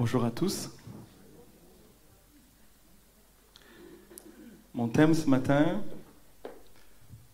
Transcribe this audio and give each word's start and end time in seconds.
Bonjour 0.00 0.24
à 0.24 0.30
tous. 0.30 0.70
Mon 4.72 4.88
thème 4.88 5.12
ce 5.12 5.28
matin, 5.28 5.82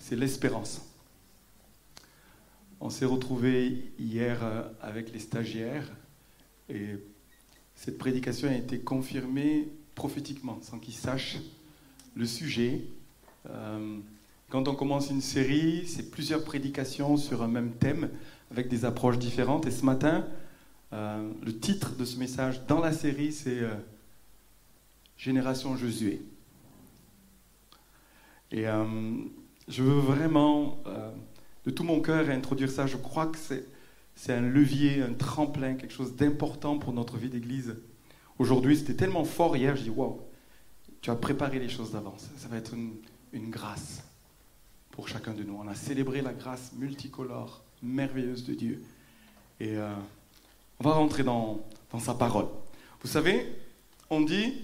c'est 0.00 0.16
l'espérance. 0.16 0.82
On 2.80 2.90
s'est 2.90 3.04
retrouvés 3.04 3.92
hier 4.00 4.40
euh, 4.42 4.64
avec 4.82 5.12
les 5.12 5.20
stagiaires 5.20 5.88
et 6.68 6.96
cette 7.76 7.98
prédication 7.98 8.48
a 8.48 8.54
été 8.54 8.80
confirmée 8.80 9.68
prophétiquement, 9.94 10.58
sans 10.62 10.80
qu'ils 10.80 10.94
sachent 10.94 11.38
le 12.16 12.26
sujet. 12.26 12.80
Euh, 13.48 13.96
quand 14.50 14.66
on 14.66 14.74
commence 14.74 15.08
une 15.10 15.20
série, 15.20 15.86
c'est 15.86 16.10
plusieurs 16.10 16.42
prédications 16.42 17.16
sur 17.16 17.44
un 17.44 17.48
même 17.48 17.74
thème 17.74 18.10
avec 18.50 18.66
des 18.66 18.84
approches 18.84 19.20
différentes. 19.20 19.66
Et 19.66 19.70
ce 19.70 19.84
matin, 19.84 20.26
euh, 20.92 21.32
le 21.44 21.58
titre 21.58 21.96
de 21.96 22.04
ce 22.04 22.16
message 22.18 22.64
dans 22.66 22.80
la 22.80 22.92
série, 22.92 23.32
c'est 23.32 23.60
euh, 23.60 23.74
Génération 25.16 25.76
Josué. 25.76 26.22
Et 28.52 28.68
euh, 28.68 28.84
je 29.66 29.82
veux 29.82 29.98
vraiment, 29.98 30.78
de 31.64 31.70
tout 31.70 31.82
mon 31.82 32.00
cœur, 32.00 32.28
introduire 32.30 32.70
ça. 32.70 32.86
Je 32.86 32.96
crois 32.96 33.26
que 33.26 33.38
c'est 34.14 34.32
un 34.32 34.40
levier, 34.40 35.02
un 35.02 35.14
tremplin, 35.14 35.74
quelque 35.74 35.92
chose 35.92 36.14
d'important 36.14 36.78
pour 36.78 36.92
notre 36.92 37.16
vie 37.16 37.28
d'église. 37.28 37.76
Aujourd'hui, 38.38 38.76
c'était 38.76 38.94
tellement 38.94 39.24
fort 39.24 39.56
hier, 39.56 39.74
je 39.74 39.82
dis, 39.82 39.90
wow, 39.90 40.20
tu 41.00 41.10
as 41.10 41.16
préparé 41.16 41.58
les 41.58 41.68
choses 41.68 41.92
d'avance. 41.92 42.30
Ça 42.36 42.46
va 42.46 42.58
être 42.58 42.74
une, 42.74 42.94
une 43.32 43.50
grâce 43.50 44.04
pour 44.92 45.08
chacun 45.08 45.34
de 45.34 45.42
nous. 45.42 45.56
On 45.56 45.66
a 45.66 45.74
célébré 45.74 46.22
la 46.22 46.32
grâce 46.32 46.72
multicolore, 46.74 47.64
merveilleuse 47.82 48.44
de 48.44 48.54
Dieu. 48.54 48.82
Et 49.58 49.76
on 50.80 50.84
va 50.88 50.94
rentrer 50.94 51.22
dans, 51.22 51.60
sa 51.98 52.14
parole. 52.14 52.46
Vous 53.00 53.08
savez, 53.08 53.50
on 54.10 54.20
dit 54.20 54.54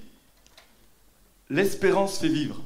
l'espérance 1.48 2.18
fait 2.18 2.28
vivre. 2.28 2.60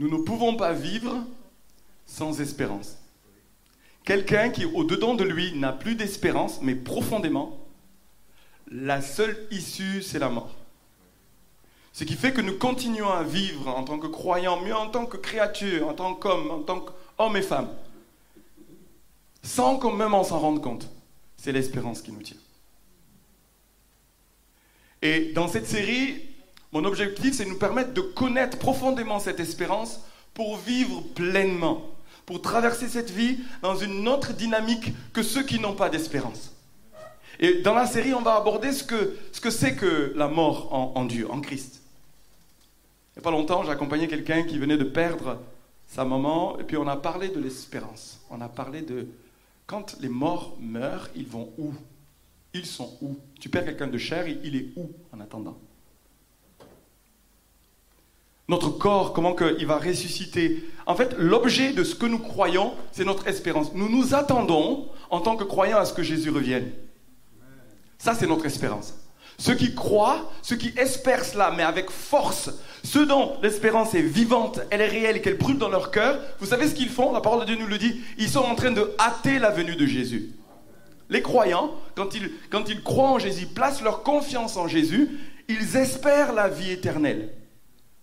Nous 0.00 0.08
ne 0.08 0.22
pouvons 0.24 0.56
pas 0.56 0.72
vivre 0.72 1.24
sans 2.04 2.40
espérance. 2.40 2.96
Quelqu'un 4.04 4.50
qui, 4.50 4.64
au-dedans 4.64 5.14
de 5.14 5.24
lui, 5.24 5.56
n'a 5.56 5.72
plus 5.72 5.94
d'espérance, 5.94 6.60
mais 6.62 6.74
profondément, 6.74 7.64
la 8.70 9.00
seule 9.00 9.46
issue, 9.50 10.02
c'est 10.02 10.18
la 10.18 10.28
mort. 10.28 10.52
Ce 11.92 12.02
qui 12.02 12.14
fait 12.14 12.32
que 12.32 12.40
nous 12.40 12.58
continuons 12.58 13.10
à 13.10 13.22
vivre 13.22 13.68
en 13.68 13.84
tant 13.84 14.00
que 14.00 14.08
croyants, 14.08 14.60
mieux 14.60 14.74
en 14.74 14.88
tant 14.88 15.06
que 15.06 15.16
créatures, 15.16 15.88
en 15.88 15.94
tant 15.94 16.14
qu'hommes, 16.14 16.50
en 16.50 16.58
tant 16.60 16.80
qu'hommes 16.80 17.36
et 17.36 17.42
femmes, 17.42 17.70
sans 19.44 19.78
qu'on 19.78 19.92
même 19.92 20.14
en 20.14 20.24
s'en 20.24 20.40
rende 20.40 20.62
compte. 20.62 20.88
C'est 21.36 21.52
l'espérance 21.52 22.02
qui 22.02 22.10
nous 22.10 22.22
tient. 22.22 22.36
Et 25.02 25.32
dans 25.32 25.46
cette 25.46 25.66
série, 25.66 26.22
mon 26.72 26.84
objectif, 26.84 27.34
c'est 27.34 27.44
de 27.44 27.50
nous 27.50 27.58
permettre 27.58 27.92
de 27.92 28.00
connaître 28.00 28.58
profondément 28.58 29.20
cette 29.20 29.38
espérance 29.38 30.00
pour 30.32 30.56
vivre 30.56 31.02
pleinement, 31.14 31.82
pour 32.24 32.40
traverser 32.40 32.88
cette 32.88 33.10
vie 33.10 33.38
dans 33.60 33.76
une 33.76 34.08
autre 34.08 34.32
dynamique 34.32 34.92
que 35.12 35.22
ceux 35.22 35.42
qui 35.42 35.60
n'ont 35.60 35.74
pas 35.74 35.90
d'espérance. 35.90 36.52
Et 37.38 37.60
dans 37.60 37.74
la 37.74 37.86
série, 37.86 38.14
on 38.14 38.22
va 38.22 38.36
aborder 38.36 38.72
ce 38.72 38.82
que 38.82 39.16
c'est 39.32 39.50
ce 39.50 39.66
que, 39.66 39.80
que 39.80 40.12
la 40.16 40.28
mort 40.28 40.72
en, 40.72 40.92
en 40.94 41.04
Dieu, 41.04 41.30
en 41.30 41.40
Christ. 41.40 41.82
Il 43.10 43.18
n'y 43.18 43.20
a 43.20 43.24
pas 43.24 43.30
longtemps, 43.30 43.62
j'accompagnais 43.64 44.08
quelqu'un 44.08 44.44
qui 44.44 44.58
venait 44.58 44.78
de 44.78 44.84
perdre 44.84 45.38
sa 45.86 46.04
maman, 46.04 46.58
et 46.58 46.64
puis 46.64 46.76
on 46.78 46.88
a 46.88 46.96
parlé 46.96 47.28
de 47.28 47.38
l'espérance. 47.38 48.20
On 48.30 48.40
a 48.40 48.48
parlé 48.48 48.80
de 48.80 49.06
quand 49.66 49.96
les 50.00 50.08
morts 50.08 50.56
meurent, 50.60 51.08
ils 51.14 51.26
vont 51.26 51.52
où? 51.58 51.72
Ils 52.52 52.66
sont 52.66 52.96
où? 53.00 53.16
Tu 53.40 53.48
perds 53.48 53.64
quelqu'un 53.64 53.88
de 53.88 53.98
chair, 53.98 54.28
il 54.28 54.56
est 54.56 54.68
où 54.76 54.90
en 55.12 55.20
attendant? 55.20 55.58
Notre 58.46 58.68
corps, 58.68 59.14
comment 59.14 59.34
il 59.58 59.66
va 59.66 59.78
ressusciter? 59.78 60.62
En 60.86 60.94
fait, 60.94 61.14
l'objet 61.18 61.72
de 61.72 61.82
ce 61.82 61.94
que 61.94 62.04
nous 62.04 62.18
croyons, 62.18 62.74
c'est 62.92 63.04
notre 63.04 63.26
espérance. 63.26 63.72
Nous 63.74 63.88
nous 63.88 64.14
attendons, 64.14 64.88
en 65.08 65.20
tant 65.20 65.36
que 65.36 65.44
croyants, 65.44 65.78
à 65.78 65.86
ce 65.86 65.94
que 65.94 66.02
Jésus 66.02 66.30
revienne. 66.30 66.70
Ça, 67.96 68.14
c'est 68.14 68.26
notre 68.26 68.44
espérance. 68.44 68.94
Ceux 69.38 69.54
qui 69.54 69.74
croient, 69.74 70.30
ceux 70.42 70.56
qui 70.56 70.72
espèrent 70.76 71.24
cela, 71.24 71.52
mais 71.56 71.62
avec 71.62 71.90
force, 71.90 72.50
ceux 72.84 73.06
dont 73.06 73.36
l'espérance 73.42 73.94
est 73.94 74.02
vivante, 74.02 74.60
elle 74.70 74.80
est 74.80 74.88
réelle 74.88 75.16
et 75.16 75.20
qu'elle 75.20 75.38
brûle 75.38 75.58
dans 75.58 75.68
leur 75.68 75.90
cœur, 75.90 76.18
vous 76.38 76.46
savez 76.46 76.68
ce 76.68 76.74
qu'ils 76.74 76.90
font? 76.90 77.12
La 77.12 77.20
parole 77.20 77.40
de 77.40 77.46
Dieu 77.46 77.56
nous 77.56 77.66
le 77.66 77.78
dit. 77.78 78.00
Ils 78.18 78.28
sont 78.28 78.40
en 78.40 78.54
train 78.54 78.70
de 78.70 78.94
hâter 78.98 79.38
la 79.38 79.50
venue 79.50 79.74
de 79.74 79.86
Jésus. 79.86 80.30
Les 81.10 81.22
croyants, 81.22 81.72
quand 81.94 82.14
ils, 82.14 82.82
croient 82.82 83.10
en 83.10 83.18
Jésus, 83.18 83.46
placent 83.46 83.82
leur 83.82 84.02
confiance 84.02 84.56
en 84.56 84.68
Jésus, 84.68 85.10
ils 85.48 85.76
espèrent 85.76 86.32
la 86.32 86.48
vie 86.48 86.70
éternelle. 86.70 87.30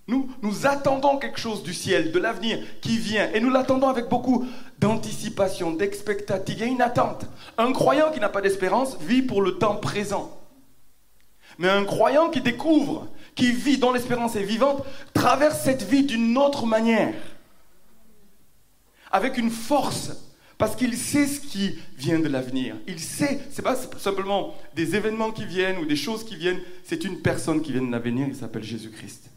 Nous, 0.07 0.29
nous 0.41 0.67
attendons 0.67 1.17
quelque 1.17 1.39
chose 1.39 1.63
du 1.63 1.73
ciel, 1.73 2.11
de 2.11 2.19
l'avenir 2.19 2.59
qui 2.81 2.97
vient, 2.97 3.29
et 3.33 3.39
nous 3.39 3.49
l'attendons 3.49 3.87
avec 3.87 4.09
beaucoup 4.09 4.45
d'anticipation, 4.79 5.71
d'expectative. 5.71 6.57
Il 6.57 6.61
y 6.61 6.63
a 6.63 6.71
une 6.71 6.81
attente. 6.81 7.25
Un 7.57 7.71
croyant 7.71 8.11
qui 8.11 8.19
n'a 8.19 8.29
pas 8.29 8.41
d'espérance 8.41 8.97
vit 8.99 9.21
pour 9.21 9.41
le 9.41 9.57
temps 9.57 9.75
présent. 9.75 10.40
Mais 11.57 11.69
un 11.69 11.85
croyant 11.85 12.29
qui 12.29 12.41
découvre, 12.41 13.07
qui 13.35 13.51
vit, 13.51 13.77
dont 13.77 13.91
l'espérance 13.91 14.35
est 14.35 14.43
vivante, 14.43 14.83
traverse 15.13 15.61
cette 15.61 15.83
vie 15.83 16.03
d'une 16.03 16.37
autre 16.37 16.65
manière. 16.65 17.13
Avec 19.11 19.37
une 19.37 19.51
force. 19.51 20.11
Parce 20.57 20.75
qu'il 20.75 20.95
sait 20.95 21.25
ce 21.25 21.39
qui 21.39 21.79
vient 21.97 22.19
de 22.19 22.27
l'avenir. 22.27 22.75
Il 22.87 22.99
sait, 22.99 23.39
ce 23.51 23.57
n'est 23.57 23.63
pas 23.63 23.75
simplement 23.75 24.53
des 24.75 24.95
événements 24.95 25.31
qui 25.31 25.43
viennent 25.43 25.79
ou 25.79 25.85
des 25.85 25.95
choses 25.95 26.23
qui 26.23 26.35
viennent, 26.35 26.59
c'est 26.83 27.03
une 27.03 27.19
personne 27.19 27.63
qui 27.63 27.71
vient 27.71 27.81
de 27.81 27.91
l'avenir, 27.91 28.27
il 28.27 28.35
s'appelle 28.35 28.63
Jésus-Christ. 28.63 29.31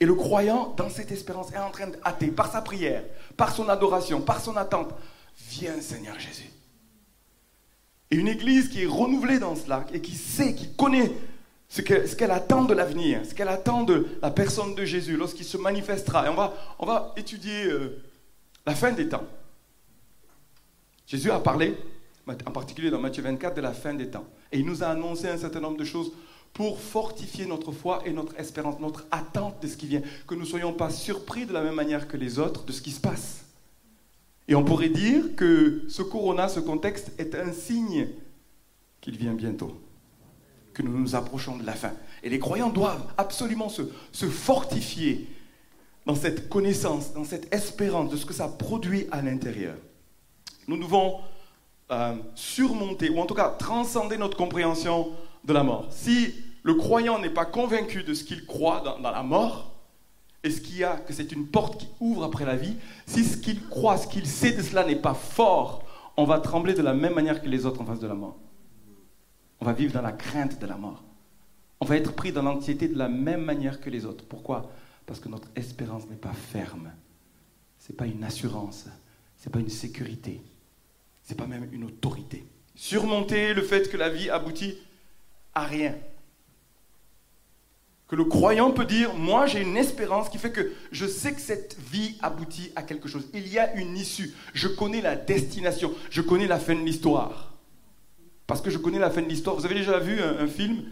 Et 0.00 0.06
le 0.06 0.14
croyant, 0.14 0.74
dans 0.76 0.88
cette 0.88 1.12
espérance, 1.12 1.52
est 1.52 1.58
en 1.58 1.70
train 1.70 1.88
de 1.88 2.30
par 2.30 2.50
sa 2.50 2.62
prière, 2.62 3.02
par 3.36 3.54
son 3.54 3.68
adoration, 3.68 4.22
par 4.22 4.40
son 4.40 4.56
attente. 4.56 4.94
Viens 5.50 5.80
Seigneur 5.82 6.18
Jésus. 6.18 6.50
Et 8.10 8.16
une 8.16 8.28
église 8.28 8.68
qui 8.68 8.82
est 8.82 8.86
renouvelée 8.86 9.38
dans 9.38 9.56
cela 9.56 9.84
et 9.92 10.00
qui 10.00 10.14
sait, 10.14 10.54
qui 10.54 10.72
connaît 10.74 11.12
ce 11.68 11.82
qu'elle 11.82 12.30
attend 12.30 12.64
de 12.64 12.74
l'avenir, 12.74 13.20
ce 13.24 13.34
qu'elle 13.34 13.48
attend 13.48 13.82
de 13.82 14.06
la 14.22 14.30
personne 14.30 14.74
de 14.74 14.84
Jésus 14.84 15.16
lorsqu'il 15.16 15.44
se 15.44 15.56
manifestera. 15.56 16.26
Et 16.26 16.28
on 16.28 16.86
va, 16.86 17.12
étudier 17.16 17.64
euh, 17.64 18.02
la 18.64 18.74
fin 18.74 18.92
des 18.92 19.08
temps. 19.08 19.24
Jésus 21.06 21.30
a 21.30 21.40
parlé, 21.40 21.76
en 22.28 22.50
particulier 22.50 22.90
dans 22.90 23.00
Matthieu 23.00 23.22
24, 23.22 23.54
de 23.54 23.60
la 23.60 23.72
fin 23.72 23.94
des 23.94 24.08
temps. 24.08 24.26
Et 24.52 24.58
il 24.58 24.66
nous 24.66 24.82
a 24.82 24.88
annoncé 24.88 25.28
un 25.28 25.38
certain 25.38 25.60
nombre 25.60 25.76
de 25.76 25.84
choses 25.84 26.12
pour 26.52 26.80
fortifier 26.80 27.46
notre 27.46 27.72
foi 27.72 28.02
et 28.06 28.12
notre 28.12 28.38
espérance, 28.38 28.80
notre 28.80 29.06
attente 29.10 29.60
de 29.60 29.66
ce 29.66 29.76
qui 29.76 29.86
vient. 29.86 30.02
Que 30.26 30.34
nous 30.34 30.40
ne 30.42 30.46
soyons 30.46 30.72
pas 30.72 30.90
surpris 30.90 31.46
de 31.46 31.52
la 31.52 31.62
même 31.62 31.74
manière 31.74 32.08
que 32.08 32.16
les 32.16 32.38
autres 32.38 32.64
de 32.64 32.72
ce 32.72 32.80
qui 32.80 32.92
se 32.92 33.00
passe. 33.00 33.45
Et 34.48 34.54
on 34.54 34.64
pourrait 34.64 34.90
dire 34.90 35.34
que 35.34 35.82
ce 35.88 36.02
corona, 36.02 36.48
ce 36.48 36.60
contexte, 36.60 37.12
est 37.18 37.34
un 37.34 37.52
signe 37.52 38.08
qu'il 39.00 39.16
vient 39.16 39.34
bientôt, 39.34 39.80
que 40.72 40.82
nous 40.82 40.96
nous 40.96 41.16
approchons 41.16 41.56
de 41.56 41.66
la 41.66 41.72
fin. 41.72 41.92
Et 42.22 42.28
les 42.28 42.38
croyants 42.38 42.70
doivent 42.70 43.12
absolument 43.18 43.68
se, 43.68 43.82
fortifier 44.26 45.28
dans 46.06 46.14
cette 46.14 46.48
connaissance, 46.48 47.12
dans 47.12 47.24
cette 47.24 47.52
espérance 47.52 48.10
de 48.10 48.16
ce 48.16 48.24
que 48.24 48.34
ça 48.34 48.48
produit 48.48 49.06
à 49.10 49.20
l'intérieur. 49.22 49.74
Nous 50.68 50.78
devons 50.78 51.18
euh, 51.90 52.14
surmonter, 52.36 53.10
ou 53.10 53.18
en 53.18 53.26
tout 53.26 53.34
cas 53.34 53.48
transcender 53.50 54.16
notre 54.16 54.36
compréhension 54.36 55.08
de 55.44 55.52
la 55.52 55.64
mort. 55.64 55.88
Si 55.90 56.34
le 56.62 56.74
croyant 56.74 57.18
n'est 57.18 57.30
pas 57.30 57.44
convaincu 57.44 58.04
de 58.04 58.14
ce 58.14 58.22
qu'il 58.22 58.46
croit 58.46 58.98
dans 59.02 59.10
la 59.10 59.22
mort, 59.22 59.75
est-ce 60.42 60.60
qu'il 60.60 60.78
y 60.78 60.84
a 60.84 60.96
que 60.96 61.12
c'est 61.12 61.32
une 61.32 61.46
porte 61.46 61.78
qui 61.80 61.88
ouvre 62.00 62.24
après 62.24 62.44
la 62.44 62.56
vie 62.56 62.76
Si 63.06 63.24
ce 63.24 63.36
qu'il 63.36 63.66
croit, 63.68 63.96
ce 63.96 64.06
qu'il 64.06 64.26
sait 64.26 64.52
de 64.52 64.62
cela 64.62 64.84
n'est 64.84 64.96
pas 64.96 65.14
fort, 65.14 65.84
on 66.16 66.24
va 66.24 66.38
trembler 66.38 66.74
de 66.74 66.82
la 66.82 66.94
même 66.94 67.14
manière 67.14 67.42
que 67.42 67.48
les 67.48 67.66
autres 67.66 67.80
en 67.80 67.84
face 67.84 68.00
de 68.00 68.06
la 68.06 68.14
mort. 68.14 68.38
On 69.60 69.64
va 69.64 69.72
vivre 69.72 69.92
dans 69.92 70.02
la 70.02 70.12
crainte 70.12 70.60
de 70.60 70.66
la 70.66 70.76
mort. 70.76 71.02
On 71.80 71.84
va 71.84 71.96
être 71.96 72.14
pris 72.14 72.32
dans 72.32 72.42
l'anxiété 72.42 72.88
de 72.88 72.96
la 72.96 73.08
même 73.08 73.42
manière 73.42 73.80
que 73.80 73.90
les 73.90 74.04
autres. 74.04 74.24
Pourquoi? 74.24 74.70
Parce 75.04 75.20
que 75.20 75.28
notre 75.28 75.48
espérance 75.56 76.08
n'est 76.08 76.16
pas 76.16 76.32
ferme. 76.32 76.92
Ce 77.78 77.92
n'est 77.92 77.96
pas 77.96 78.06
une 78.06 78.24
assurance. 78.24 78.86
Ce 79.36 79.46
n'est 79.46 79.52
pas 79.52 79.60
une 79.60 79.68
sécurité. 79.68 80.40
Ce 81.22 81.30
n'est 81.30 81.36
pas 81.36 81.46
même 81.46 81.68
une 81.72 81.84
autorité. 81.84 82.46
Surmonter 82.74 83.52
le 83.52 83.62
fait 83.62 83.90
que 83.90 83.96
la 83.96 84.10
vie 84.10 84.30
aboutit 84.30 84.78
à 85.54 85.64
rien 85.64 85.94
que 88.08 88.14
le 88.14 88.24
croyant 88.24 88.70
peut 88.70 88.84
dire, 88.84 89.14
moi 89.14 89.46
j'ai 89.46 89.60
une 89.60 89.76
espérance 89.76 90.28
qui 90.28 90.38
fait 90.38 90.52
que 90.52 90.72
je 90.92 91.06
sais 91.06 91.32
que 91.32 91.40
cette 91.40 91.76
vie 91.90 92.16
aboutit 92.22 92.70
à 92.76 92.82
quelque 92.82 93.08
chose. 93.08 93.28
Il 93.34 93.48
y 93.48 93.58
a 93.58 93.74
une 93.74 93.96
issue. 93.96 94.32
Je 94.54 94.68
connais 94.68 95.00
la 95.00 95.16
destination. 95.16 95.92
Je 96.10 96.22
connais 96.22 96.46
la 96.46 96.60
fin 96.60 96.74
de 96.74 96.80
l'histoire. 96.80 97.52
Parce 98.46 98.60
que 98.60 98.70
je 98.70 98.78
connais 98.78 99.00
la 99.00 99.10
fin 99.10 99.22
de 99.22 99.28
l'histoire. 99.28 99.56
Vous 99.56 99.64
avez 99.64 99.74
déjà 99.74 99.98
vu 99.98 100.20
un, 100.20 100.46
film 100.46 100.84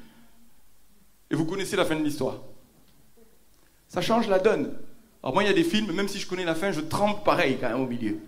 et 1.30 1.36
vous 1.36 1.44
connaissez 1.44 1.76
la 1.76 1.84
fin 1.84 1.94
de 1.94 2.02
l'histoire. 2.02 2.40
Ça 3.86 4.00
change 4.00 4.26
la 4.26 4.40
donne. 4.40 4.74
Alors 5.22 5.34
moi 5.34 5.44
il 5.44 5.46
y 5.46 5.50
a 5.50 5.54
des 5.54 5.62
films, 5.62 5.92
même 5.92 6.08
si 6.08 6.18
je 6.18 6.26
connais 6.26 6.44
la 6.44 6.56
fin, 6.56 6.72
je 6.72 6.80
trempe 6.80 7.24
pareil 7.24 7.58
quand 7.60 7.68
même 7.68 7.80
au 7.80 7.86
milieu. 7.86 8.18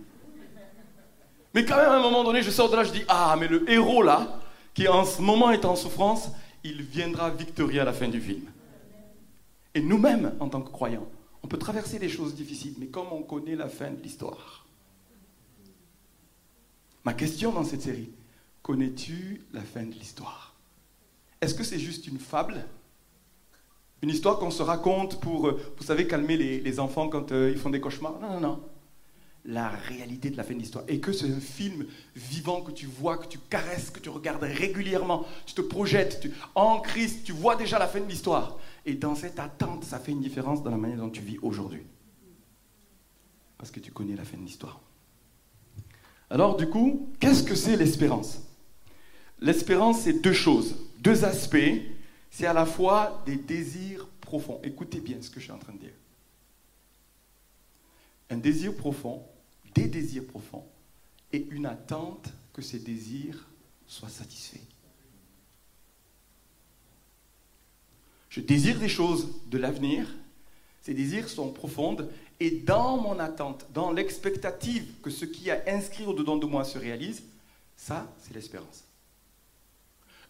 Mais 1.54 1.64
quand 1.64 1.76
même, 1.76 1.88
à 1.88 1.96
un 1.96 2.02
moment 2.02 2.22
donné, 2.22 2.42
je 2.42 2.50
sors 2.50 2.70
de 2.70 2.76
là, 2.76 2.84
je 2.84 2.92
dis 2.92 3.02
Ah, 3.08 3.34
mais 3.40 3.48
le 3.48 3.68
héros 3.68 4.02
là, 4.02 4.40
qui 4.74 4.86
en 4.86 5.04
ce 5.04 5.20
moment 5.22 5.50
est 5.50 5.64
en 5.64 5.74
souffrance, 5.74 6.28
il 6.62 6.82
viendra 6.82 7.30
victorieux 7.30 7.80
à 7.80 7.84
la 7.84 7.92
fin 7.92 8.08
du 8.08 8.20
film. 8.20 8.44
Et 9.76 9.82
nous-mêmes, 9.82 10.32
en 10.40 10.48
tant 10.48 10.62
que 10.62 10.70
croyants, 10.70 11.06
on 11.42 11.48
peut 11.48 11.58
traverser 11.58 11.98
des 11.98 12.08
choses 12.08 12.34
difficiles, 12.34 12.72
mais 12.78 12.86
comme 12.86 13.08
on 13.12 13.22
connaît 13.22 13.56
la 13.56 13.68
fin 13.68 13.90
de 13.90 14.02
l'histoire. 14.02 14.64
Ma 17.04 17.12
question 17.12 17.52
dans 17.52 17.62
cette 17.62 17.82
série, 17.82 18.08
connais-tu 18.62 19.42
la 19.52 19.60
fin 19.60 19.82
de 19.82 19.92
l'histoire? 19.92 20.54
Est-ce 21.42 21.54
que 21.54 21.62
c'est 21.62 21.78
juste 21.78 22.06
une 22.06 22.18
fable? 22.18 22.64
Une 24.00 24.08
histoire 24.08 24.38
qu'on 24.38 24.50
se 24.50 24.62
raconte 24.62 25.20
pour, 25.20 25.48
euh, 25.48 25.60
vous 25.76 25.84
savez, 25.84 26.06
calmer 26.06 26.38
les, 26.38 26.80
enfants 26.80 27.10
quand 27.10 27.32
euh, 27.32 27.50
ils 27.50 27.58
font 27.58 27.68
des 27.68 27.80
cauchemars? 27.80 28.18
Non, 28.18 28.30
non, 28.30 28.40
non 28.40 28.62
la 29.48 29.68
réalité 29.68 30.30
de 30.30 30.36
la 30.36 30.42
fin 30.42 30.54
de 30.54 30.58
l'histoire. 30.58 30.84
Et 30.88 31.00
que 31.00 31.12
c'est 31.12 31.30
un 31.30 31.40
film 31.40 31.86
vivant 32.16 32.62
que 32.62 32.72
tu 32.72 32.86
vois, 32.86 33.16
que 33.16 33.28
tu 33.28 33.38
caresses, 33.38 33.90
que 33.90 34.00
tu 34.00 34.08
regardes 34.08 34.42
régulièrement, 34.42 35.24
tu 35.46 35.54
te 35.54 35.60
projettes, 35.60 36.26
en 36.54 36.80
Christ, 36.80 37.24
tu 37.24 37.32
vois 37.32 37.54
déjà 37.56 37.78
la 37.78 37.86
fin 37.86 38.00
de 38.00 38.08
l'histoire. 38.08 38.58
Et 38.86 38.94
dans 38.94 39.16
cette 39.16 39.40
attente, 39.40 39.84
ça 39.84 39.98
fait 39.98 40.12
une 40.12 40.20
différence 40.20 40.62
dans 40.62 40.70
la 40.70 40.76
manière 40.76 40.98
dont 40.98 41.10
tu 41.10 41.20
vis 41.20 41.38
aujourd'hui. 41.42 41.82
Parce 43.58 43.72
que 43.72 43.80
tu 43.80 43.90
connais 43.90 44.14
la 44.14 44.24
fin 44.24 44.38
de 44.38 44.44
l'histoire. 44.44 44.80
Alors 46.30 46.56
du 46.56 46.68
coup, 46.68 47.10
qu'est-ce 47.18 47.42
que 47.42 47.56
c'est 47.56 47.76
l'espérance? 47.76 48.42
L'espérance, 49.40 50.02
c'est 50.02 50.22
deux 50.22 50.32
choses, 50.32 50.76
deux 51.00 51.24
aspects. 51.24 51.82
C'est 52.30 52.46
à 52.46 52.52
la 52.52 52.64
fois 52.64 53.22
des 53.26 53.36
désirs 53.36 54.06
profonds. 54.20 54.60
Écoutez 54.62 55.00
bien 55.00 55.20
ce 55.20 55.30
que 55.30 55.40
je 55.40 55.44
suis 55.44 55.52
en 55.52 55.58
train 55.58 55.72
de 55.72 55.78
dire. 55.78 55.94
Un 58.30 58.36
désir 58.38 58.74
profond, 58.74 59.22
des 59.74 59.88
désirs 59.88 60.26
profonds 60.26 60.64
et 61.32 61.46
une 61.50 61.66
attente 61.66 62.32
que 62.52 62.62
ces 62.62 62.78
désirs 62.78 63.48
soient 63.86 64.08
satisfaits. 64.08 64.64
Je 68.28 68.40
désire 68.40 68.78
des 68.78 68.88
choses 68.88 69.28
de 69.46 69.58
l'avenir, 69.58 70.06
ces 70.82 70.94
désirs 70.94 71.28
sont 71.28 71.50
profonds 71.50 71.96
et 72.38 72.50
dans 72.50 72.96
mon 72.98 73.18
attente, 73.18 73.66
dans 73.72 73.90
l'expectative 73.92 74.84
que 75.02 75.10
ce 75.10 75.24
qui 75.24 75.50
a 75.50 75.62
inscrit 75.66 76.04
au-dedans 76.04 76.36
de 76.36 76.46
moi 76.46 76.64
se 76.64 76.78
réalise, 76.78 77.22
ça, 77.76 78.06
c'est 78.20 78.34
l'espérance. 78.34 78.84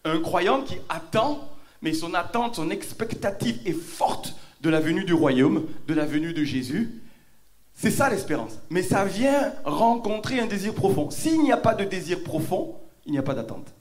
Un 0.03 0.19
croyant 0.19 0.63
qui 0.63 0.77
attend, 0.89 1.49
mais 1.81 1.93
son 1.93 2.13
attente, 2.13 2.55
son 2.55 2.69
expectative 2.69 3.59
est 3.65 3.73
forte 3.73 4.35
de 4.61 4.69
la 4.69 4.79
venue 4.79 5.03
du 5.03 5.13
royaume, 5.13 5.67
de 5.87 5.93
la 5.93 6.05
venue 6.05 6.33
de 6.33 6.43
Jésus, 6.43 7.01
c'est 7.77 7.91
ça 7.91 8.09
l'espérance. 8.09 8.57
Mais 8.71 8.81
ça 8.81 9.05
vient 9.05 9.53
rencontrer 9.63 10.39
un 10.39 10.47
désir 10.47 10.73
profond. 10.73 11.11
S'il 11.11 11.43
n'y 11.43 11.51
a 11.51 11.57
pas 11.57 11.75
de 11.75 11.83
désir 11.83 12.23
profond, 12.23 12.75
il 13.05 13.11
n'y 13.11 13.19
a 13.19 13.23
pas 13.23 13.35
d'attente. 13.35 13.71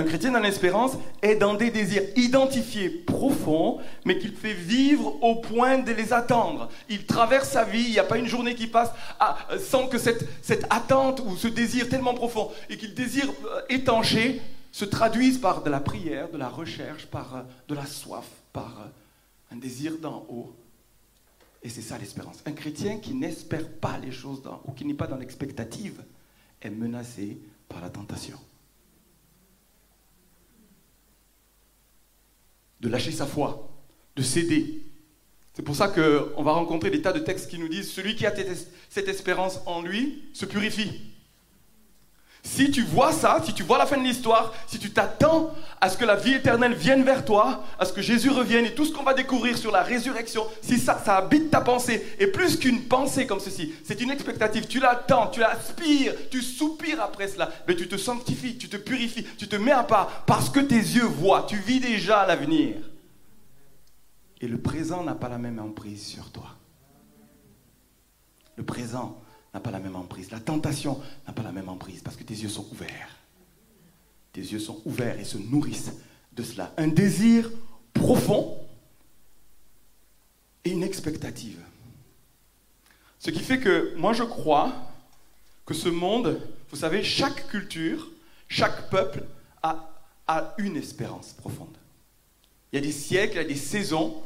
Un 0.00 0.04
chrétien 0.04 0.32
dans 0.32 0.40
l'espérance 0.40 0.92
est 1.20 1.34
dans 1.34 1.52
des 1.52 1.70
désirs 1.70 2.04
identifiés 2.16 2.88
profonds, 2.88 3.80
mais 4.06 4.18
qu'il 4.18 4.32
fait 4.32 4.54
vivre 4.54 5.22
au 5.22 5.36
point 5.36 5.76
de 5.76 5.92
les 5.92 6.14
attendre. 6.14 6.70
Il 6.88 7.04
traverse 7.04 7.50
sa 7.50 7.64
vie, 7.64 7.82
il 7.82 7.90
n'y 7.90 7.98
a 7.98 8.04
pas 8.04 8.16
une 8.16 8.26
journée 8.26 8.54
qui 8.54 8.66
passe 8.66 8.90
ah, 9.18 9.36
sans 9.58 9.88
que 9.88 9.98
cette, 9.98 10.26
attente 10.70 11.20
ou 11.20 11.36
ce 11.36 11.48
désir 11.48 11.90
tellement 11.90 12.14
profond 12.14 12.50
et 12.70 12.78
qu'il 12.78 12.94
désire 12.94 13.28
euh, 13.44 13.60
étancher 13.68 14.40
se 14.72 14.86
traduise 14.86 15.36
par 15.36 15.62
de 15.62 15.68
la 15.68 15.80
prière, 15.80 16.30
de 16.30 16.38
la 16.38 16.48
recherche, 16.48 17.04
par 17.04 17.36
euh, 17.36 17.42
de 17.68 17.74
la 17.74 17.84
soif, 17.84 18.24
par 18.54 18.80
euh, 18.80 19.54
un 19.54 19.56
désir 19.56 19.98
d'en 20.00 20.24
haut. 20.30 20.56
Et 21.62 21.68
c'est 21.68 21.82
ça 21.82 21.98
l'espérance. 21.98 22.38
Un 22.46 22.52
chrétien 22.52 23.00
qui 23.00 23.12
n'espère 23.12 23.68
pas 23.68 23.98
les 23.98 24.12
choses 24.12 24.40
ou 24.64 24.72
qui 24.72 24.86
n'est 24.86 24.94
pas 24.94 25.08
dans 25.08 25.18
l'expectative 25.18 26.02
est 26.62 26.70
menacé 26.70 27.38
par 27.68 27.82
la 27.82 27.90
tentation. 27.90 28.38
De 32.80 32.88
lâcher 32.88 33.12
sa 33.12 33.26
foi, 33.26 33.70
de 34.16 34.22
céder. 34.22 34.82
C'est 35.54 35.62
pour 35.62 35.76
ça 35.76 35.88
qu'on 35.88 36.42
va 36.42 36.52
rencontrer 36.52 36.90
des 36.90 37.02
tas 37.02 37.12
de 37.12 37.18
textes 37.18 37.50
qui 37.50 37.58
nous 37.58 37.68
disent 37.68 37.90
celui 37.90 38.14
qui 38.16 38.26
a 38.26 38.34
cette 38.88 39.08
espérance 39.08 39.60
en 39.66 39.82
lui 39.82 40.24
se 40.32 40.46
purifie. 40.46 41.09
Si 42.42 42.70
tu 42.70 42.82
vois 42.82 43.12
ça, 43.12 43.42
si 43.44 43.52
tu 43.52 43.62
vois 43.62 43.76
la 43.76 43.84
fin 43.84 43.98
de 43.98 44.02
l'histoire, 44.02 44.54
si 44.66 44.78
tu 44.78 44.90
t'attends 44.90 45.54
à 45.80 45.90
ce 45.90 45.98
que 45.98 46.06
la 46.06 46.16
vie 46.16 46.34
éternelle 46.34 46.74
vienne 46.74 47.02
vers 47.02 47.24
toi, 47.24 47.64
à 47.78 47.84
ce 47.84 47.92
que 47.92 48.00
Jésus 48.00 48.30
revienne 48.30 48.64
et 48.64 48.74
tout 48.74 48.86
ce 48.86 48.92
qu'on 48.92 49.02
va 49.02 49.12
découvrir 49.12 49.58
sur 49.58 49.70
la 49.70 49.82
résurrection, 49.82 50.46
si 50.62 50.78
ça, 50.78 51.02
habite 51.06 51.50
ta 51.50 51.60
pensée, 51.60 52.04
et 52.18 52.26
plus 52.28 52.56
qu'une 52.56 52.84
pensée 52.84 53.26
comme 53.26 53.40
ceci, 53.40 53.74
c'est 53.84 54.00
une 54.00 54.10
expectative, 54.10 54.66
tu 54.66 54.80
l'attends, 54.80 55.26
tu 55.26 55.42
aspires, 55.42 56.14
tu 56.30 56.40
soupires 56.40 57.02
après 57.02 57.28
cela, 57.28 57.50
mais 57.68 57.76
tu 57.76 57.88
te 57.88 57.96
sanctifies, 57.98 58.56
tu 58.56 58.70
te 58.70 58.78
purifies, 58.78 59.26
tu 59.36 59.46
te 59.46 59.56
mets 59.56 59.72
à 59.72 59.82
part 59.82 60.24
parce 60.26 60.48
que 60.48 60.60
tes 60.60 60.76
yeux 60.76 61.04
voient, 61.04 61.44
tu 61.46 61.56
vis 61.56 61.80
déjà 61.80 62.26
l'avenir. 62.26 62.76
Et 64.40 64.48
le 64.48 64.58
présent 64.58 65.04
n'a 65.04 65.14
pas 65.14 65.28
la 65.28 65.36
même 65.36 65.58
emprise 65.58 66.06
sur 66.06 66.30
toi. 66.30 66.56
Le 68.56 68.64
présent 68.64 69.19
n'a 69.52 69.60
pas 69.60 69.70
la 69.70 69.80
même 69.80 69.96
emprise. 69.96 70.30
La 70.30 70.40
tentation 70.40 71.00
n'a 71.26 71.32
pas 71.32 71.42
la 71.42 71.52
même 71.52 71.68
emprise 71.68 72.00
parce 72.02 72.16
que 72.16 72.24
tes 72.24 72.34
yeux 72.34 72.48
sont 72.48 72.66
ouverts. 72.72 73.16
Tes 74.32 74.40
yeux 74.40 74.58
sont 74.58 74.80
ouverts 74.84 75.18
et 75.18 75.24
se 75.24 75.38
nourrissent 75.38 75.92
de 76.32 76.42
cela. 76.42 76.72
Un 76.76 76.88
désir 76.88 77.50
profond 77.92 78.58
et 80.64 80.70
une 80.70 80.82
expectative. 80.82 81.58
Ce 83.18 83.30
qui 83.30 83.40
fait 83.40 83.58
que 83.58 83.94
moi 83.96 84.12
je 84.12 84.22
crois 84.22 84.72
que 85.66 85.74
ce 85.74 85.88
monde, 85.88 86.40
vous 86.70 86.76
savez, 86.76 87.02
chaque 87.02 87.48
culture, 87.48 88.08
chaque 88.48 88.88
peuple 88.90 89.24
a, 89.62 89.90
a 90.26 90.54
une 90.58 90.76
espérance 90.76 91.32
profonde. 91.32 91.76
Il 92.72 92.76
y 92.76 92.78
a 92.78 92.82
des 92.82 92.92
siècles, 92.92 93.34
il 93.34 93.42
y 93.42 93.44
a 93.44 93.48
des 93.48 93.56
saisons 93.56 94.22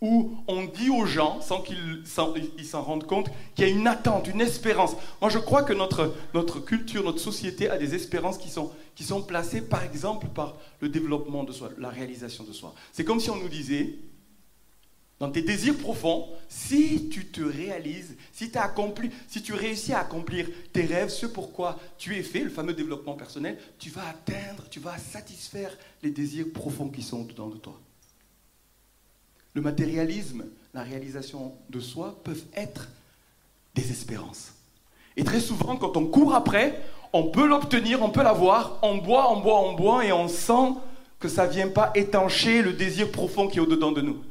où 0.00 0.36
on 0.46 0.64
dit 0.64 0.90
aux 0.90 1.06
gens, 1.06 1.40
sans 1.40 1.62
qu'ils 1.62 2.04
s'en 2.06 2.82
rendent 2.82 3.06
compte, 3.06 3.30
qu'il 3.54 3.66
y 3.66 3.70
a 3.70 3.72
une 3.72 3.86
attente, 3.86 4.28
une 4.28 4.40
espérance. 4.40 4.94
Moi, 5.20 5.30
je 5.30 5.38
crois 5.38 5.62
que 5.62 5.72
notre, 5.72 6.14
notre 6.34 6.60
culture, 6.60 7.02
notre 7.02 7.18
société 7.18 7.70
a 7.70 7.78
des 7.78 7.94
espérances 7.94 8.36
qui 8.36 8.50
sont, 8.50 8.70
qui 8.94 9.04
sont 9.04 9.22
placées, 9.22 9.62
par 9.62 9.82
exemple, 9.82 10.26
par 10.28 10.56
le 10.80 10.88
développement 10.88 11.44
de 11.44 11.52
soi, 11.52 11.70
la 11.78 11.88
réalisation 11.88 12.44
de 12.44 12.52
soi. 12.52 12.74
C'est 12.92 13.04
comme 13.04 13.20
si 13.20 13.30
on 13.30 13.36
nous 13.36 13.48
disait, 13.48 13.94
dans 15.18 15.30
tes 15.30 15.40
désirs 15.40 15.78
profonds, 15.78 16.28
si 16.46 17.08
tu 17.08 17.24
te 17.28 17.40
réalises, 17.40 18.16
si, 18.32 18.50
si 19.28 19.42
tu 19.42 19.54
réussis 19.54 19.94
à 19.94 20.00
accomplir 20.00 20.46
tes 20.74 20.84
rêves, 20.84 21.08
ce 21.08 21.24
pourquoi 21.24 21.78
tu 21.96 22.14
es 22.16 22.22
fait, 22.22 22.40
le 22.40 22.50
fameux 22.50 22.74
développement 22.74 23.14
personnel, 23.14 23.58
tu 23.78 23.88
vas 23.88 24.06
atteindre, 24.06 24.68
tu 24.68 24.78
vas 24.78 24.98
satisfaire 24.98 25.74
les 26.02 26.10
désirs 26.10 26.52
profonds 26.52 26.90
qui 26.90 27.02
sont 27.02 27.24
dedans 27.24 27.48
de 27.48 27.56
toi 27.56 27.80
le 29.56 29.62
matérialisme, 29.62 30.44
la 30.74 30.82
réalisation 30.82 31.54
de 31.70 31.80
soi 31.80 32.20
peuvent 32.24 32.44
être 32.54 32.88
des 33.74 33.90
espérances. 33.90 34.52
Et 35.16 35.24
très 35.24 35.40
souvent, 35.40 35.76
quand 35.76 35.96
on 35.96 36.04
court 36.04 36.34
après, 36.34 36.78
on 37.14 37.28
peut 37.30 37.46
l'obtenir, 37.46 38.02
on 38.02 38.10
peut 38.10 38.22
l'avoir, 38.22 38.78
on 38.82 38.98
boit, 38.98 39.32
on 39.32 39.40
boit, 39.40 39.60
on 39.60 39.72
boit, 39.72 40.04
et 40.04 40.12
on 40.12 40.28
sent 40.28 40.74
que 41.18 41.28
ça 41.28 41.46
ne 41.46 41.52
vient 41.52 41.68
pas 41.68 41.90
étancher 41.94 42.60
le 42.60 42.74
désir 42.74 43.10
profond 43.10 43.48
qui 43.48 43.56
est 43.56 43.62
au-dedans 43.62 43.92
de 43.92 44.02
nous. 44.02 44.22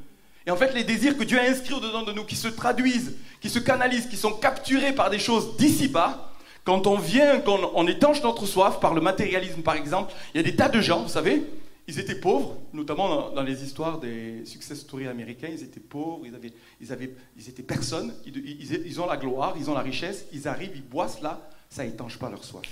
Et 0.45 0.51
en 0.51 0.55
fait, 0.55 0.75
les 0.75 0.83
désirs 0.83 1.17
que 1.17 1.23
Dieu 1.23 1.39
a 1.39 1.49
inscrits 1.49 1.73
au-dedans 1.73 2.03
de 2.03 2.11
nous, 2.11 2.23
qui 2.23 2.35
se 2.35 2.47
traduisent, 2.47 3.15
qui 3.41 3.49
se 3.49 3.57
canalisent, 3.57 4.07
qui 4.07 4.17
sont 4.17 4.33
capturés 4.33 4.93
par 4.93 5.09
des 5.09 5.17
choses 5.17 5.57
d'ici-bas, 5.57 6.33
quand 6.65 6.85
on 6.85 6.99
vient, 6.99 7.39
quand 7.39 7.71
on 7.73 7.87
étanche 7.87 8.21
notre 8.21 8.45
soif 8.45 8.79
par 8.79 8.93
le 8.93 9.01
matérialisme, 9.01 9.63
par 9.63 9.73
exemple, 9.73 10.13
il 10.35 10.37
y 10.37 10.39
a 10.39 10.43
des 10.43 10.55
tas 10.55 10.69
de 10.69 10.81
gens, 10.81 11.01
vous 11.01 11.09
savez, 11.09 11.43
ils 11.87 11.99
étaient 11.99 12.15
pauvres, 12.15 12.57
notamment 12.73 13.29
dans, 13.29 13.43
les 13.43 13.63
histoires 13.63 13.99
des 13.99 14.43
success 14.45 14.79
stories 14.79 15.07
américains. 15.07 15.49
Ils 15.51 15.63
étaient 15.63 15.79
pauvres, 15.79 16.25
ils, 16.25 16.33
avaient, 16.33 16.53
ils, 16.81 16.91
avaient, 16.91 17.13
ils 17.37 17.47
étaient 17.47 17.63
personne. 17.63 18.13
Ils, 18.25 18.99
ont 18.99 19.05
la 19.05 19.17
gloire, 19.17 19.53
ils 19.57 19.69
ont 19.69 19.75
la 19.75 19.81
richesse. 19.81 20.25
Ils 20.33 20.47
arrivent, 20.47 20.71
ils 20.75 20.83
boivent 20.83 21.15
cela, 21.15 21.47
ça 21.69 21.85
étanche 21.85 22.17
pas 22.17 22.29
leur 22.29 22.43
soif. 22.43 22.65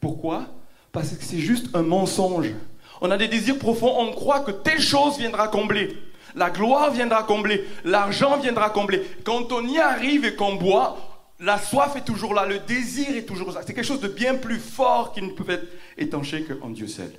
Pourquoi? 0.00 0.46
Parce 0.90 1.10
que 1.10 1.22
c'est 1.22 1.38
juste 1.38 1.68
un 1.74 1.82
mensonge. 1.82 2.54
On 3.02 3.10
a 3.10 3.18
des 3.18 3.28
désirs 3.28 3.58
profonds, 3.58 3.94
on 3.98 4.12
croit 4.12 4.40
que 4.40 4.50
telle 4.50 4.80
chose 4.80 5.18
viendra 5.18 5.48
combler. 5.48 5.94
La 6.34 6.50
gloire 6.50 6.90
viendra 6.90 7.22
combler, 7.22 7.64
l'argent 7.84 8.38
viendra 8.38 8.70
combler. 8.70 9.02
Quand 9.24 9.52
on 9.52 9.66
y 9.66 9.78
arrive 9.78 10.24
et 10.24 10.34
qu'on 10.34 10.54
boit, 10.54 11.07
la 11.40 11.58
soif 11.58 11.94
est 11.96 12.04
toujours 12.04 12.34
là, 12.34 12.46
le 12.46 12.58
désir 12.58 13.16
est 13.16 13.22
toujours 13.22 13.52
là. 13.52 13.60
C'est 13.64 13.72
quelque 13.72 13.86
chose 13.86 14.00
de 14.00 14.08
bien 14.08 14.34
plus 14.34 14.58
fort 14.58 15.12
qui 15.12 15.22
ne 15.22 15.30
peut 15.30 15.50
être 15.52 15.66
étanché 15.96 16.44
qu'en 16.44 16.70
Dieu 16.70 16.88
seul. 16.88 17.12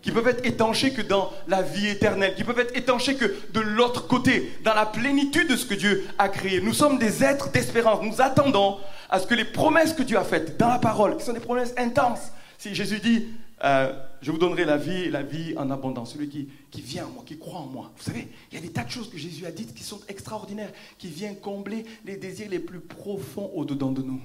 Qui 0.00 0.12
peuvent 0.12 0.28
être 0.28 0.46
étanchés 0.46 0.94
que 0.94 1.02
dans 1.02 1.30
la 1.46 1.60
vie 1.60 1.88
éternelle, 1.88 2.34
qui 2.34 2.44
peuvent 2.44 2.58
être 2.58 2.74
étanchés 2.74 3.16
que 3.16 3.26
de 3.52 3.60
l'autre 3.60 4.06
côté, 4.06 4.50
dans 4.64 4.72
la 4.72 4.86
plénitude 4.86 5.48
de 5.48 5.56
ce 5.56 5.66
que 5.66 5.74
Dieu 5.74 6.06
a 6.18 6.30
créé. 6.30 6.62
Nous 6.62 6.72
sommes 6.72 6.98
des 6.98 7.22
êtres 7.22 7.50
d'espérance. 7.50 8.02
Nous 8.02 8.22
attendons 8.22 8.78
à 9.10 9.20
ce 9.20 9.26
que 9.26 9.34
les 9.34 9.44
promesses 9.44 9.92
que 9.92 10.02
Dieu 10.02 10.16
a 10.16 10.24
faites 10.24 10.56
dans 10.56 10.68
la 10.68 10.78
parole, 10.78 11.18
qui 11.18 11.24
sont 11.24 11.34
des 11.34 11.40
promesses 11.40 11.74
intenses, 11.76 12.32
Si 12.56 12.74
Jésus 12.74 13.00
dit, 13.00 13.28
euh, 13.62 13.92
je 14.22 14.30
vous 14.30 14.38
donnerai 14.38 14.64
la 14.64 14.76
vie 14.76 15.04
et 15.04 15.10
la 15.10 15.22
vie 15.22 15.54
en 15.56 15.70
abondance, 15.70 16.12
celui 16.12 16.28
qui, 16.28 16.80
vient 16.80 17.06
en 17.06 17.10
moi, 17.10 17.24
qui 17.24 17.38
croit 17.38 17.60
en 17.60 17.66
moi. 17.66 17.92
Vous 17.96 18.02
savez, 18.02 18.28
il 18.50 18.54
y 18.54 18.58
a 18.58 18.60
des 18.60 18.72
tas 18.72 18.84
de 18.84 18.90
choses 18.90 19.08
que 19.08 19.16
Jésus 19.16 19.46
a 19.46 19.50
dites 19.50 19.74
qui 19.74 19.82
sont 19.82 20.00
extraordinaires, 20.08 20.72
qui 20.98 21.08
viennent 21.08 21.40
combler 21.40 21.84
les 22.04 22.16
désirs 22.16 22.50
les 22.50 22.58
plus 22.58 22.80
profonds 22.80 23.50
au-dedans 23.54 23.92
de 23.92 24.02
nous. 24.02 24.20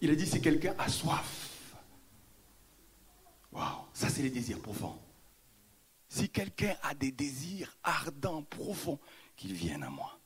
Il 0.00 0.10
a 0.10 0.14
dit, 0.14 0.26
si 0.26 0.40
quelqu'un 0.40 0.74
a 0.78 0.88
soif, 0.88 1.76
waouh, 3.52 3.64
ça 3.92 4.08
c'est 4.08 4.22
les 4.22 4.30
désirs 4.30 4.60
profonds. 4.60 4.96
Si 6.08 6.28
quelqu'un 6.28 6.74
a 6.82 6.94
des 6.94 7.10
désirs 7.10 7.76
ardents, 7.82 8.42
profonds, 8.42 8.98
qu'il 9.36 9.54
vienne 9.54 9.82
à 9.82 9.90
moi. 9.90 10.18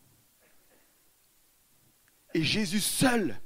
Et 2.34 2.42
Jésus 2.42 2.80
seul 2.80 3.40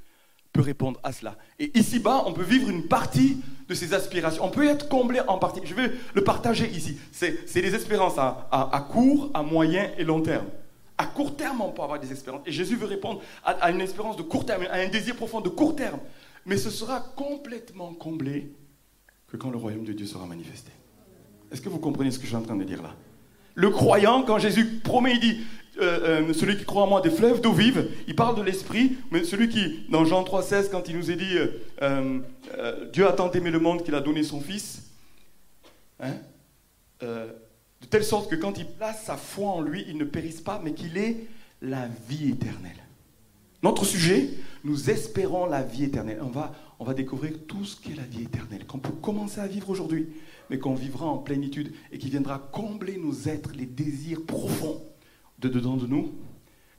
peut 0.51 0.61
répondre 0.61 0.99
à 1.03 1.13
cela. 1.13 1.37
Et 1.59 1.77
ici-bas, 1.77 2.23
on 2.25 2.33
peut 2.33 2.43
vivre 2.43 2.69
une 2.69 2.87
partie 2.87 3.37
de 3.71 3.75
ces 3.75 3.93
aspirations. 3.93 4.43
On 4.43 4.49
peut 4.49 4.67
être 4.67 4.89
comblé 4.89 5.21
en 5.27 5.37
partie. 5.37 5.61
Je 5.63 5.73
vais 5.73 5.91
le 6.13 6.23
partager 6.23 6.69
ici. 6.69 6.97
C'est 7.11 7.61
des 7.61 7.73
espérances 7.73 8.17
à, 8.17 8.87
court, 8.91 9.31
à 9.33 9.43
moyen 9.43 9.89
et 9.97 10.03
long 10.03 10.21
terme. 10.21 10.45
À 10.97 11.05
court 11.05 11.35
terme, 11.35 11.61
on 11.61 11.69
peut 11.71 11.81
avoir 11.81 11.99
des 11.99 12.11
espérances. 12.11 12.41
Et 12.45 12.51
Jésus 12.51 12.75
veut 12.75 12.85
répondre 12.85 13.21
à, 13.43 13.51
à, 13.51 13.71
une 13.71 13.81
espérance 13.81 14.17
de 14.17 14.23
court 14.23 14.45
terme, 14.45 14.63
à 14.69 14.75
un 14.75 14.89
désir 14.89 15.15
profond 15.15 15.39
de 15.39 15.49
court 15.49 15.75
terme. 15.75 15.99
Mais 16.45 16.57
ce 16.57 16.69
sera 16.69 16.99
complètement 17.15 17.93
comblé 17.93 18.53
que 19.27 19.37
quand 19.37 19.49
le 19.49 19.57
royaume 19.57 19.85
de 19.85 19.93
Dieu 19.93 20.05
sera 20.05 20.25
manifesté. 20.25 20.71
Est-ce 21.51 21.61
que 21.61 21.69
vous 21.69 21.79
comprenez 21.79 22.11
ce 22.11 22.17
que 22.19 22.23
je 22.25 22.29
suis 22.29 22.35
en 22.35 22.41
train 22.41 22.57
de 22.57 22.63
dire 22.65 22.83
là? 22.83 22.93
Le 23.55 23.69
croyant, 23.69 24.23
quand 24.23 24.37
Jésus 24.37 24.65
promet, 24.83 25.13
il 25.13 25.19
dit 25.19 25.41
euh, 25.79 26.21
euh, 26.27 26.33
celui 26.33 26.57
qui 26.57 26.65
croit 26.65 26.83
en 26.83 26.87
moi 26.87 26.99
des 26.99 27.09
fleuves 27.09 27.39
d'eau 27.39 27.53
vive, 27.53 27.87
il 28.05 28.15
parle 28.15 28.35
de 28.35 28.41
l'esprit, 28.41 28.97
mais 29.09 29.23
celui 29.23 29.47
qui, 29.47 29.85
dans 29.89 30.03
Jean 30.03 30.23
3,16, 30.23 30.69
quand 30.69 30.89
il 30.89 30.97
nous 30.97 31.11
est 31.11 31.15
dit 31.15 31.37
euh, 31.81 32.19
Dieu 32.91 33.07
a 33.07 33.13
tant 33.13 33.31
aimé 33.31 33.51
le 33.51 33.59
monde 33.59 33.83
qu'il 33.83 33.95
a 33.95 34.01
donné 34.01 34.23
son 34.23 34.41
Fils, 34.41 34.83
hein, 36.01 36.13
de 37.01 37.87
telle 37.89 38.03
sorte 38.03 38.29
que 38.29 38.35
quand 38.35 38.57
il 38.57 38.65
place 38.65 39.05
sa 39.05 39.15
foi 39.15 39.49
en 39.49 39.61
lui, 39.61 39.85
il 39.87 39.97
ne 39.97 40.03
périsse 40.03 40.41
pas, 40.41 40.59
mais 40.61 40.73
qu'il 40.73 40.97
ait 40.97 41.25
la 41.61 41.87
vie 42.09 42.31
éternelle. 42.31 42.71
Notre 43.63 43.85
sujet, 43.85 44.29
nous 44.65 44.89
espérons 44.89 45.45
la 45.45 45.63
vie 45.63 45.85
éternelle. 45.85 46.19
On 46.21 46.29
va, 46.29 46.53
on 46.79 46.83
va 46.83 46.93
découvrir 46.93 47.33
tout 47.47 47.63
ce 47.63 47.79
qu'est 47.79 47.95
la 47.95 48.03
vie 48.03 48.23
éternelle, 48.23 48.65
qu'on 48.65 48.79
peut 48.79 48.91
commencer 49.01 49.39
à 49.39 49.47
vivre 49.47 49.69
aujourd'hui, 49.69 50.09
mais 50.49 50.59
qu'on 50.59 50.75
vivra 50.75 51.05
en 51.05 51.17
plénitude 51.17 51.71
et 51.93 51.97
qui 51.97 52.09
viendra 52.09 52.39
combler 52.51 52.97
nos 52.97 53.13
êtres, 53.29 53.51
les 53.55 53.65
désirs 53.65 54.25
profonds 54.25 54.81
de 55.41 55.49
dedans 55.49 55.75
de 55.75 55.87
nous 55.87 56.11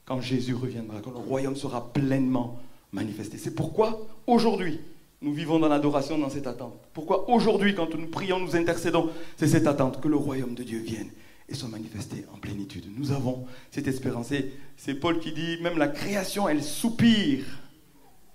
quand 0.05 0.21
Jésus 0.21 0.55
reviendra, 0.55 1.01
quand 1.01 1.11
le 1.11 1.19
royaume 1.19 1.57
sera 1.57 1.93
pleinement 1.93 2.59
manifesté. 2.93 3.39
C'est 3.39 3.55
pourquoi 3.55 4.07
aujourd'hui, 4.27 4.81
nous 5.21 5.33
vivons 5.33 5.59
dans 5.59 5.69
l'adoration, 5.69 6.19
dans 6.19 6.31
cette 6.31 6.47
attente. 6.47 6.75
Pourquoi 6.93 7.31
aujourd'hui, 7.31 7.75
quand 7.75 7.95
nous 7.95 8.09
prions, 8.09 8.41
nous 8.41 8.57
intercédons, 8.57 9.11
c'est 9.37 9.47
cette 9.47 9.67
attente 9.67 10.01
que 10.01 10.09
le 10.09 10.17
royaume 10.17 10.55
de 10.55 10.63
Dieu 10.63 10.81
vienne 10.81 11.11
et 11.49 11.55
soit 11.55 11.69
manifesté 11.69 12.25
en 12.35 12.39
plénitude. 12.39 12.87
Nous 12.97 13.13
avons 13.13 13.47
cette 13.71 13.87
espérance. 13.87 14.33
c'est 14.77 14.95
Paul 14.95 15.21
qui 15.21 15.33
dit, 15.33 15.59
même 15.63 15.79
la 15.79 15.89
création, 15.89 16.49
elle 16.49 16.63
soupire. 16.63 17.45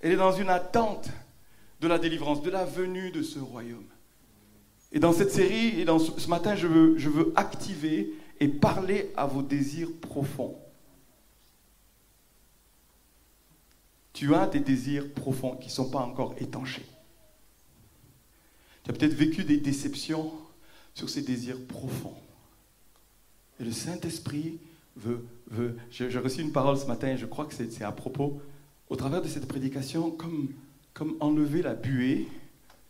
Elle 0.01 0.13
est 0.13 0.17
dans 0.17 0.34
une 0.34 0.50
attente 0.50 1.10
de 1.81 1.88
la 1.88 2.00
délivrance, 2.00 2.41
de 2.41 2.50
la 2.50 2.65
venue 2.65 3.12
de 3.12 3.22
ce 3.22 3.39
royaume. 3.39 3.86
Et 4.91 5.00
dans 5.00 5.13
cette 5.13 5.31
série, 5.31 5.79
et 5.79 5.86
dans 5.86 6.00
ce, 6.00 6.29
matin, 6.29 6.55
je 6.55 6.67
veux, 6.67 6.98
je 6.98 7.10
veux 7.10 7.34
activer 7.36 8.13
et 8.39 8.48
parler 8.48 9.12
à 9.15 9.25
vos 9.25 9.41
désirs 9.41 9.91
profonds. 10.01 10.58
Tu 14.13 14.34
as 14.34 14.48
des 14.48 14.60
désirs 14.60 15.13
profonds 15.13 15.56
qui 15.56 15.67
ne 15.67 15.72
sont 15.72 15.89
pas 15.89 16.00
encore 16.00 16.34
étanchés. 16.39 16.86
Tu 18.84 18.91
as 18.91 18.94
peut-être 18.94 19.13
vécu 19.13 19.44
des 19.44 19.58
déceptions 19.58 20.32
sur 20.94 21.10
ces 21.10 21.22
désirs 21.22 21.63
profonds. 21.67 22.15
Et 23.60 23.63
le 23.63 23.72
Saint-Esprit 23.72 24.60
veut... 24.96 25.24
veut 25.51 25.77
J'ai 25.91 26.17
reçu 26.17 26.41
une 26.41 26.51
parole 26.51 26.77
ce 26.77 26.86
matin 26.86 27.10
et 27.10 27.17
je 27.17 27.25
crois 27.25 27.46
que 27.46 27.53
c'est 27.53 27.84
à 27.84 27.91
propos, 27.91 28.41
au 28.89 28.96
travers 28.96 29.22
de 29.22 29.27
cette 29.27 29.48
prédication, 29.48 30.10
comme, 30.12 30.50
comme 30.94 31.15
enlever 31.20 31.62
la 31.62 31.75
buée, 31.75 32.27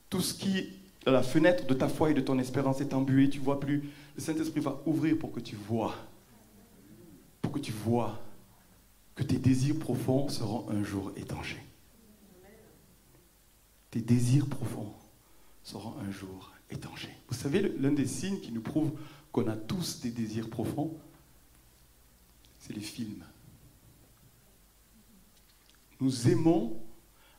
tout 0.09 0.21
ce 0.21 0.33
qui, 0.33 0.69
la 1.05 1.23
fenêtre 1.23 1.65
de 1.65 1.73
ta 1.73 1.89
foi 1.89 2.11
et 2.11 2.13
de 2.13 2.21
ton 2.21 2.39
espérance 2.39 2.79
est 2.79 2.93
embuée, 2.93 3.29
tu 3.29 3.39
vois 3.39 3.59
plus 3.59 3.89
le 4.17 4.23
Saint-Esprit 4.23 4.59
va 4.59 4.81
ouvrir 4.87 5.17
pour 5.17 5.31
que 5.31 5.39
tu 5.39 5.55
vois, 5.55 5.95
pour 7.41 7.51
que 7.51 7.59
tu 7.59 7.71
vois 7.71 8.19
que 9.13 9.21
tes 9.21 9.37
désirs 9.37 9.77
profonds 9.77 10.27
seront 10.27 10.67
un 10.69 10.83
jour 10.83 11.11
étanchés. 11.15 11.63
Tes 13.91 14.01
désirs 14.01 14.47
profonds 14.47 14.91
seront 15.63 15.95
un 15.99 16.11
jour 16.11 16.51
étanchés. 16.71 17.15
Vous 17.29 17.35
savez, 17.35 17.61
l'un 17.79 17.91
des 17.91 18.07
signes 18.07 18.39
qui 18.39 18.51
nous 18.51 18.61
prouve 18.61 18.91
qu'on 19.31 19.47
a 19.47 19.55
tous 19.55 20.01
des 20.01 20.11
désirs 20.11 20.49
profonds, 20.49 20.97
c'est 22.59 22.73
les 22.73 22.81
films. 22.81 23.23
Nous 26.01 26.27
aimons 26.27 26.81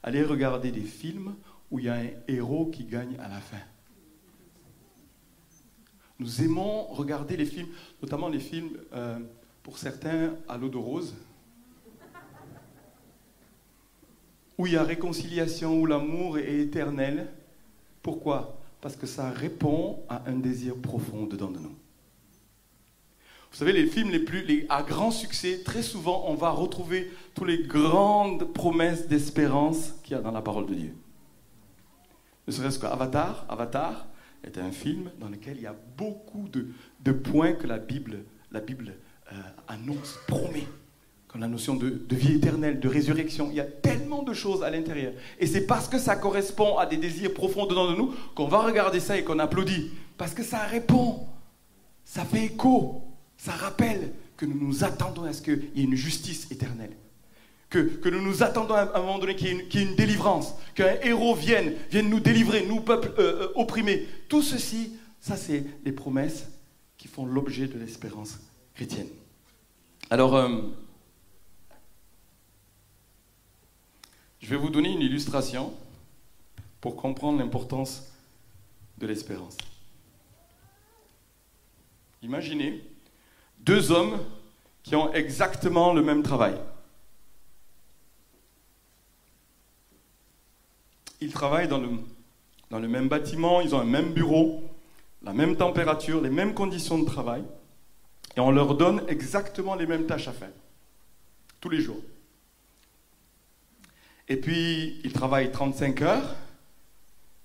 aller 0.05 0.23
regarder 0.23 0.71
des 0.71 0.83
films 0.83 1.35
où 1.73 1.81
il 1.81 1.87
y 1.87 1.89
a 1.89 1.95
un 1.95 2.11
héros 2.29 2.67
qui 2.67 2.85
gagne 2.85 3.17
à 3.19 3.29
la 3.29 3.41
fin. 3.41 3.61
Nous 6.19 6.43
aimons 6.43 6.85
regarder 6.87 7.37
les 7.37 7.47
films, 7.47 7.69
notamment 8.03 8.29
les 8.29 8.41
films, 8.41 8.71
euh, 8.93 9.19
pour 9.63 9.79
certains, 9.79 10.35
à 10.49 10.57
l'eau 10.57 10.69
de 10.69 10.77
rose, 10.77 11.15
où 14.57 14.67
il 14.67 14.73
y 14.73 14.77
a 14.77 14.83
réconciliation, 14.83 15.81
où 15.81 15.87
l'amour 15.87 16.39
est 16.39 16.59
éternel. 16.59 17.31
Pourquoi? 18.03 18.59
Parce 18.81 18.97
que 18.97 19.07
ça 19.07 19.31
répond 19.31 20.01
à 20.09 20.23
un 20.27 20.35
désir 20.35 20.75
profond 20.77 21.27
dedans 21.27 21.51
de 21.51 21.61
nous. 21.61 21.77
Vous 23.51 23.57
savez, 23.57 23.73
les 23.73 23.87
films 23.87 24.11
les 24.11 24.19
plus, 24.19 24.67
à 24.69 24.83
grand 24.83 25.13
succès, 25.13 25.63
très 25.65 25.83
souvent, 25.83 26.25
on 26.27 26.35
va 26.35 26.51
retrouver 26.51 27.11
toutes 27.35 27.47
les 27.47 27.63
grandes 27.63 28.53
promesses 28.53 29.07
d'espérance 29.07 29.93
qu'il 30.03 30.17
y 30.17 30.19
a 30.19 30.23
dans 30.23 30.33
la 30.33 30.43
parole 30.43 30.67
de 30.67 30.75
Dieu. 30.75 30.95
Ne 32.49 32.53
serait-ce 32.53 32.81
qu'Avatar, 32.81 33.47
Avatar, 33.49 34.08
est 34.45 34.59
un 34.59 34.71
film 34.71 35.11
dans 35.21 35.29
lequel 35.29 35.57
il 35.57 35.63
y 35.63 35.67
a 35.67 35.77
beaucoup 35.97 36.49
de, 36.49 36.69
de 37.01 37.13
points 37.13 37.53
que 37.53 37.67
la 37.67 37.79
Bible, 37.79 38.25
la 38.53 38.61
Bible 38.61 38.95
euh, 39.33 39.37
annonce, 39.69 40.19
promet. 40.27 40.67
Comme 41.27 41.43
la 41.43 41.49
notion 41.49 41.77
de, 41.77 41.91
de, 41.91 42.17
vie 42.17 42.37
éternelle, 42.37 42.81
de 42.81 42.89
résurrection. 42.89 43.49
Il 43.51 43.57
y 43.57 43.61
a 43.61 43.65
tellement 43.65 44.23
de 44.23 44.33
choses 44.33 44.63
à 44.63 44.71
l'intérieur. 44.71 45.13
Et 45.39 45.47
c'est 45.47 45.67
parce 45.67 45.87
que 45.87 45.99
ça 45.99 46.17
correspond 46.17 46.79
à 46.79 46.87
des 46.87 46.97
désirs 46.97 47.35
profonds 47.35 47.67
dedans 47.67 47.91
de 47.91 47.97
nous 47.97 48.15
qu'on 48.35 48.49
va 48.49 48.61
regarder 48.61 48.99
ça 48.99 49.19
et 49.19 49.25
qu'on 49.25 49.39
applaudit. 49.39 49.91
Parce 50.17 50.33
que 50.33 50.43
ça 50.43 50.61
répond. 50.61 51.27
Ça 52.03 52.25
fait 52.25 52.47
écho. 52.47 53.03
Ça 53.37 53.53
rappelle 53.53 54.13
que 54.39 54.47
nous 54.47 54.59
nous 54.59 54.85
attendons 54.85 55.25
à 55.25 55.35
ce 55.35 55.43
qu'il 55.43 55.71
y 55.75 55.83
ait 55.83 55.85
une 55.85 55.97
justice 55.97 56.51
éternelle 56.51 56.97
que, 57.71 58.09
nous 58.09 58.23
nous 58.23 58.43
attendons 58.43 58.75
à 58.75 58.97
un 58.97 59.01
moment 59.01 59.19
donné 59.19 59.37
qu'il 59.37 59.49
y, 59.49 59.79
ait 59.79 59.83
une 59.83 59.95
délivrance, 59.95 60.55
qu'un 60.75 60.95
héros 61.03 61.35
vienne, 61.35 61.75
vienne 61.91 62.09
nous 62.09 62.21
délivrer, 62.21 62.65
nous, 62.67 62.81
peuple 62.81 63.13
euh, 63.19 63.43
euh, 63.43 63.53
opprimés. 63.55 64.07
Tout 64.29 64.43
ceci, 64.43 64.93
ça 65.21 65.37
c'est 65.37 65.65
les 65.85 65.93
promesses 65.93 66.49
qui 66.97 67.09
font 67.09 67.27
l'objet 67.27 67.67
de 67.67 67.79
l'espérance 67.79 68.39
chrétienne. 68.75 69.09
Alors, 70.11 70.35
euh, 70.35 70.63
je 74.41 74.49
vais 74.49 74.57
vous 74.57 74.71
donner 74.71 74.91
une 74.91 75.03
illustration 75.03 75.75
pour 76.81 76.97
comprendre 76.97 77.39
l'importance 77.39 78.11
de 78.97 79.07
l'espérance. 79.07 79.57
Imaginez 82.23 82.83
deux 83.61 83.93
hommes 83.93 84.19
qui 84.83 84.97
ont 84.97 85.13
exactement 85.13 85.93
le 85.93 86.03
même 86.03 86.23
travail. 86.23 86.55
Ils 91.21 91.33
travaillent 91.33 91.69
dans 91.69 91.79
le, 91.79 91.91
dans 92.71 92.79
le 92.79 92.89
même 92.89 93.09
bâtiment, 93.09 93.61
ils 93.61 93.75
ont 93.75 93.81
un 93.81 93.85
même 93.85 94.13
bureau, 94.13 94.63
la 95.23 95.33
même 95.33 95.57
température, 95.57 96.21
les 96.21 96.31
mêmes 96.31 96.55
conditions 96.55 96.99
de 96.99 97.05
travail, 97.05 97.43
et 98.37 98.41
on 98.41 98.51
leur 98.51 98.75
donne 98.75 99.03
exactement 99.09 99.75
les 99.75 99.87
mêmes 99.87 100.07
tâches 100.07 100.29
à 100.29 100.33
faire, 100.33 100.53
tous 101.61 101.69
les 101.69 101.81
jours. 101.81 102.01
Et 104.29 104.37
puis, 104.37 105.01
ils 105.05 105.13
travaillent 105.13 105.51
35 105.51 106.03
heures, 106.03 106.37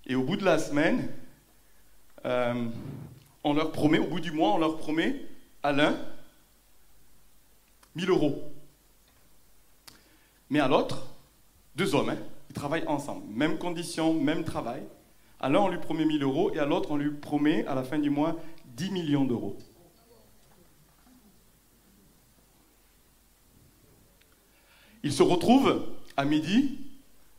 et 0.05 0.15
au 0.15 0.23
bout 0.23 0.35
de 0.35 0.45
la 0.45 0.59
semaine, 0.59 1.09
euh, 2.25 2.65
on 3.43 3.53
leur 3.53 3.71
promet, 3.71 3.99
au 3.99 4.07
bout 4.07 4.19
du 4.19 4.31
mois, 4.31 4.53
on 4.53 4.57
leur 4.57 4.77
promet 4.77 5.21
à 5.63 5.71
l'un 5.71 5.97
1000 7.95 8.09
euros. 8.09 8.51
Mais 10.49 10.59
à 10.59 10.67
l'autre, 10.67 11.07
deux 11.75 11.95
hommes, 11.95 12.09
hein, 12.09 12.17
travaillent 12.53 12.87
ensemble. 12.87 13.25
Même 13.33 13.57
condition, 13.57 14.13
même 14.13 14.43
travail. 14.43 14.83
À 15.39 15.49
l'un, 15.49 15.59
on 15.59 15.67
lui 15.67 15.79
promet 15.79 16.05
1000 16.05 16.23
euros 16.23 16.53
et 16.53 16.59
à 16.59 16.65
l'autre, 16.65 16.91
on 16.91 16.97
lui 16.97 17.11
promet 17.11 17.65
à 17.67 17.75
la 17.75 17.83
fin 17.83 17.99
du 17.99 18.09
mois 18.09 18.39
10 18.77 18.91
millions 18.91 19.25
d'euros. 19.25 19.57
Ils 25.03 25.11
se 25.11 25.21
retrouvent 25.21 25.85
à 26.15 26.23
midi 26.23 26.79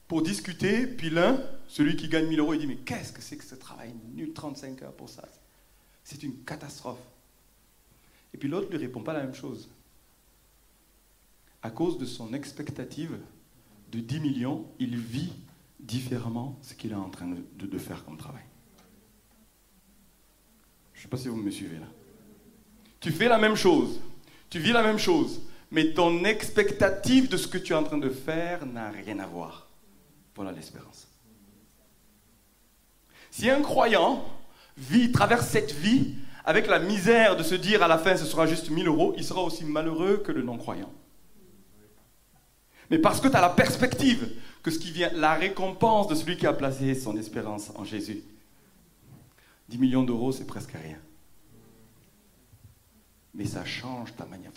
pour 0.06 0.21
discuter, 0.21 0.87
puis 0.87 1.09
l'un 1.09 1.40
celui 1.66 1.97
qui 1.97 2.09
gagne 2.09 2.26
1000 2.26 2.40
euros, 2.40 2.54
il 2.54 2.61
dit, 2.61 2.66
mais 2.66 2.76
qu'est-ce 2.76 3.12
que 3.12 3.23
c'est 3.23 3.37
que 3.37 3.44
ce 3.44 3.54
travail 3.54 3.94
nul, 4.12 4.33
35 4.35 4.83
heures 4.83 4.92
pour 4.92 5.09
ça? 5.09 5.26
C'est 6.04 6.23
une 6.23 6.44
catastrophe. 6.44 7.00
Et 8.35 8.37
puis 8.37 8.49
l'autre 8.49 8.66
ne 8.66 8.76
lui 8.76 8.85
répond 8.85 9.02
pas 9.02 9.14
la 9.14 9.23
même 9.23 9.35
chose. 9.35 9.71
À 11.62 11.71
cause 11.71 11.97
de 11.97 12.04
son 12.04 12.35
expectative 12.35 13.18
de 13.93 14.00
10 14.00 14.21
millions, 14.21 14.67
il 14.79 14.97
vit 14.97 15.33
différemment 15.79 16.59
ce 16.62 16.75
qu'il 16.75 16.93
est 16.93 16.97
en 16.97 17.11
train 17.11 17.29
de, 17.29 17.79
faire 17.79 18.05
comme 18.05 18.17
travail. 18.17 18.43
Je 20.93 21.00
ne 21.00 21.03
sais 21.03 21.09
pas 21.09 21.17
si 21.17 21.29
vous 21.29 21.37
me 21.37 21.50
suivez 21.50 21.79
là. 21.79 21.87
Tu 23.00 23.11
fais 23.11 23.29
la 23.29 23.38
même 23.38 23.57
chose, 23.57 24.00
tu 24.49 24.59
vis 24.59 24.73
la 24.73 24.83
même 24.83 24.99
chose, 24.99 25.43
mais 25.71 25.93
ton 25.93 26.25
expectative 26.25 27.29
de 27.29 27.37
ce 27.37 27.47
que 27.47 27.59
tu 27.59 27.73
es 27.73 27.76
en 27.76 27.83
train 27.83 27.99
de 27.99 28.09
faire 28.09 28.64
n'a 28.64 28.91
rien 28.91 29.19
à 29.19 29.26
voir. 29.26 29.69
Voilà 30.35 30.53
l'espérance. 30.53 31.09
Si 33.31 33.50
un 33.50 33.61
croyant 33.61 34.25
vit, 34.76 35.12
traverse 35.12 35.49
cette 35.49 35.73
vie 35.73 36.14
avec 36.45 36.67
la 36.67 36.79
misère 36.79 37.37
de 37.37 37.43
se 37.43 37.55
dire 37.55 37.83
à 37.83 37.88
la 37.88 37.99
fin 37.99 38.17
ce 38.17 38.25
sera 38.25 38.47
juste 38.47 38.71
1000 38.71 38.87
euros, 38.87 39.14
il 39.17 39.25
sera 39.25 39.43
aussi 39.43 39.64
malheureux 39.64 40.23
que 40.25 40.33
le 40.33 40.43
non-croyant. 40.43 40.93
Mais 42.91 42.99
parce 42.99 43.21
que 43.21 43.29
tu 43.29 43.37
as 43.37 43.41
la 43.41 43.49
perspective 43.49 44.31
que 44.62 44.71
ce 44.71 44.79
qui 44.79 44.91
vient, 44.91 45.11
la 45.14 45.35
récompense 45.35 46.09
de 46.09 46.14
celui 46.14 46.37
qui 46.37 46.47
a 46.47 46.53
placé 46.53 46.95
son 46.95 47.17
espérance 47.17 47.71
en 47.76 47.85
Jésus. 47.85 48.23
10 49.69 49.79
millions 49.79 50.03
d'euros, 50.03 50.33
c'est 50.33 50.47
presque 50.47 50.73
rien. 50.73 50.99
Mais 53.35 53.47
ça 53.47 53.64
change 53.64 54.14
ta 54.14 54.26
manière. 54.26 54.53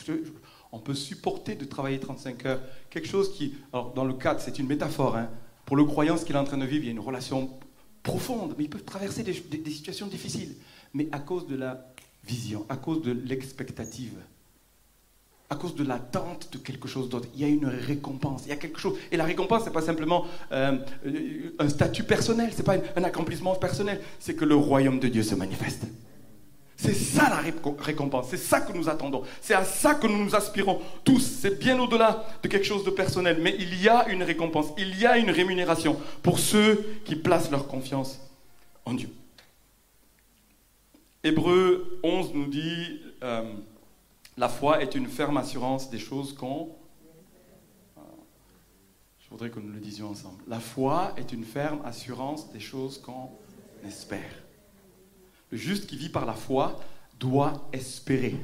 On 0.72 0.80
peut 0.80 0.94
supporter 0.94 1.56
de 1.56 1.66
travailler 1.66 2.00
35 2.00 2.46
heures. 2.46 2.62
Quelque 2.90 3.08
chose 3.08 3.34
qui, 3.34 3.56
dans 3.72 4.06
le 4.06 4.14
cadre, 4.14 4.40
c'est 4.40 4.60
une 4.60 4.68
métaphore. 4.68 5.16
Hein. 5.16 5.30
Pour 5.66 5.78
le 5.78 5.86
croyant, 5.86 6.18
ce 6.18 6.26
qu'il 6.26 6.36
est 6.36 6.40
en 6.40 6.44
train 6.44 6.58
de 6.58 6.66
vivre, 6.66 6.84
il 6.84 6.88
y 6.88 6.90
a 6.90 6.94
une 6.94 7.00
relation 7.00 7.58
profonde, 8.04 8.56
mais 8.58 8.66
il 8.66 8.70
peut 8.70 8.80
traverser 8.80 9.24
des 9.24 9.72
situations 9.72 10.08
difficiles. 10.08 10.56
Mais 10.94 11.08
à 11.12 11.20
cause 11.20 11.48
de 11.48 11.56
la 11.56 11.94
vision, 12.24 12.66
à 12.70 12.78
cause 12.78 13.02
de 13.02 13.12
l'expectative, 13.12 14.18
à 15.50 15.56
cause 15.56 15.76
de 15.76 15.84
l'attente 15.84 16.50
de 16.52 16.58
quelque 16.58 16.88
chose 16.88 17.10
d'autre. 17.10 17.28
Il 17.34 17.42
y 17.42 17.46
a 17.46 17.48
une 17.48 17.68
récompense, 17.68 18.44
il 18.46 18.50
y 18.50 18.52
a 18.52 18.58
quelque 18.58 18.80
chose. 18.80 18.98
Et 19.12 19.18
la 19.18 19.24
récompense, 19.24 19.62
ce 19.62 19.68
n'est 19.68 19.74
pas 19.74 19.82
simplement 19.82 20.26
euh, 20.52 20.78
un 21.58 21.70
statut 21.70 22.04
personnel, 22.04 22.52
ce 22.52 22.58
n'est 22.58 22.64
pas 22.64 22.76
un 22.96 23.04
accomplissement 23.04 23.56
personnel, 23.56 24.02
c'est 24.20 24.36
que 24.36 24.44
le 24.44 24.56
royaume 24.56 25.00
de 25.00 25.08
Dieu 25.08 25.24
se 25.24 25.36
manifeste. 25.36 25.84
C'est 26.76 26.94
ça 26.94 27.30
la 27.30 27.42
récompense, 27.80 28.28
c'est 28.30 28.38
ça 28.38 28.62
que 28.62 28.72
nous 28.72 28.88
attendons, 28.88 29.24
c'est 29.42 29.56
à 29.56 29.64
ça 29.64 29.96
que 29.96 30.06
nous 30.06 30.24
nous 30.24 30.36
aspirons 30.36 30.80
tous. 31.04 31.22
C'est 31.22 31.58
bien 31.58 31.80
au-delà 31.80 32.24
de 32.44 32.48
quelque 32.48 32.66
chose 32.66 32.84
de 32.84 32.92
personnel, 32.92 33.40
mais 33.42 33.56
il 33.58 33.82
y 33.82 33.90
a 33.90 34.08
une 34.10 34.22
récompense, 34.22 34.68
il 34.78 35.00
y 35.00 35.06
a 35.06 35.18
une 35.18 35.32
rémunération 35.32 35.98
pour 36.22 36.38
ceux 36.38 36.86
qui 37.04 37.16
placent 37.16 37.50
leur 37.50 37.68
confiance 37.68 38.20
en 38.86 38.94
Dieu. 38.94 39.10
Hébreu 41.24 42.00
11 42.04 42.34
nous 42.34 42.48
dit... 42.48 43.02
Euh, 43.24 43.44
la 44.38 44.50
foi 44.50 44.82
est 44.82 44.96
une 44.96 45.08
ferme 45.08 45.38
assurance 45.38 45.90
des 45.90 46.00
choses 46.00 46.34
qu'on... 46.34 46.70
Je 49.20 49.30
voudrais 49.32 49.50
que 49.50 49.60
nous 49.60 49.74
le 49.74 49.80
disions 49.80 50.10
ensemble. 50.10 50.42
La 50.48 50.60
foi 50.60 51.14
est 51.18 51.34
une 51.34 51.44
ferme 51.44 51.82
assurance 51.84 52.50
des 52.54 52.62
choses 52.62 53.02
qu'on 53.02 53.30
espère. 53.86 54.32
Le 55.52 55.58
juste 55.58 55.88
qui 55.88 55.98
vit 55.98 56.10
par 56.10 56.26
la 56.26 56.34
foi 56.34 56.80
doit 57.20 57.68
espérer. 57.74 58.36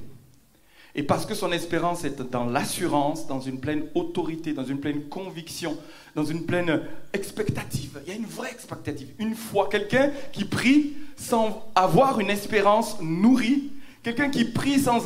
Et 0.95 1.03
parce 1.03 1.25
que 1.25 1.35
son 1.35 1.51
espérance 1.51 2.03
est 2.03 2.21
dans 2.21 2.45
l'assurance, 2.45 3.27
dans 3.27 3.39
une 3.39 3.59
pleine 3.59 3.85
autorité, 3.95 4.53
dans 4.53 4.65
une 4.65 4.79
pleine 4.79 5.07
conviction, 5.07 5.77
dans 6.15 6.25
une 6.25 6.45
pleine 6.45 6.81
expectative. 7.13 8.01
Il 8.05 8.09
y 8.09 8.15
a 8.15 8.17
une 8.17 8.25
vraie 8.25 8.51
expectative. 8.51 9.13
Une 9.19 9.35
foi, 9.35 9.69
quelqu'un 9.69 10.11
qui 10.33 10.45
prie 10.45 10.93
sans 11.15 11.71
avoir 11.75 12.19
une 12.19 12.29
espérance 12.29 12.99
nourrie 12.99 13.71
Quelqu'un 14.03 14.29
qui 14.29 14.43
prie 14.43 14.79
sans 14.79 15.03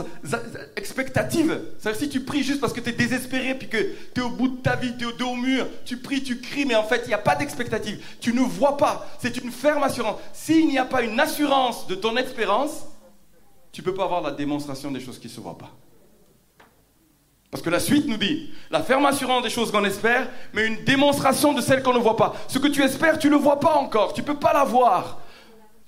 expectative. 0.76 1.62
C'est-à-dire 1.78 2.02
si 2.02 2.10
tu 2.10 2.22
pries 2.22 2.42
juste 2.42 2.60
parce 2.60 2.74
que 2.74 2.80
tu 2.80 2.90
es 2.90 2.94
désespéré, 2.94 3.54
puis 3.54 3.70
que 3.70 3.78
tu 3.78 4.22
es 4.22 4.24
au 4.24 4.30
bout 4.32 4.48
de 4.48 4.58
ta 4.58 4.76
vie, 4.76 4.98
tu 4.98 5.04
es 5.04 5.08
au 5.08 5.12
dos 5.12 5.30
au 5.30 5.36
mur, 5.36 5.68
tu 5.86 5.98
pries, 5.98 6.24
tu 6.24 6.42
cries, 6.42 6.66
mais 6.66 6.74
en 6.74 6.84
fait, 6.84 7.02
il 7.06 7.10
n'y 7.10 7.14
a 7.14 7.20
pas 7.20 7.36
d'expectative. 7.36 8.04
Tu 8.20 8.34
ne 8.34 8.42
vois 8.42 8.76
pas. 8.76 9.08
C'est 9.20 9.38
une 9.38 9.52
ferme 9.52 9.84
assurance. 9.84 10.20
S'il 10.34 10.68
n'y 10.68 10.80
a 10.80 10.86
pas 10.86 11.04
une 11.04 11.20
assurance 11.20 11.86
de 11.86 11.94
ton 11.94 12.18
espérance, 12.18 12.86
tu 13.72 13.82
ne 13.82 13.86
peux 13.86 13.94
pas 13.94 14.06
avoir 14.06 14.22
la 14.22 14.32
démonstration 14.32 14.90
des 14.90 15.00
choses 15.00 15.20
qui 15.20 15.28
ne 15.28 15.32
se 15.32 15.42
voient 15.42 15.60
pas. 15.60 15.72
Parce 17.52 17.64
que 17.64 17.70
la 17.70 17.80
suite 17.80 18.08
nous 18.08 18.18
dit, 18.18 18.50
la 18.72 18.82
ferme 18.82 19.06
assurance 19.06 19.44
des 19.44 19.52
choses 19.52 19.72
qu'on 19.72 19.86
espère, 19.86 20.28
mais 20.54 20.66
une 20.66 20.84
démonstration 20.84 21.54
de 21.54 21.62
celles 21.62 21.84
qu'on 21.84 21.94
ne 21.94 22.00
voit 22.00 22.18
pas. 22.18 22.36
Ce 22.48 22.58
que 22.58 22.68
tu 22.68 22.82
espères, 22.82 23.20
tu 23.20 23.28
ne 23.28 23.34
le 23.34 23.38
vois 23.38 23.60
pas 23.60 23.76
encore, 23.76 24.14
tu 24.14 24.22
ne 24.22 24.26
peux 24.26 24.38
pas 24.38 24.54
l'avoir. 24.54 25.22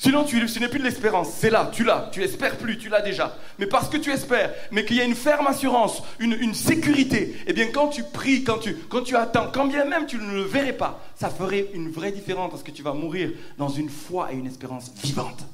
Sinon, 0.02 0.24
tu, 0.24 0.48
ce 0.48 0.60
n'est 0.60 0.70
plus 0.70 0.80
de 0.80 0.86
l'espérance. 0.86 1.30
C'est 1.30 1.50
là, 1.50 1.70
tu 1.74 1.84
l'as. 1.84 2.10
Tu 2.14 2.24
espères 2.24 2.58
plus, 2.58 2.78
tu 2.78 2.88
l'as 2.88 3.02
déjà. 3.02 3.36
Mais 3.60 3.66
parce 3.66 3.90
que 3.90 3.98
tu 3.98 4.12
espères, 4.12 4.54
mais 4.72 4.86
qu'il 4.86 4.96
y 4.96 5.02
a 5.02 5.04
une 5.04 5.14
ferme 5.14 5.48
assurance, 5.48 6.02
une, 6.20 6.54
sécurité, 6.54 7.36
eh 7.46 7.52
bien, 7.52 7.68
quand 7.68 7.90
tu 7.90 8.04
pries, 8.04 8.46
quand 8.46 8.60
tu, 8.60 9.16
attends, 9.18 9.52
quand 9.54 9.68
bien 9.68 9.84
même 9.84 10.06
tu 10.06 10.18
ne 10.18 10.34
le 10.34 10.44
verrais 10.44 10.72
pas, 10.74 11.04
ça 11.16 11.30
ferait 11.30 11.68
une 11.74 11.92
vraie 11.92 12.14
différence 12.14 12.50
parce 12.50 12.64
que 12.64 12.72
tu 12.72 12.82
vas 12.82 12.94
mourir 12.94 13.32
dans 13.58 13.68
une 13.68 13.90
foi 13.90 14.32
et 14.32 14.38
une 14.38 14.48
espérance 14.48 14.90
vivante. 15.04 15.46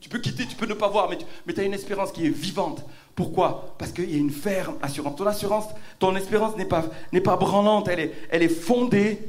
Tu 0.00 0.08
peux 0.08 0.18
quitter, 0.18 0.46
tu 0.46 0.56
peux 0.56 0.66
ne 0.66 0.74
pas 0.74 0.88
voir, 0.88 1.08
mais 1.08 1.54
tu 1.54 1.60
as 1.60 1.62
une 1.62 1.74
espérance 1.74 2.10
qui 2.10 2.26
est 2.26 2.30
vivante. 2.30 2.84
Pourquoi? 3.14 3.76
Parce 3.78 3.92
qu'il 3.92 4.10
y 4.10 4.16
a 4.16 4.18
une 4.18 4.32
ferme 4.32 4.78
assurance. 4.82 5.14
Ton 5.14 5.26
assurance, 5.26 5.66
ton 6.00 6.16
espérance 6.16 6.56
n'est 6.56 6.64
pas, 6.64 6.86
pas 7.22 7.36
branlante, 7.36 7.86
elle 7.86 8.00
est, 8.00 8.14
elle 8.30 8.42
est 8.42 8.48
fondée 8.48 9.20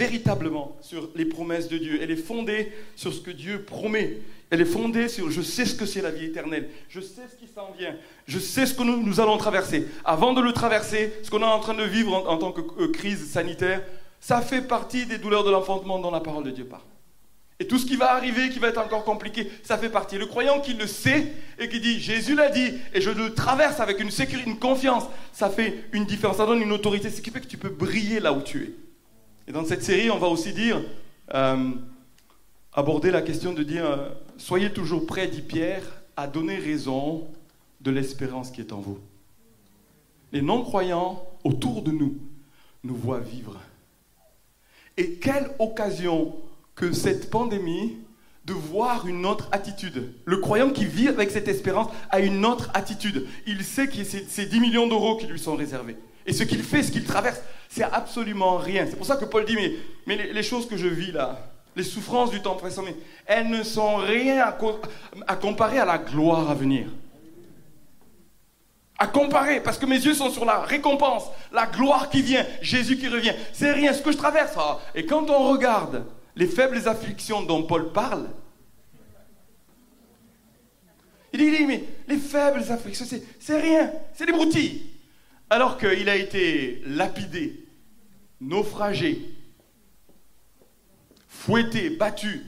véritablement 0.00 0.78
sur 0.80 1.10
les 1.14 1.26
promesses 1.26 1.68
de 1.68 1.76
Dieu. 1.76 1.98
Elle 2.00 2.10
est 2.10 2.16
fondée 2.16 2.72
sur 2.96 3.12
ce 3.12 3.20
que 3.20 3.30
Dieu 3.30 3.64
promet. 3.64 4.16
Elle 4.48 4.62
est 4.62 4.72
fondée 4.78 5.08
sur 5.08 5.30
je 5.30 5.42
sais 5.42 5.66
ce 5.66 5.74
que 5.74 5.84
c'est 5.84 6.00
la 6.00 6.10
vie 6.10 6.24
éternelle. 6.24 6.70
Je 6.88 7.00
sais 7.00 7.28
ce 7.30 7.36
qui 7.36 7.46
s'en 7.46 7.70
vient. 7.78 7.94
Je 8.26 8.38
sais 8.38 8.64
ce 8.64 8.72
que 8.72 8.82
nous, 8.82 9.20
allons 9.20 9.36
traverser. 9.36 9.86
Avant 10.06 10.32
de 10.32 10.40
le 10.40 10.52
traverser, 10.52 11.12
ce 11.22 11.30
qu'on 11.30 11.42
est 11.42 11.44
en 11.44 11.60
train 11.60 11.74
de 11.74 11.84
vivre 11.84 12.14
en, 12.14 12.38
tant 12.38 12.50
que 12.50 12.62
euh, 12.82 12.88
crise 12.88 13.30
sanitaire, 13.30 13.82
ça 14.20 14.40
fait 14.40 14.62
partie 14.62 15.04
des 15.04 15.18
douleurs 15.18 15.44
de 15.44 15.50
l'enfantement 15.50 15.98
dont 15.98 16.10
la 16.10 16.20
parole 16.20 16.44
de 16.44 16.50
Dieu 16.50 16.64
parle. 16.64 16.82
Et 17.58 17.66
tout 17.66 17.78
ce 17.78 17.84
qui 17.84 17.96
va 17.96 18.14
arriver, 18.14 18.48
qui 18.48 18.58
va 18.58 18.68
être 18.68 18.80
encore 18.80 19.04
compliqué, 19.04 19.50
ça 19.62 19.76
fait 19.76 19.90
partie. 19.90 20.16
Le 20.16 20.24
croyant 20.24 20.60
qui 20.60 20.72
le 20.72 20.86
sait 20.86 21.26
et 21.58 21.68
qui 21.68 21.78
dit 21.78 22.00
Jésus 22.00 22.34
l'a 22.34 22.48
dit 22.48 22.72
et 22.94 23.02
je 23.02 23.10
le 23.10 23.34
traverse 23.34 23.80
avec 23.80 24.00
une 24.00 24.10
sécurité, 24.10 24.48
une 24.48 24.58
confiance, 24.58 25.04
ça 25.34 25.50
fait 25.50 25.84
une 25.92 26.06
différence, 26.06 26.38
ça 26.38 26.46
donne 26.46 26.62
une 26.62 26.72
autorité, 26.72 27.10
ce 27.10 27.20
qui 27.20 27.30
fait 27.30 27.42
que 27.42 27.46
tu 27.46 27.58
peux 27.58 27.68
briller 27.68 28.18
là 28.18 28.32
où 28.32 28.40
tu 28.40 28.62
es. 28.62 28.89
Et 29.50 29.52
dans 29.52 29.64
cette 29.64 29.82
série, 29.82 30.12
on 30.12 30.18
va 30.18 30.28
aussi 30.28 30.52
dire, 30.52 30.80
euh, 31.34 31.70
aborder 32.72 33.10
la 33.10 33.20
question 33.20 33.52
de 33.52 33.64
dire, 33.64 33.84
euh, 33.84 34.08
soyez 34.36 34.72
toujours 34.72 35.06
prêts, 35.06 35.26
dit 35.26 35.42
Pierre, 35.42 35.82
à 36.16 36.28
donner 36.28 36.54
raison 36.54 37.26
de 37.80 37.90
l'espérance 37.90 38.52
qui 38.52 38.60
est 38.60 38.72
en 38.72 38.78
vous. 38.78 39.00
Les 40.30 40.40
non-croyants 40.40 41.26
autour 41.42 41.82
de 41.82 41.90
nous 41.90 42.16
nous 42.84 42.94
voient 42.94 43.18
vivre. 43.18 43.56
Et 44.96 45.14
quelle 45.14 45.50
occasion 45.58 46.36
que 46.76 46.92
cette 46.92 47.28
pandémie 47.28 47.96
de 48.44 48.52
voir 48.52 49.08
une 49.08 49.26
autre 49.26 49.48
attitude. 49.50 50.14
Le 50.26 50.36
croyant 50.36 50.70
qui 50.70 50.84
vit 50.84 51.08
avec 51.08 51.32
cette 51.32 51.48
espérance 51.48 51.90
a 52.10 52.20
une 52.20 52.46
autre 52.46 52.70
attitude. 52.72 53.26
Il 53.48 53.64
sait 53.64 53.88
que 53.88 54.04
c'est 54.04 54.46
10 54.46 54.60
millions 54.60 54.86
d'euros 54.86 55.16
qui 55.16 55.26
lui 55.26 55.40
sont 55.40 55.56
réservés. 55.56 55.96
Et 56.26 56.32
ce 56.32 56.44
qu'il 56.44 56.62
fait, 56.62 56.82
ce 56.82 56.92
qu'il 56.92 57.04
traverse, 57.04 57.40
c'est 57.68 57.84
absolument 57.84 58.56
rien. 58.56 58.86
C'est 58.88 58.96
pour 58.96 59.06
ça 59.06 59.16
que 59.16 59.24
Paul 59.24 59.44
dit, 59.44 59.56
mais, 60.06 60.16
les, 60.16 60.42
choses 60.42 60.68
que 60.68 60.76
je 60.76 60.86
vis 60.86 61.12
là, 61.12 61.50
les 61.76 61.84
souffrances 61.84 62.30
du 62.30 62.42
temps 62.42 62.56
présent, 62.56 62.82
mais 62.82 62.96
elles 63.26 63.48
ne 63.48 63.62
sont 63.62 63.96
rien 63.96 64.44
à, 65.26 65.36
comparer 65.36 65.78
à 65.78 65.84
la 65.84 65.98
gloire 65.98 66.50
à 66.50 66.54
venir. 66.54 66.88
À 68.98 69.06
comparer, 69.06 69.60
parce 69.60 69.78
que 69.78 69.86
mes 69.86 69.96
yeux 69.96 70.12
sont 70.12 70.30
sur 70.30 70.44
la 70.44 70.60
récompense, 70.60 71.24
la 71.52 71.66
gloire 71.66 72.10
qui 72.10 72.20
vient, 72.20 72.44
Jésus 72.60 72.98
qui 72.98 73.08
revient. 73.08 73.32
C'est 73.52 73.72
rien, 73.72 73.94
ce 73.94 74.02
que 74.02 74.12
je 74.12 74.18
traverse. 74.18 74.52
Ah, 74.58 74.78
et 74.94 75.06
quand 75.06 75.30
on 75.30 75.48
regarde 75.50 76.04
les 76.36 76.46
faibles 76.46 76.86
afflictions 76.86 77.42
dont 77.42 77.62
Paul 77.62 77.92
parle, 77.92 78.28
il 81.32 81.38
dit, 81.38 81.64
mais 81.64 81.84
les 82.08 82.18
faibles 82.18 82.64
afflictions, 82.70 83.06
c'est 83.38 83.60
rien, 83.60 83.90
c'est 84.12 84.26
des 84.26 84.32
broutilles 84.32 84.99
alors 85.50 85.76
qu'il 85.76 86.08
a 86.08 86.16
été 86.16 86.80
lapidé, 86.86 87.66
naufragé, 88.40 89.20
fouetté, 91.28 91.90
battu, 91.90 92.42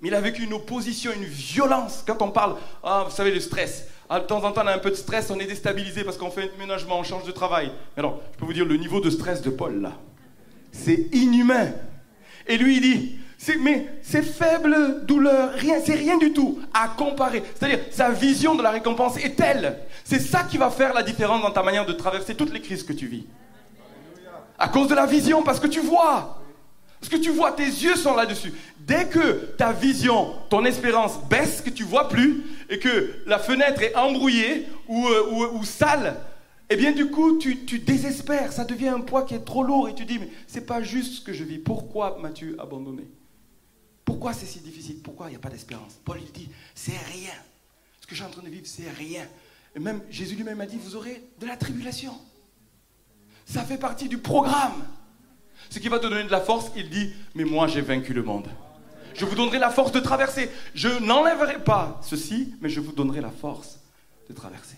mais 0.00 0.08
il 0.08 0.14
a 0.14 0.20
vécu 0.20 0.42
une 0.44 0.54
opposition, 0.54 1.12
une 1.14 1.24
violence. 1.24 2.02
Quand 2.06 2.20
on 2.22 2.30
parle, 2.30 2.56
ah, 2.82 3.04
vous 3.08 3.14
savez, 3.14 3.32
le 3.32 3.40
stress. 3.40 3.88
Ah, 4.08 4.20
de 4.20 4.26
temps 4.26 4.44
en 4.44 4.52
temps, 4.52 4.62
on 4.64 4.66
a 4.66 4.74
un 4.74 4.78
peu 4.78 4.90
de 4.90 4.94
stress, 4.94 5.30
on 5.30 5.38
est 5.38 5.46
déstabilisé 5.46 6.04
parce 6.04 6.16
qu'on 6.16 6.30
fait 6.30 6.50
un 6.54 6.58
ménagement, 6.58 6.98
on 6.98 7.02
change 7.02 7.24
de 7.24 7.32
travail. 7.32 7.70
Mais 7.96 8.00
alors, 8.00 8.20
je 8.32 8.38
peux 8.38 8.46
vous 8.46 8.52
dire, 8.52 8.64
le 8.64 8.76
niveau 8.76 9.00
de 9.00 9.10
stress 9.10 9.42
de 9.42 9.50
Paul, 9.50 9.80
là, 9.80 9.98
c'est 10.72 11.08
inhumain. 11.12 11.72
Et 12.46 12.56
lui, 12.58 12.76
il 12.76 12.82
dit, 12.82 13.18
mais 13.58 13.86
ces 14.02 14.22
faibles 14.22 15.04
douleurs, 15.04 15.52
rien, 15.52 15.76
c'est 15.84 15.94
rien 15.94 16.16
du 16.18 16.32
tout 16.32 16.58
à 16.72 16.88
comparer. 16.88 17.42
C'est-à-dire, 17.54 17.80
sa 17.90 18.10
vision 18.10 18.54
de 18.54 18.62
la 18.62 18.70
récompense 18.70 19.16
est 19.18 19.36
telle. 19.36 19.78
C'est 20.04 20.20
ça 20.20 20.42
qui 20.44 20.56
va 20.56 20.70
faire 20.70 20.94
la 20.94 21.02
différence 21.02 21.42
dans 21.42 21.50
ta 21.50 21.62
manière 21.62 21.86
de 21.86 21.92
traverser 21.92 22.34
toutes 22.34 22.52
les 22.52 22.60
crises 22.60 22.82
que 22.82 22.92
tu 22.92 23.06
vis. 23.06 23.26
À 24.58 24.68
cause 24.68 24.88
de 24.88 24.94
la 24.94 25.06
vision, 25.06 25.42
parce 25.42 25.60
que 25.60 25.66
tu 25.66 25.80
vois. 25.80 26.42
Parce 27.00 27.10
que 27.10 27.16
tu 27.16 27.30
vois, 27.30 27.52
tes 27.52 27.64
yeux 27.64 27.94
sont 27.94 28.14
là-dessus. 28.14 28.52
Dès 28.78 29.06
que 29.06 29.54
ta 29.58 29.72
vision, 29.72 30.32
ton 30.48 30.64
espérance 30.64 31.20
baisse, 31.28 31.60
que 31.60 31.70
tu 31.70 31.84
vois 31.84 32.08
plus, 32.08 32.42
et 32.70 32.78
que 32.78 33.14
la 33.26 33.38
fenêtre 33.38 33.82
est 33.82 33.94
embrouillée 33.94 34.66
ou, 34.88 35.06
euh, 35.06 35.50
ou, 35.52 35.64
sale, 35.64 36.16
eh 36.70 36.76
bien 36.76 36.92
du 36.92 37.10
coup, 37.10 37.38
tu, 37.38 37.64
tu, 37.64 37.78
désespères. 37.80 38.52
Ça 38.52 38.64
devient 38.64 38.88
un 38.88 39.00
poids 39.00 39.22
qui 39.22 39.34
est 39.34 39.44
trop 39.44 39.62
lourd 39.62 39.88
et 39.88 39.94
tu 39.94 40.04
dis, 40.04 40.18
mais 40.18 40.30
c'est 40.46 40.66
pas 40.66 40.82
juste 40.82 41.14
ce 41.14 41.20
que 41.20 41.32
je 41.32 41.44
vis. 41.44 41.58
Pourquoi 41.58 42.18
m'as-tu 42.20 42.56
abandonné? 42.58 43.04
Pourquoi 44.06 44.32
c'est 44.32 44.46
si 44.46 44.60
difficile? 44.60 45.02
Pourquoi 45.02 45.26
il 45.26 45.30
n'y 45.30 45.36
a 45.36 45.40
pas 45.40 45.50
d'espérance? 45.50 45.94
Paul, 46.04 46.18
il 46.24 46.30
dit, 46.32 46.48
c'est 46.74 46.96
rien. 46.96 47.34
Ce 48.00 48.06
que 48.06 48.14
je 48.14 48.22
suis 48.22 48.24
en 48.24 48.30
train 48.30 48.42
de 48.42 48.48
vivre, 48.48 48.66
c'est 48.66 48.88
rien. 48.88 49.26
Et 49.74 49.80
même 49.80 50.00
Jésus 50.08 50.36
lui-même 50.36 50.60
a 50.60 50.66
dit, 50.66 50.78
vous 50.78 50.94
aurez 50.94 51.22
de 51.40 51.46
la 51.46 51.56
tribulation. 51.56 52.14
Ça 53.44 53.64
fait 53.64 53.78
partie 53.78 54.08
du 54.08 54.18
programme. 54.18 54.86
Ce 55.70 55.80
qui 55.80 55.88
va 55.88 55.98
te 55.98 56.06
donner 56.06 56.22
de 56.22 56.30
la 56.30 56.40
force, 56.40 56.70
il 56.76 56.88
dit, 56.88 57.12
mais 57.34 57.44
moi 57.44 57.66
j'ai 57.66 57.80
vaincu 57.80 58.14
le 58.14 58.22
monde. 58.22 58.48
Je 59.14 59.24
vous 59.24 59.34
donnerai 59.34 59.58
la 59.58 59.70
force 59.70 59.90
de 59.90 59.98
traverser. 59.98 60.50
Je 60.74 60.88
n'enlèverai 61.04 61.64
pas 61.64 62.00
ceci, 62.04 62.54
mais 62.60 62.68
je 62.68 62.78
vous 62.78 62.92
donnerai 62.92 63.20
la 63.20 63.30
force 63.30 63.80
de 64.28 64.34
traverser. 64.34 64.76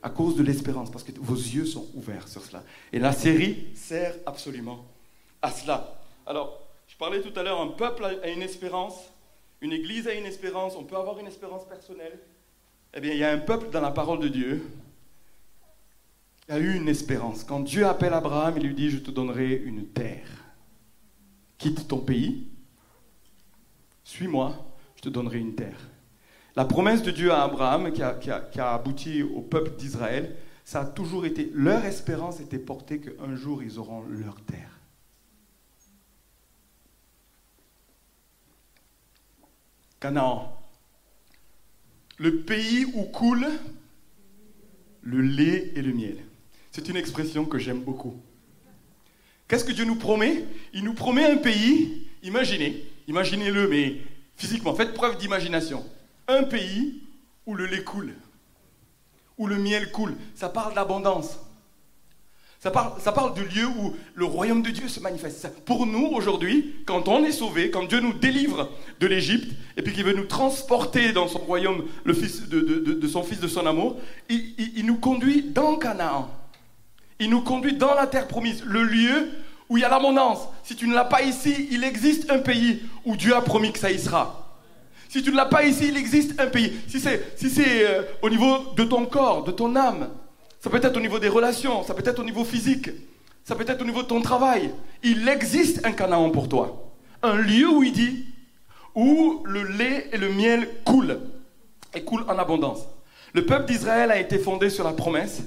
À 0.00 0.10
cause 0.10 0.36
de 0.36 0.44
l'espérance, 0.44 0.92
parce 0.92 1.02
que 1.02 1.10
vos 1.18 1.34
yeux 1.34 1.66
sont 1.66 1.88
ouverts 1.94 2.28
sur 2.28 2.44
cela. 2.44 2.62
Et 2.92 3.00
la 3.00 3.12
série 3.12 3.66
sert 3.74 4.14
absolument 4.26 4.84
à 5.42 5.50
cela. 5.50 6.00
Alors, 6.24 6.60
parlais 7.04 7.20
tout 7.20 7.38
à 7.38 7.42
l'heure, 7.42 7.60
un 7.60 7.68
peuple 7.68 8.02
a 8.22 8.28
une 8.30 8.40
espérance, 8.40 8.94
une 9.60 9.72
église 9.72 10.08
a 10.08 10.14
une 10.14 10.24
espérance, 10.24 10.74
on 10.74 10.84
peut 10.84 10.96
avoir 10.96 11.18
une 11.18 11.26
espérance 11.26 11.68
personnelle. 11.68 12.18
Eh 12.94 13.00
bien, 13.00 13.12
il 13.12 13.18
y 13.18 13.24
a 13.24 13.30
un 13.30 13.36
peuple 13.36 13.68
dans 13.68 13.82
la 13.82 13.90
parole 13.90 14.20
de 14.20 14.28
Dieu 14.28 14.64
a 16.48 16.58
eu 16.58 16.74
une 16.74 16.88
espérance. 16.88 17.44
Quand 17.44 17.60
Dieu 17.60 17.84
appelle 17.86 18.14
Abraham, 18.14 18.54
il 18.56 18.68
lui 18.68 18.74
dit, 18.74 18.88
je 18.88 18.96
te 18.96 19.10
donnerai 19.10 19.54
une 19.54 19.86
terre. 19.86 20.26
Quitte 21.58 21.88
ton 21.88 21.98
pays, 21.98 22.48
suis-moi, 24.02 24.54
je 24.96 25.02
te 25.02 25.10
donnerai 25.10 25.40
une 25.40 25.54
terre. 25.54 25.90
La 26.56 26.64
promesse 26.64 27.02
de 27.02 27.10
Dieu 27.10 27.32
à 27.32 27.42
Abraham, 27.42 27.92
qui 27.92 28.00
a, 28.00 28.72
abouti 28.72 29.22
au 29.22 29.42
peuple 29.42 29.76
d'Israël, 29.76 30.36
ça 30.64 30.80
a 30.80 30.84
toujours 30.86 31.26
été, 31.26 31.50
leur 31.52 31.84
espérance 31.84 32.40
était 32.40 32.58
portée 32.58 32.98
qu'un 32.98 33.36
jour 33.36 33.62
ils 33.62 33.78
auront 33.78 34.04
leur 34.08 34.40
terre. 34.46 34.73
Canaan, 40.04 40.54
le 42.18 42.42
pays 42.42 42.84
où 42.92 43.04
coule 43.04 43.46
le 45.00 45.22
lait 45.22 45.72
et 45.76 45.80
le 45.80 45.94
miel. 45.94 46.18
C'est 46.72 46.90
une 46.90 46.96
expression 46.98 47.46
que 47.46 47.56
j'aime 47.56 47.80
beaucoup. 47.80 48.14
Qu'est-ce 49.48 49.64
que 49.64 49.72
Dieu 49.72 49.86
nous 49.86 49.94
promet? 49.94 50.44
Il 50.74 50.84
nous 50.84 50.92
promet 50.92 51.24
un 51.24 51.38
pays, 51.38 52.06
imaginez, 52.22 52.84
imaginez-le, 53.08 53.66
mais 53.66 54.02
physiquement, 54.36 54.74
faites 54.74 54.92
preuve 54.92 55.16
d'imagination. 55.16 55.82
Un 56.28 56.42
pays 56.42 57.00
où 57.46 57.54
le 57.54 57.64
lait 57.64 57.82
coule, 57.82 58.12
où 59.38 59.46
le 59.46 59.56
miel 59.56 59.90
coule. 59.90 60.16
Ça 60.34 60.50
parle 60.50 60.74
d'abondance. 60.74 61.38
Ça 62.64 62.70
parle, 62.70 63.34
du 63.34 63.44
lieu 63.44 63.66
où 63.66 63.94
le 64.14 64.24
royaume 64.24 64.62
de 64.62 64.70
Dieu 64.70 64.88
se 64.88 64.98
manifeste. 64.98 65.48
Pour 65.66 65.84
nous, 65.84 66.06
aujourd'hui, 66.06 66.76
quand 66.86 67.08
on 67.08 67.22
est 67.22 67.32
sauvé, 67.32 67.70
quand 67.70 67.86
Dieu 67.86 68.00
nous 68.00 68.14
délivre 68.14 68.70
de 69.00 69.06
l'Égypte, 69.06 69.52
et 69.76 69.82
puis 69.82 69.92
qu'il 69.92 70.02
veut 70.02 70.14
nous 70.14 70.24
transporter 70.24 71.12
dans 71.12 71.28
son 71.28 71.40
royaume, 71.40 71.84
le 72.04 72.14
fils 72.14 72.48
de, 72.48 73.06
son 73.06 73.22
fils 73.22 73.38
de 73.38 73.48
son 73.48 73.66
amour, 73.66 73.98
il 74.30 74.86
nous 74.86 74.96
conduit 74.96 75.42
dans 75.42 75.76
Canaan. 75.76 76.30
Il 77.20 77.28
nous 77.28 77.42
conduit 77.42 77.74
dans 77.74 77.92
la 77.92 78.06
terre 78.06 78.28
promise, 78.28 78.64
le 78.64 78.82
lieu 78.82 79.28
où 79.68 79.76
il 79.76 79.82
y 79.82 79.84
a 79.84 79.90
l'abondance. 79.90 80.48
Si 80.62 80.74
tu 80.74 80.88
ne 80.88 80.94
l'as 80.94 81.04
pas 81.04 81.20
ici, 81.20 81.68
il 81.70 81.84
existe 81.84 82.30
un 82.30 82.38
pays 82.38 82.80
où 83.04 83.14
Dieu 83.14 83.36
a 83.36 83.42
promis 83.42 83.72
que 83.72 83.78
ça 83.78 83.90
y 83.90 83.98
sera. 83.98 84.58
Si 85.10 85.22
tu 85.22 85.30
ne 85.30 85.36
l'as 85.36 85.44
pas 85.44 85.66
ici, 85.66 85.88
il 85.88 85.98
existe 85.98 86.40
un 86.40 86.46
pays. 86.46 86.72
Si 86.88 86.98
c'est 86.98 87.86
euh, 87.86 88.04
au 88.22 88.30
niveau 88.30 88.72
de 88.74 88.84
ton 88.84 89.04
corps, 89.04 89.44
de 89.44 89.52
ton 89.52 89.76
âme, 89.76 90.08
ça 90.64 90.70
peut 90.70 90.80
être 90.82 90.96
au 90.96 91.00
niveau 91.00 91.18
des 91.18 91.28
relations, 91.28 91.82
ça 91.82 91.92
peut 91.92 92.08
être 92.08 92.20
au 92.20 92.24
niveau 92.24 92.42
physique, 92.42 92.88
ça 93.44 93.54
peut 93.54 93.66
être 93.68 93.82
au 93.82 93.84
niveau 93.84 94.02
de 94.02 94.08
ton 94.08 94.22
travail. 94.22 94.70
Il 95.02 95.28
existe 95.28 95.84
un 95.84 95.92
Canaan 95.92 96.30
pour 96.30 96.48
toi. 96.48 96.90
Un 97.22 97.36
lieu 97.36 97.68
où 97.68 97.82
il 97.82 97.92
dit, 97.92 98.24
où 98.94 99.42
le 99.44 99.62
lait 99.64 100.08
et 100.10 100.16
le 100.16 100.30
miel 100.30 100.66
coulent, 100.86 101.20
et 101.94 102.02
coulent 102.02 102.24
en 102.28 102.38
abondance. 102.38 102.78
Le 103.34 103.44
peuple 103.44 103.66
d'Israël 103.66 104.10
a 104.10 104.18
été 104.18 104.38
fondé 104.38 104.70
sur 104.70 104.84
la 104.84 104.94
promesse 104.94 105.42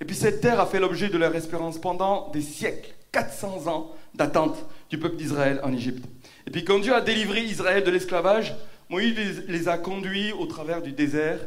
et 0.00 0.06
puis 0.06 0.16
cette 0.16 0.40
terre 0.40 0.58
a 0.58 0.64
fait 0.64 0.80
l'objet 0.80 1.10
de 1.10 1.18
leur 1.18 1.36
espérance 1.36 1.78
pendant 1.78 2.30
des 2.30 2.40
siècles, 2.40 2.94
400 3.12 3.66
ans 3.66 3.94
d'attente 4.14 4.56
du 4.88 4.96
peuple 4.96 5.16
d'Israël 5.16 5.60
en 5.64 5.72
Égypte. 5.74 6.06
Et 6.46 6.50
puis 6.50 6.64
quand 6.64 6.78
Dieu 6.78 6.94
a 6.94 7.02
délivré 7.02 7.42
Israël 7.42 7.84
de 7.84 7.90
l'esclavage, 7.90 8.56
Moïse 8.88 9.44
les, 9.48 9.68
a 9.68 9.76
conduits 9.76 10.32
au 10.32 10.46
travers 10.46 10.80
du 10.80 10.92
désert. 10.92 11.40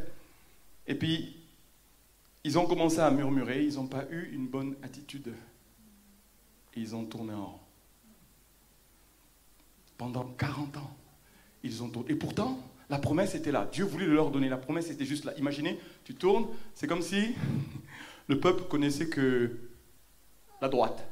Et 0.86 0.94
puis 0.94 1.39
ils 2.44 2.58
ont 2.58 2.66
commencé 2.66 3.00
à 3.00 3.12
murmurer, 3.12 3.64
ils 3.64 3.76
n'ont 3.76 3.88
pas 3.88 4.06
eu 4.12 4.30
une 4.34 4.48
bonne 4.48 4.76
attitude. 4.82 5.34
Ils 6.76 6.96
ont 6.96 7.06
tourné 7.06 7.34
en 7.34 7.46
rond. 7.46 7.60
Pendant 9.98 10.24
40 10.24 10.78
ans, 10.78 10.98
ils 11.64 11.84
ont 11.84 11.90
tourné. 11.90 12.12
Et 12.12 12.16
pourtant, 12.16 12.58
la 12.90 13.00
promesse 13.00 13.36
était 13.36 13.52
là. 13.52 13.68
Dieu 13.72 13.84
voulait 13.84 14.06
leur 14.06 14.32
donner. 14.32 14.48
La 14.48 14.58
promesse 14.58 14.90
était 14.90 15.06
juste 15.06 15.26
là. 15.26 15.34
Imaginez, 15.38 15.78
tu 16.06 16.16
tournes, 16.16 16.48
c'est 16.74 16.88
comme 16.88 17.02
si 17.02 17.36
le 18.28 18.40
peuple 18.40 18.64
connaissait 18.64 19.10
que 19.10 19.58
la 20.62 20.70
droite. 20.70 21.06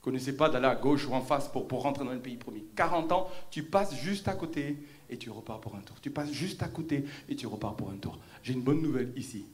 ne 0.00 0.04
connaissait 0.04 0.36
pas 0.36 0.48
d'aller 0.48 0.66
à 0.66 0.74
gauche 0.74 1.06
ou 1.06 1.14
en 1.14 1.22
face 1.22 1.48
pour, 1.48 1.68
pour 1.68 1.82
rentrer 1.82 2.04
dans 2.04 2.12
le 2.12 2.20
pays 2.20 2.36
promis. 2.36 2.64
40 2.74 3.12
ans, 3.12 3.28
tu 3.50 3.62
passes 3.62 3.94
juste 3.94 4.26
à 4.26 4.34
côté 4.34 4.76
et 5.10 5.16
tu 5.16 5.30
repars 5.30 5.60
pour 5.60 5.76
un 5.76 5.80
tour. 5.80 5.96
Tu 6.00 6.10
passes 6.10 6.32
juste 6.32 6.62
à 6.62 6.68
côté 6.68 7.04
et 7.28 7.36
tu 7.36 7.46
repars 7.46 7.76
pour 7.76 7.90
un 7.90 7.96
tour. 7.96 8.18
J'ai 8.42 8.52
une 8.52 8.62
bonne 8.62 8.80
nouvelle 8.80 9.12
ici. 9.16 9.44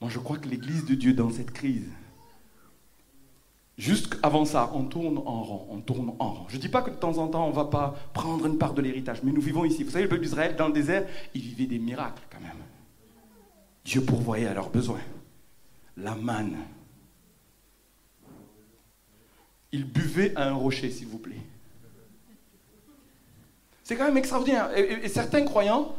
Moi, 0.00 0.10
je 0.10 0.18
crois 0.18 0.38
que 0.38 0.48
l'Église 0.48 0.84
de 0.84 0.94
Dieu 0.94 1.12
dans 1.12 1.30
cette 1.30 1.50
crise, 1.50 1.88
juste 3.76 4.16
avant 4.22 4.44
ça, 4.44 4.70
on 4.74 4.84
tourne 4.84 5.18
en 5.18 5.42
rond, 5.42 5.66
on 5.70 5.80
tourne 5.80 6.12
en 6.18 6.32
rond. 6.32 6.46
Je 6.48 6.56
ne 6.56 6.60
dis 6.60 6.68
pas 6.68 6.82
que 6.82 6.90
de 6.90 6.96
temps 6.96 7.18
en 7.18 7.28
temps, 7.28 7.46
on 7.46 7.50
ne 7.50 7.54
va 7.54 7.66
pas 7.66 7.96
prendre 8.14 8.46
une 8.46 8.58
part 8.58 8.74
de 8.74 8.82
l'héritage, 8.82 9.22
mais 9.22 9.32
nous 9.32 9.40
vivons 9.40 9.64
ici. 9.64 9.82
Vous 9.84 9.90
savez, 9.90 10.04
le 10.04 10.08
peuple 10.08 10.22
d'Israël, 10.22 10.56
dans 10.56 10.68
le 10.68 10.72
désert, 10.72 11.06
il 11.34 11.42
vivait 11.42 11.66
des 11.66 11.78
miracles 11.78 12.22
quand 12.30 12.40
même. 12.40 12.52
Dieu 13.84 14.02
pourvoyait 14.02 14.46
à 14.46 14.54
leurs 14.54 14.70
besoins. 14.70 15.00
La 15.96 16.14
manne. 16.14 16.56
Ils 19.72 19.84
buvaient 19.84 20.34
à 20.36 20.48
un 20.48 20.54
rocher, 20.54 20.90
s'il 20.90 21.08
vous 21.08 21.18
plaît. 21.18 21.42
C'est 23.88 23.96
quand 23.96 24.04
même 24.04 24.18
extraordinaire. 24.18 24.68
Et, 24.76 25.08
certains 25.08 25.46
croyants 25.46 25.94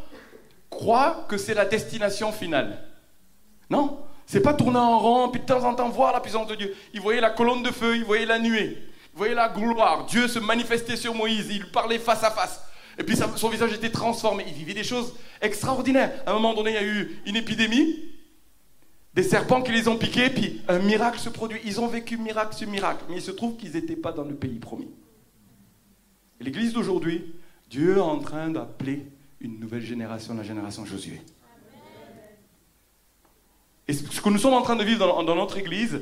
croient 0.70 1.26
que 1.28 1.38
c'est 1.38 1.56
la 1.56 1.66
destination 1.66 2.32
finale. 2.32 2.78
Non 3.72 4.02
C'est 4.28 4.42
pas 4.42 4.54
tourner 4.54 4.78
en 4.78 5.00
rond, 5.00 5.30
puis 5.30 5.42
de 5.42 5.46
temps 5.48 5.64
en 5.64 5.74
temps 5.74 5.90
voir 5.90 6.14
la 6.14 6.20
puissance 6.20 6.46
de 6.46 6.54
Dieu. 6.54 6.76
Ils 6.94 7.02
voyaient 7.02 7.20
la 7.20 7.32
colonne 7.32 7.64
de 7.64 7.72
feu, 7.72 7.98
ils 7.98 8.04
voyaient 8.04 8.28
la 8.28 8.38
nuée, 8.38 8.78
ils 9.12 9.18
voyaient 9.18 9.34
la 9.34 9.50
gloire. 9.50 10.06
Dieu 10.06 10.28
se 10.28 10.38
manifestait 10.38 10.98
sur 10.98 11.16
Moïse, 11.16 11.48
il 11.50 11.66
parlait 11.72 11.98
face 11.98 12.24
à 12.24 12.30
face. 12.30 12.64
Et 13.00 13.04
puis 13.04 13.18
son 13.36 13.50
visage 13.50 13.74
était 13.74 13.90
transformé. 13.90 14.46
Il 14.46 14.54
vivait 14.54 14.76
des 14.76 14.84
choses 14.84 15.16
extraordinaires. 15.42 16.12
À 16.28 16.30
un 16.30 16.34
moment 16.36 16.54
donné, 16.54 16.70
il 16.70 16.76
y 16.76 16.78
a 16.78 16.84
eu 16.84 17.20
une 17.26 17.38
épidémie. 17.38 18.06
Des 19.16 19.24
serpents 19.24 19.64
qui 19.64 19.72
les 19.72 19.88
ont 19.88 19.98
piqués, 19.98 20.30
puis 20.30 20.62
un 20.68 20.78
miracle 20.78 21.18
se 21.18 21.30
produit. 21.30 21.60
Ils 21.66 21.82
ont 21.82 21.88
vécu 21.88 22.18
miracle 22.18 22.56
sur 22.56 22.70
miracle, 22.70 23.06
mais 23.10 23.16
il 23.16 23.22
se 23.24 23.32
trouve 23.32 23.58
qu'ils 23.58 23.72
n'étaient 23.72 23.96
pas 23.96 24.12
dans 24.12 24.26
le 24.26 24.36
pays 24.36 24.60
promis. 24.60 24.90
L'église 26.40 26.74
d'aujourd'hui, 26.74 27.34
Dieu 27.70 27.98
est 27.98 28.02
en 28.02 28.20
train 28.20 28.50
d'appeler 28.50 29.06
une 29.42 29.60
nouvelle 29.60 29.82
génération, 29.82 30.34
la 30.34 30.44
génération 30.44 30.86
Josué. 30.86 31.22
Et 33.88 33.94
ce 33.94 34.22
que 34.22 34.30
nous 34.30 34.38
sommes 34.40 34.54
en 34.54 34.62
train 34.62 34.76
de 34.76 34.84
vivre 34.84 35.24
dans, 35.24 35.36
notre 35.36 35.58
église, 35.58 36.02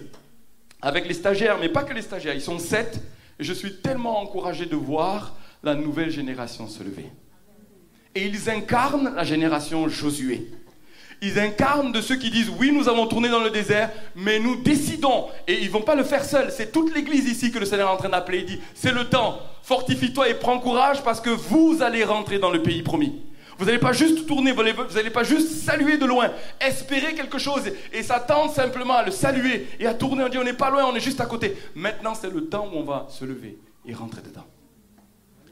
avec 0.81 1.07
les 1.07 1.13
stagiaires, 1.13 1.57
mais 1.59 1.69
pas 1.69 1.83
que 1.83 1.93
les 1.93 2.01
stagiaires, 2.01 2.35
ils 2.35 2.41
sont 2.41 2.59
sept, 2.59 3.01
et 3.39 3.43
je 3.43 3.53
suis 3.53 3.77
tellement 3.81 4.19
encouragé 4.19 4.65
de 4.65 4.75
voir 4.75 5.35
la 5.63 5.75
nouvelle 5.75 6.09
génération 6.09 6.67
se 6.67 6.83
lever. 6.83 7.05
Et 8.15 8.25
ils 8.25 8.49
incarnent 8.49 9.13
la 9.13 9.23
génération 9.23 9.87
Josué. 9.87 10.49
Ils 11.21 11.39
incarnent 11.39 11.91
de 11.91 12.01
ceux 12.01 12.15
qui 12.15 12.29
disent 12.29 12.51
oui, 12.59 12.71
nous 12.71 12.87
avons 12.89 13.07
tourné 13.07 13.29
dans 13.29 13.39
le 13.39 13.49
désert, 13.49 13.91
mais 14.15 14.39
nous 14.39 14.55
décidons. 14.57 15.25
Et 15.47 15.61
ils 15.61 15.69
vont 15.69 15.81
pas 15.81 15.95
le 15.95 16.03
faire 16.03 16.23
seuls. 16.23 16.51
C'est 16.51 16.71
toute 16.71 16.93
l'église 16.95 17.27
ici 17.27 17.51
que 17.51 17.59
le 17.59 17.65
Seigneur 17.65 17.89
est 17.89 17.93
en 17.93 17.97
train 17.97 18.09
d'appeler. 18.09 18.39
Il 18.39 18.45
dit 18.45 18.59
c'est 18.73 18.91
le 18.91 19.05
temps. 19.05 19.39
Fortifie-toi 19.63 20.29
et 20.29 20.35
prends 20.35 20.59
courage 20.59 21.01
parce 21.03 21.19
que 21.19 21.29
vous 21.29 21.79
allez 21.81 22.03
rentrer 22.03 22.39
dans 22.39 22.51
le 22.51 22.61
pays 22.61 22.83
promis. 22.83 23.21
Vous 23.57 23.65
n'allez 23.65 23.79
pas 23.79 23.93
juste 23.93 24.27
tourner, 24.27 24.51
vous 24.51 24.61
n'allez 24.61 25.09
pas 25.09 25.23
juste 25.23 25.49
saluer 25.49 25.97
de 25.97 26.05
loin, 26.05 26.29
espérer 26.61 27.15
quelque 27.15 27.39
chose 27.39 27.63
et 27.91 28.03
s'attendre 28.03 28.53
simplement 28.53 28.97
à 28.97 29.03
le 29.03 29.11
saluer 29.11 29.67
et 29.79 29.87
à 29.87 29.95
tourner. 29.95 30.23
On 30.23 30.29
dit 30.29 30.37
on 30.37 30.43
n'est 30.43 30.53
pas 30.53 30.69
loin, 30.69 30.85
on 30.85 30.95
est 30.95 30.99
juste 30.99 31.21
à 31.21 31.25
côté. 31.25 31.57
Maintenant, 31.73 32.13
c'est 32.13 32.31
le 32.31 32.45
temps 32.45 32.69
où 32.71 32.77
on 32.77 32.83
va 32.83 33.07
se 33.09 33.25
lever 33.25 33.57
et 33.87 33.95
rentrer 33.95 34.21
dedans 34.21 34.45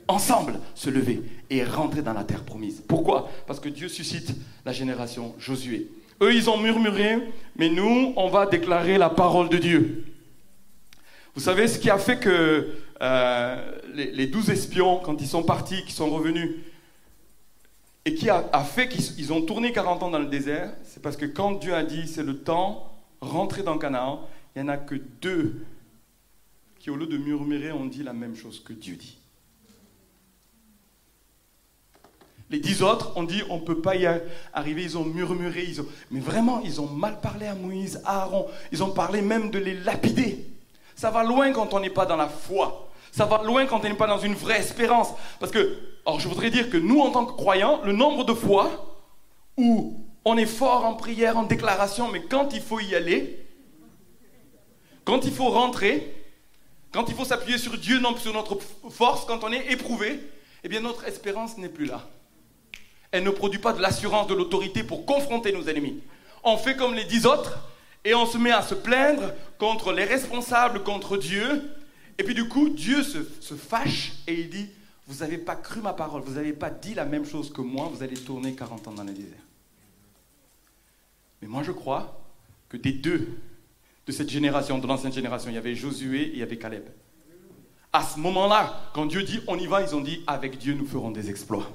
ensemble 0.08 0.60
se 0.74 0.89
lever 0.89 1.22
et 1.50 1.63
rentrer 1.63 2.02
dans 2.02 2.13
la 2.13 2.24
terre 2.24 2.44
promise. 2.44 2.84
Pourquoi? 2.88 3.30
Parce 3.48 3.60
que 3.60 3.70
Dieu 3.70 3.88
suscite 3.88 4.36
la 4.65 4.72
génération 4.72 5.36
Josué. 5.39 5.89
Eux, 6.22 6.34
ils 6.34 6.50
ont 6.50 6.58
murmuré, 6.58 7.18
mais 7.58 7.70
nous, 7.70 8.13
on 8.15 8.30
va 8.30 8.46
déclarer 8.46 8.98
la 8.98 9.10
parole 9.10 9.50
de 9.50 9.58
Dieu. 9.58 10.06
Vous 11.34 11.41
savez 11.41 11.68
ce 11.68 11.78
qui 11.78 11.89
a 11.89 11.98
fait 11.98 12.20
que 12.20 12.70
euh, 13.02 13.72
les 13.94 14.28
douze 14.28 14.50
espions, 14.50 15.00
quand 15.00 15.20
ils 15.20 15.28
sont 15.28 15.44
partis, 15.44 15.84
qui 15.84 15.91
sont 15.91 16.10
revenus, 16.10 16.52
et 18.06 18.13
qui 18.13 18.30
a, 18.30 18.44
fait 18.63 18.88
qu'ils 18.88 19.34
ont 19.34 19.41
tourné 19.41 19.72
40 19.72 20.04
ans 20.04 20.10
dans 20.12 20.20
le 20.20 20.28
désert, 20.28 20.72
c'est 20.84 21.02
parce 21.02 21.18
que 21.18 21.26
quand 21.26 21.54
Dieu 21.54 21.74
a 21.74 21.84
dit 21.84 22.08
c'est 22.08 22.24
le 22.24 22.38
temps, 22.38 22.94
rentrez 23.20 23.63
dans 23.63 23.80
Canaan, 23.80 24.28
il 24.56 24.62
n'y 24.62 24.70
en 24.70 24.72
a 24.72 24.78
que 24.78 24.96
deux 25.22 25.65
qui, 26.80 26.91
au 26.91 26.96
lieu 26.96 27.08
de 27.08 27.18
murmurer, 27.18 27.72
ont 27.72 27.88
dit 27.88 28.04
la 28.04 28.13
même 28.13 28.36
chose 28.36 28.63
que 28.63 28.74
Dieu 28.74 28.96
dit. 28.96 29.18
Les 32.49 32.60
dix 32.60 32.84
autres 32.84 33.17
ont 33.17 33.23
dit 33.23 33.41
on 33.49 33.58
ne 33.58 33.62
peut 33.62 33.81
pas 33.81 33.95
y 33.95 34.08
arriver, 34.53 34.84
ils 34.84 34.97
ont 34.97 35.05
murmuré, 35.05 35.65
ils 35.67 35.81
ont... 35.81 35.88
mais 36.12 36.19
vraiment, 36.19 36.62
ils 36.63 36.79
ont 36.79 36.88
mal 36.88 37.19
parlé 37.19 37.47
à 37.47 37.55
Moïse, 37.55 38.01
à 38.05 38.21
Aaron, 38.21 38.47
ils 38.71 38.84
ont 38.84 38.91
parlé 38.91 39.21
même 39.21 39.49
de 39.49 39.58
les 39.58 39.73
lapider. 39.73 40.45
Ça 40.95 41.10
va 41.10 41.23
loin 41.23 41.51
quand 41.51 41.73
on 41.73 41.79
n'est 41.79 41.89
pas 41.89 42.05
dans 42.05 42.15
la 42.15 42.27
foi. 42.27 42.89
Ça 43.12 43.25
va 43.25 43.41
loin 43.43 43.65
quand 43.65 43.79
on 43.79 43.89
n'est 43.89 43.95
pas 43.95 44.08
dans 44.08 44.19
une 44.19 44.36
vraie 44.36 44.60
espérance. 44.60 45.10
Parce 45.39 45.51
que, 45.51 45.77
alors 46.05 46.19
je 46.19 46.27
voudrais 46.27 46.51
dire 46.51 46.69
que 46.69 46.77
nous, 46.77 46.99
en 46.99 47.12
tant 47.12 47.25
que 47.25 47.34
croyants, 47.34 47.81
le 47.84 47.93
nombre 47.93 48.25
de 48.25 48.34
fois 48.34 48.95
où 49.58 50.05
on 50.23 50.38
est 50.38 50.45
fort 50.45 50.86
en 50.86 50.93
prière, 50.93 51.38
en 51.38 51.43
déclaration, 51.43 52.10
mais 52.12 52.21
quand 52.23 52.53
il 52.53 52.62
faut 52.62 52.79
y 52.79 52.93
aller, 52.93 53.45
quand 55.03 55.25
il 55.25 55.31
faut 55.31 55.49
rentrer, 55.49 56.13
quand 56.91 57.10
il 57.10 57.15
faut 57.15 57.25
s'appuyer 57.25 57.58
sur 57.58 57.77
Dieu, 57.77 57.99
non 57.99 58.15
sur 58.17 58.34
notre 58.34 58.58
force, 58.89 59.25
quand 59.25 59.43
on 59.43 59.51
est 59.51 59.71
éprouvé, 59.71 60.19
eh 60.63 60.69
bien 60.69 60.81
notre 60.81 61.05
espérance 61.05 61.58
n'est 61.58 61.69
plus 61.69 61.86
là. 61.86 62.08
Elle 63.15 63.23
ne 63.23 63.30
produit 63.30 63.60
pas 63.60 63.71
de 63.71 63.82
l'assurance, 63.82 64.28
de 64.28 64.34
l'autorité 64.34 64.84
pour 64.84 65.06
confronter 65.06 65.54
nos 65.54 65.63
ennemis. 65.69 66.01
On 66.43 66.58
fait 66.58 66.75
comme 66.75 66.93
les 66.93 67.06
dix 67.06 67.25
autres, 67.25 67.58
et 68.04 68.13
on 68.13 68.25
se 68.25 68.38
met 68.38 68.51
à 68.51 68.62
se 68.62 68.75
plaindre 68.75 69.32
contre 69.58 69.93
les 69.93 70.04
responsables, 70.04 70.84
contre 70.84 71.15
Dieu. 71.15 71.63
Et 72.17 72.25
puis 72.25 72.36
du 72.36 72.49
coup, 72.49 72.67
Dieu 72.67 73.04
se, 73.04 73.23
fâche 73.56 74.12
et 74.28 74.34
il 74.34 74.49
dit, 74.49 74.67
vous 75.08 75.23
n'avez 75.23 75.38
pas 75.38 75.56
cru 75.56 75.80
ma 75.80 75.93
parole, 75.93 76.23
vous 76.23 76.34
n'avez 76.34 76.51
pas 76.51 76.69
dit 76.69 76.93
la 76.93 77.06
même 77.06 77.25
chose 77.25 77.54
que 77.54 77.62
moi, 77.62 77.89
vous 77.89 78.04
allez 78.04 78.17
tourner 78.17 78.54
40 78.54 78.89
ans 78.89 78.91
dans 78.91 79.04
le 79.06 79.13
désert. 79.13 79.32
Mais 81.41 81.47
moi 81.47 81.63
je 81.63 81.71
crois 81.71 82.21
que 82.67 82.75
des 82.75 82.91
deux 82.91 83.30
de 84.08 84.12
cette 84.12 84.30
génération, 84.30 84.78
de 84.78 84.88
l'ancienne 84.88 85.13
génération, 85.13 85.49
il 85.49 85.56
y 85.56 85.58
avait 85.58 85.75
Josué 85.75 86.23
et 86.23 86.32
il 86.34 86.39
y 86.39 86.43
avait 86.43 86.58
Caleb. 86.58 86.84
À 87.93 88.04
ce 88.04 88.19
moment-là, 88.19 88.91
quand 88.93 89.06
Dieu 89.06 89.23
dit 89.23 89.39
on 89.47 89.58
y 89.58 89.67
va, 89.67 89.82
ils 89.82 89.95
ont 89.95 90.01
dit 90.01 90.21
avec 90.28 90.58
Dieu 90.58 90.73
nous 90.73 90.86
ferons 90.86 91.12
des 91.12 91.30
exploits 91.30 91.71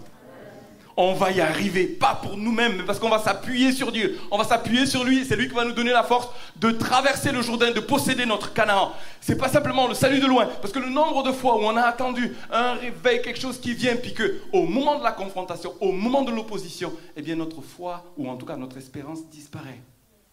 on 1.01 1.15
va 1.15 1.33
y 1.33 1.41
arriver, 1.41 1.87
pas 1.87 2.15
pour 2.15 2.37
nous-mêmes, 2.37 2.77
mais 2.77 2.85
parce 2.85 2.99
qu'on 2.99 3.09
va 3.09 3.19
s'appuyer 3.19 3.73
sur 3.73 3.91
Dieu. 3.91 4.21
On 4.31 4.37
va 4.37 4.45
s'appuyer 4.45 4.85
sur 4.85 5.03
lui, 5.03 5.25
c'est 5.25 5.37
lui 5.37 5.49
qui 5.49 5.55
va 5.55 5.65
nous 5.65 5.73
donner 5.73 5.93
la 5.93 6.03
force 6.03 6.29
de 6.57 6.71
traverser 6.71 7.33
le 7.33 7.41
Jourdain, 7.41 7.71
de 7.73 7.81
posséder 7.81 8.27
notre 8.27 8.53
Canaan. 8.53 8.93
C'est 9.21 9.37
pas 9.37 9.49
simplement 9.49 9.89
le 9.89 9.95
salut 9.95 10.21
de 10.21 10.27
loin, 10.27 10.47
parce 10.61 10.73
que 10.73 10.79
le 10.79 10.91
nombre 10.91 11.23
de 11.23 11.33
fois 11.33 11.57
où 11.57 11.65
on 11.65 11.77
a 11.77 11.83
attendu 11.83 12.37
un 12.51 12.75
réveil, 12.75 13.23
quelque 13.23 13.41
chose 13.41 13.59
qui 13.59 13.73
vient, 13.73 13.97
puis 13.97 14.13
que 14.13 14.43
au 14.53 14.67
moment 14.67 14.99
de 14.99 15.05
la 15.05 15.13
confrontation, 15.13 15.75
au 15.81 15.93
moment 15.93 16.23
de 16.23 16.33
l'opposition, 16.33 16.93
eh 17.17 17.23
bien 17.23 17.37
notre 17.37 17.63
foi, 17.63 18.13
ou 18.19 18.29
en 18.29 18.37
tout 18.37 18.47
cas 18.47 18.57
notre 18.57 18.77
espérance 18.77 19.27
disparaît. 19.29 19.81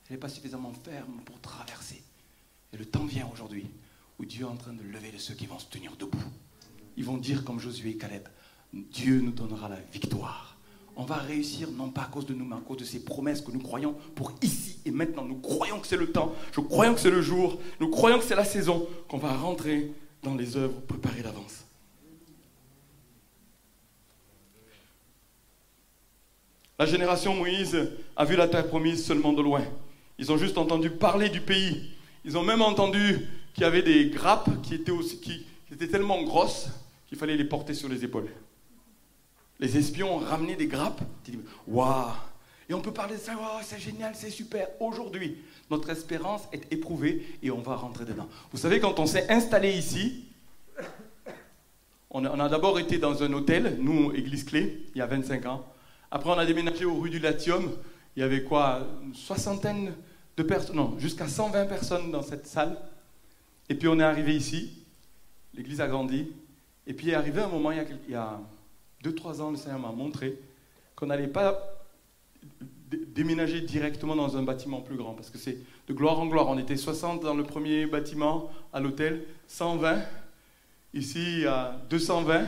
Elle 0.10 0.16
n'est 0.16 0.20
pas 0.20 0.30
suffisamment 0.30 0.74
ferme 0.84 1.22
pour 1.26 1.40
traverser. 1.40 2.04
Et 2.74 2.78
le 2.78 2.86
temps 2.86 3.06
vient 3.06 3.30
aujourd'hui 3.32 3.68
où 4.20 4.26
Dieu 4.26 4.46
est 4.46 4.50
en 4.50 4.56
train 4.56 4.74
de 4.74 4.84
lever 4.84 5.12
de 5.12 5.18
ceux 5.18 5.34
qui 5.34 5.46
vont 5.46 5.60
se 5.60 5.68
tenir 5.68 5.96
debout. 5.98 6.18
Ils 6.98 7.06
vont 7.06 7.18
dire 7.18 7.44
comme 7.46 7.60
Josué 7.60 7.92
et 7.92 7.98
Caleb, 7.98 8.28
Dieu 8.74 9.22
nous 9.22 9.32
donnera 9.32 9.70
la 9.70 9.80
victoire 9.94 10.47
on 10.98 11.04
va 11.04 11.18
réussir 11.18 11.70
non 11.72 11.90
pas 11.90 12.02
à 12.02 12.06
cause 12.06 12.26
de 12.26 12.34
nous, 12.34 12.44
mais 12.44 12.56
à 12.56 12.60
cause 12.60 12.78
de 12.78 12.84
ces 12.84 13.04
promesses 13.04 13.42
que 13.42 13.52
nous 13.52 13.60
croyons 13.60 13.96
pour 14.16 14.34
ici 14.42 14.80
et 14.84 14.92
maintenant. 14.92 15.24
Nous 15.24 15.38
croyons 15.38 15.80
que 15.80 15.86
c'est 15.86 15.96
le 15.96 16.12
temps, 16.12 16.34
nous 16.58 16.64
croyons 16.64 16.96
que 16.96 17.00
c'est 17.00 17.12
le 17.12 17.22
jour, 17.22 17.62
nous 17.80 17.90
croyons 17.90 18.18
que 18.18 18.26
c'est 18.26 18.36
la 18.36 18.44
saison, 18.44 18.88
qu'on 19.08 19.20
va 19.20 19.38
rentrer 19.38 19.92
dans 20.24 20.34
les 20.34 20.58
œuvres 20.58 20.82
préparées 20.82 21.22
d'avance. 21.22 21.66
La 26.80 26.88
génération 26.88 27.36
Moïse 27.36 27.78
a 28.16 28.26
vu 28.26 28.36
la 28.36 28.48
terre 28.48 28.68
promise 28.68 29.06
seulement 29.06 29.34
de 29.34 29.42
loin. 29.44 29.64
Ils 30.18 30.32
ont 30.32 30.38
juste 30.38 30.58
entendu 30.58 30.90
parler 30.90 31.30
du 31.30 31.42
pays. 31.42 31.92
Ils 32.26 32.38
ont 32.38 32.44
même 32.44 32.62
entendu 32.64 33.20
qu'il 33.54 33.64
y 33.64 33.68
avait 33.68 33.84
des 33.84 34.10
grappes 34.10 34.62
qui 34.64 34.74
étaient, 34.74 34.92
aussi, 34.92 35.20
qui 35.20 35.46
étaient 35.72 35.88
tellement 35.88 36.24
grosses 36.24 36.70
qu'il 37.08 37.18
fallait 37.18 37.38
les 37.38 37.46
porter 37.46 37.76
sur 37.76 37.88
les 37.88 38.04
épaules. 38.04 38.30
Les 39.60 39.78
espions 39.78 40.16
ont 40.16 40.20
ramené 40.20 40.56
des 40.56 40.68
grappes. 40.68 41.02
Waouh 41.68 42.12
Et 42.70 42.74
on 42.74 42.82
peut 42.82 42.94
parler 42.94 43.16
de 43.16 43.22
ça, 43.22 43.36
waouh, 43.36 43.62
c'est 43.64 43.80
génial, 43.80 44.14
c'est 44.16 44.30
super. 44.30 44.68
Aujourd'hui, 44.80 45.38
notre 45.70 45.90
espérance 45.90 46.48
est 46.54 46.72
éprouvée 46.72 47.26
et 47.42 47.52
on 47.52 47.62
va 47.62 47.76
rentrer 47.76 48.06
dedans. 48.06 48.28
Vous 48.52 48.58
savez, 48.58 48.80
quand 48.80 49.00
on 49.00 49.06
s'est 49.06 49.32
installé 49.32 49.72
ici, 49.72 50.26
on 52.10 52.24
a, 52.24 52.50
d'abord 52.50 52.80
été 52.80 52.98
dans 52.98 53.22
un 53.22 53.34
hôtel, 53.34 53.78
nous, 53.80 54.14
Église 54.14 54.46
Clé, 54.46 54.86
il 54.96 55.00
y 55.00 55.02
a 55.02 55.08
25 55.08 55.46
ans. 55.46 55.66
Après, 56.10 56.30
on 56.30 56.38
a 56.38 56.46
déménagé 56.46 56.86
aux 56.86 56.96
rues 56.96 57.10
du 57.10 57.20
Latium. 57.20 57.70
Il 58.16 58.22
y 58.22 58.24
avait 58.24 58.44
quoi 58.44 58.88
Une 59.04 59.14
soixantaine 59.14 59.94
de 60.38 60.44
personnes, 60.44 60.78
non, 60.78 60.96
jusqu'à 61.00 61.28
120 61.28 61.66
personnes 61.66 62.12
dans 62.12 62.24
cette 62.24 62.48
salle. 62.48 62.78
Et 63.70 63.76
puis 63.76 63.88
on 63.88 64.00
est 64.00 64.04
arrivé 64.04 64.36
ici, 64.36 64.84
l'église 65.54 65.82
a 65.82 65.88
grandi. 65.88 66.32
Et 66.86 66.94
puis 66.94 67.10
est 67.10 67.16
arrivé 67.16 67.42
un 67.42 67.50
moment, 67.50 67.72
il 67.72 67.78
y 67.78 67.82
a, 67.82 67.86
il 68.08 68.12
y 68.14 68.16
a 68.16 68.40
deux, 69.02 69.14
trois 69.14 69.42
ans, 69.42 69.52
le 69.52 69.58
Seigneur 69.58 69.80
m'a 69.80 69.92
montré 69.92 70.40
qu'on 70.96 71.08
n'allait 71.08 71.28
pas 71.28 71.60
déménager 72.90 73.62
directement 73.62 74.16
dans 74.16 74.38
un 74.38 74.44
bâtiment 74.44 74.82
plus 74.82 74.96
grand, 74.96 75.14
parce 75.14 75.30
que 75.30 75.38
c'est 75.38 75.58
de 75.88 75.94
gloire 75.94 76.20
en 76.20 76.26
gloire. 76.26 76.48
On 76.48 76.58
était 76.58 76.78
60 76.78 77.22
dans 77.22 77.36
le 77.36 77.44
premier 77.44 77.86
bâtiment 77.86 78.50
à 78.74 78.80
l'hôtel, 78.80 79.26
120, 79.48 80.02
ici 80.94 81.46
à 81.46 81.80
220. 81.90 82.48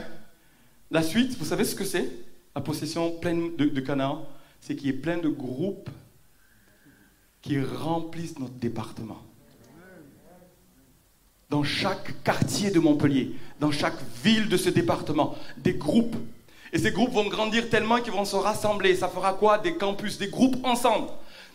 La 0.90 1.02
suite, 1.02 1.36
vous 1.38 1.44
savez 1.44 1.64
ce 1.64 1.74
que 1.74 1.84
c'est? 1.84 2.10
La 2.54 2.60
possession 2.60 3.12
pleine 3.12 3.54
de, 3.56 3.66
de 3.66 3.80
Canaan, 3.80 4.26
c'est 4.60 4.74
qu'il 4.76 4.86
y 4.88 4.90
ait 4.90 4.94
plein 4.94 5.18
de 5.18 5.28
groupes 5.28 5.90
qui 7.42 7.60
remplissent 7.62 8.38
notre 8.38 8.54
département. 8.54 9.22
Dans 11.48 11.64
chaque 11.64 12.22
quartier 12.22 12.70
de 12.70 12.78
Montpellier, 12.78 13.34
dans 13.58 13.72
chaque 13.72 14.00
ville 14.22 14.48
de 14.48 14.56
ce 14.56 14.68
département, 14.68 15.36
des 15.58 15.74
groupes 15.74 16.16
et 16.72 16.78
ces 16.78 16.92
groupes 16.92 17.12
vont 17.12 17.28
grandir 17.28 17.68
tellement 17.68 18.00
qu'ils 18.00 18.12
vont 18.12 18.24
se 18.24 18.36
rassembler. 18.36 18.94
Ça 18.94 19.08
fera 19.08 19.34
quoi 19.34 19.58
Des 19.58 19.74
campus, 19.74 20.18
des 20.18 20.28
groupes 20.28 20.56
ensemble? 20.64 21.08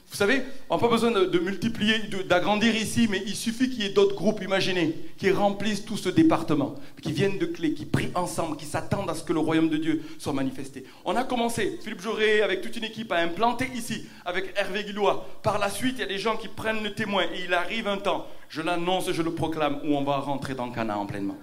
Vous 0.10 0.18
savez, 0.18 0.44
on 0.70 0.76
n'a 0.76 0.82
pas 0.82 0.88
besoin 0.88 1.12
de, 1.12 1.40
multiplier, 1.40 1.96
d'agrandir 2.30 2.76
ici, 2.76 3.08
mais 3.10 3.22
il 3.26 3.36
suffit 3.36 3.70
qu'il 3.70 3.84
y 3.84 3.86
ait 3.88 3.94
d'autres 3.94 4.16
groupes, 4.16 4.42
imaginez, 4.42 4.96
qui 5.18 5.32
remplissent 5.32 5.84
tout 5.84 5.98
ce 5.98 6.10
département, 6.10 6.76
qui 7.02 7.12
viennent 7.12 7.40
de 7.40 7.48
clés, 7.48 7.74
qui 7.74 7.86
prient 7.86 8.12
ensemble, 8.14 8.56
qui 8.56 8.66
s'attendent 8.66 9.10
à 9.10 9.16
ce 9.16 9.24
que 9.24 9.34
le 9.34 9.40
royaume 9.40 9.68
de 9.68 9.78
Dieu 9.78 10.04
soit 10.20 10.32
manifesté. 10.32 10.86
On 11.06 11.16
a 11.16 11.24
commencé, 11.24 11.80
Philippe 11.84 12.02
Jauré, 12.02 12.42
avec 12.44 12.62
toute 12.62 12.78
une 12.78 12.84
équipe, 12.84 13.12
à 13.12 13.18
implanter 13.18 13.68
ici, 13.76 14.06
avec 14.26 14.54
Hervé 14.56 14.84
Guillois. 14.84 15.28
Par 15.42 15.58
la 15.58 15.70
suite, 15.70 15.96
il 15.98 16.02
y 16.02 16.04
a 16.04 16.08
des 16.08 16.20
gens 16.20 16.38
qui 16.38 16.48
prennent 16.48 16.84
le 16.84 16.94
témoin, 16.94 17.24
et 17.24 17.44
il 17.46 17.54
arrive 17.54 17.88
un 17.88 17.98
temps, 17.98 18.28
je 18.48 18.62
l'annonce, 18.62 19.12
je 19.12 19.22
le 19.22 19.32
proclame, 19.32 19.80
où 19.84 19.96
on 19.98 20.04
va 20.04 20.18
rentrer 20.18 20.54
dans 20.54 20.70
Canaan 20.70 21.08
pleinement 21.08 21.38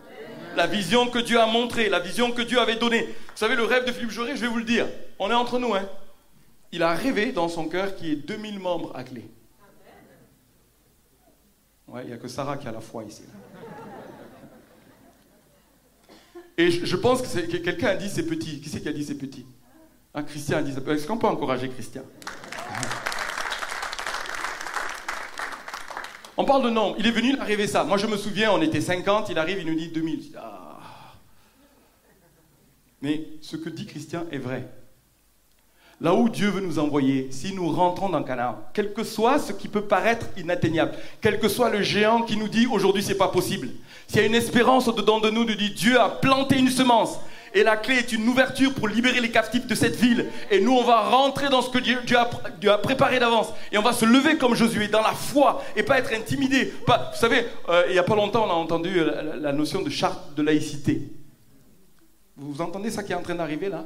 la 0.56 0.66
vision 0.66 1.08
que 1.08 1.18
Dieu 1.18 1.40
a 1.40 1.46
montrée, 1.46 1.88
la 1.88 2.00
vision 2.00 2.32
que 2.32 2.42
Dieu 2.42 2.58
avait 2.58 2.76
donnée. 2.76 3.06
Vous 3.06 3.36
savez, 3.36 3.56
le 3.56 3.64
rêve 3.64 3.84
de 3.84 3.92
Philippe 3.92 4.10
Jauré, 4.10 4.36
je 4.36 4.40
vais 4.40 4.48
vous 4.48 4.58
le 4.58 4.64
dire, 4.64 4.86
on 5.18 5.30
est 5.30 5.34
entre 5.34 5.58
nous. 5.58 5.74
Hein. 5.74 5.88
Il 6.72 6.82
a 6.82 6.94
rêvé 6.94 7.32
dans 7.32 7.48
son 7.48 7.68
cœur 7.68 7.96
qu'il 7.96 8.08
y 8.08 8.12
ait 8.12 8.16
2000 8.16 8.58
membres 8.58 8.92
à 8.94 9.04
clé. 9.04 9.28
Ouais, 11.88 12.02
il 12.04 12.08
n'y 12.08 12.14
a 12.14 12.16
que 12.16 12.28
Sarah 12.28 12.56
qui 12.56 12.66
a 12.66 12.72
la 12.72 12.80
foi 12.80 13.04
ici. 13.04 13.22
Et 16.56 16.70
je, 16.70 16.96
pense 16.96 17.22
que, 17.22 17.56
quelqu'un 17.58 17.88
a 17.88 17.96
dit 17.96 18.08
c'est 18.08 18.26
petit. 18.26 18.60
Qui 18.60 18.68
c'est 18.68 18.80
qui 18.80 18.88
a 18.88 18.92
dit 18.92 19.04
c'est 19.04 19.16
petit? 19.16 19.44
Christian 20.26 20.58
a 20.58 20.62
dit 20.62 20.72
Est-ce 20.72 21.06
qu'on 21.06 21.18
peut 21.18 21.26
encourager 21.26 21.68
Christian? 21.68 22.02
On 26.36 26.44
parle 26.44 26.64
de 26.64 26.70
nombre. 26.70 26.96
Il 26.98 27.06
est 27.06 27.10
venu, 27.10 27.30
il 27.30 27.38
a 27.38 27.44
rêvé 27.44 27.66
ça. 27.66 27.84
Moi, 27.84 27.98
je 27.98 28.06
me 28.06 28.16
souviens, 28.16 28.52
on 28.52 28.62
était 28.62 28.80
50, 28.80 29.28
il 29.28 29.38
arrive, 29.38 29.58
il 29.60 29.66
nous 29.66 29.74
dit 29.74 29.88
2000. 29.88 30.32
Ah. 30.38 30.80
Mais 33.02 33.26
ce 33.40 33.56
que 33.56 33.68
dit 33.68 33.86
Christian 33.86 34.24
est 34.30 34.38
vrai. 34.38 34.68
Là 36.00 36.14
où 36.14 36.28
Dieu 36.28 36.48
veut 36.48 36.60
nous 36.60 36.80
envoyer, 36.80 37.28
si 37.30 37.54
nous 37.54 37.70
rentrons 37.70 38.08
dans 38.08 38.24
Canaan, 38.24 38.58
quel 38.74 38.92
que 38.92 39.04
soit 39.04 39.38
ce 39.38 39.52
qui 39.52 39.68
peut 39.68 39.82
paraître 39.82 40.26
inatteignable, 40.36 40.94
quel 41.20 41.38
que 41.38 41.48
soit 41.48 41.70
le 41.70 41.82
géant 41.82 42.22
qui 42.22 42.36
nous 42.36 42.48
dit 42.48 42.66
aujourd'hui 42.66 43.04
c'est 43.04 43.14
pas 43.14 43.28
possible, 43.28 43.68
s'il 44.08 44.20
y 44.20 44.24
a 44.24 44.26
une 44.26 44.34
espérance 44.34 44.88
au-dedans 44.88 45.20
de 45.20 45.30
nous, 45.30 45.44
nous 45.44 45.54
dit 45.54 45.70
Dieu 45.70 46.00
a 46.00 46.08
planté 46.08 46.58
une 46.58 46.70
semence, 46.70 47.20
et 47.54 47.62
la 47.62 47.76
clé 47.76 47.96
est 47.96 48.12
une 48.12 48.26
ouverture 48.28 48.74
pour 48.74 48.88
libérer 48.88 49.20
les 49.20 49.30
captifs 49.30 49.66
de 49.66 49.74
cette 49.74 49.96
ville. 49.96 50.26
Et 50.50 50.60
nous, 50.60 50.72
on 50.72 50.84
va 50.84 51.00
rentrer 51.02 51.48
dans 51.48 51.60
ce 51.60 51.70
que 51.70 51.78
Dieu, 51.78 51.98
a, 52.16 52.78
préparé 52.78 53.18
d'avance. 53.18 53.48
Et 53.70 53.78
on 53.78 53.82
va 53.82 53.92
se 53.92 54.04
lever 54.04 54.38
comme 54.38 54.54
Josué, 54.54 54.88
dans 54.88 55.02
la 55.02 55.12
foi, 55.12 55.62
et 55.76 55.82
pas 55.82 55.98
être 55.98 56.12
intimidé. 56.12 56.72
Vous 56.86 56.94
savez, 57.14 57.46
euh, 57.68 57.84
il 57.88 57.92
n'y 57.92 57.98
a 57.98 58.02
pas 58.02 58.16
longtemps, 58.16 58.46
on 58.46 58.50
a 58.50 58.54
entendu 58.54 59.02
la, 59.40 59.52
notion 59.52 59.82
de 59.82 59.90
charte 59.90 60.34
de 60.34 60.42
laïcité. 60.42 61.02
Vous 62.36 62.62
entendez 62.62 62.90
ça 62.90 63.02
qui 63.02 63.12
est 63.12 63.16
en 63.16 63.22
train 63.22 63.34
d'arriver 63.34 63.68
là? 63.68 63.84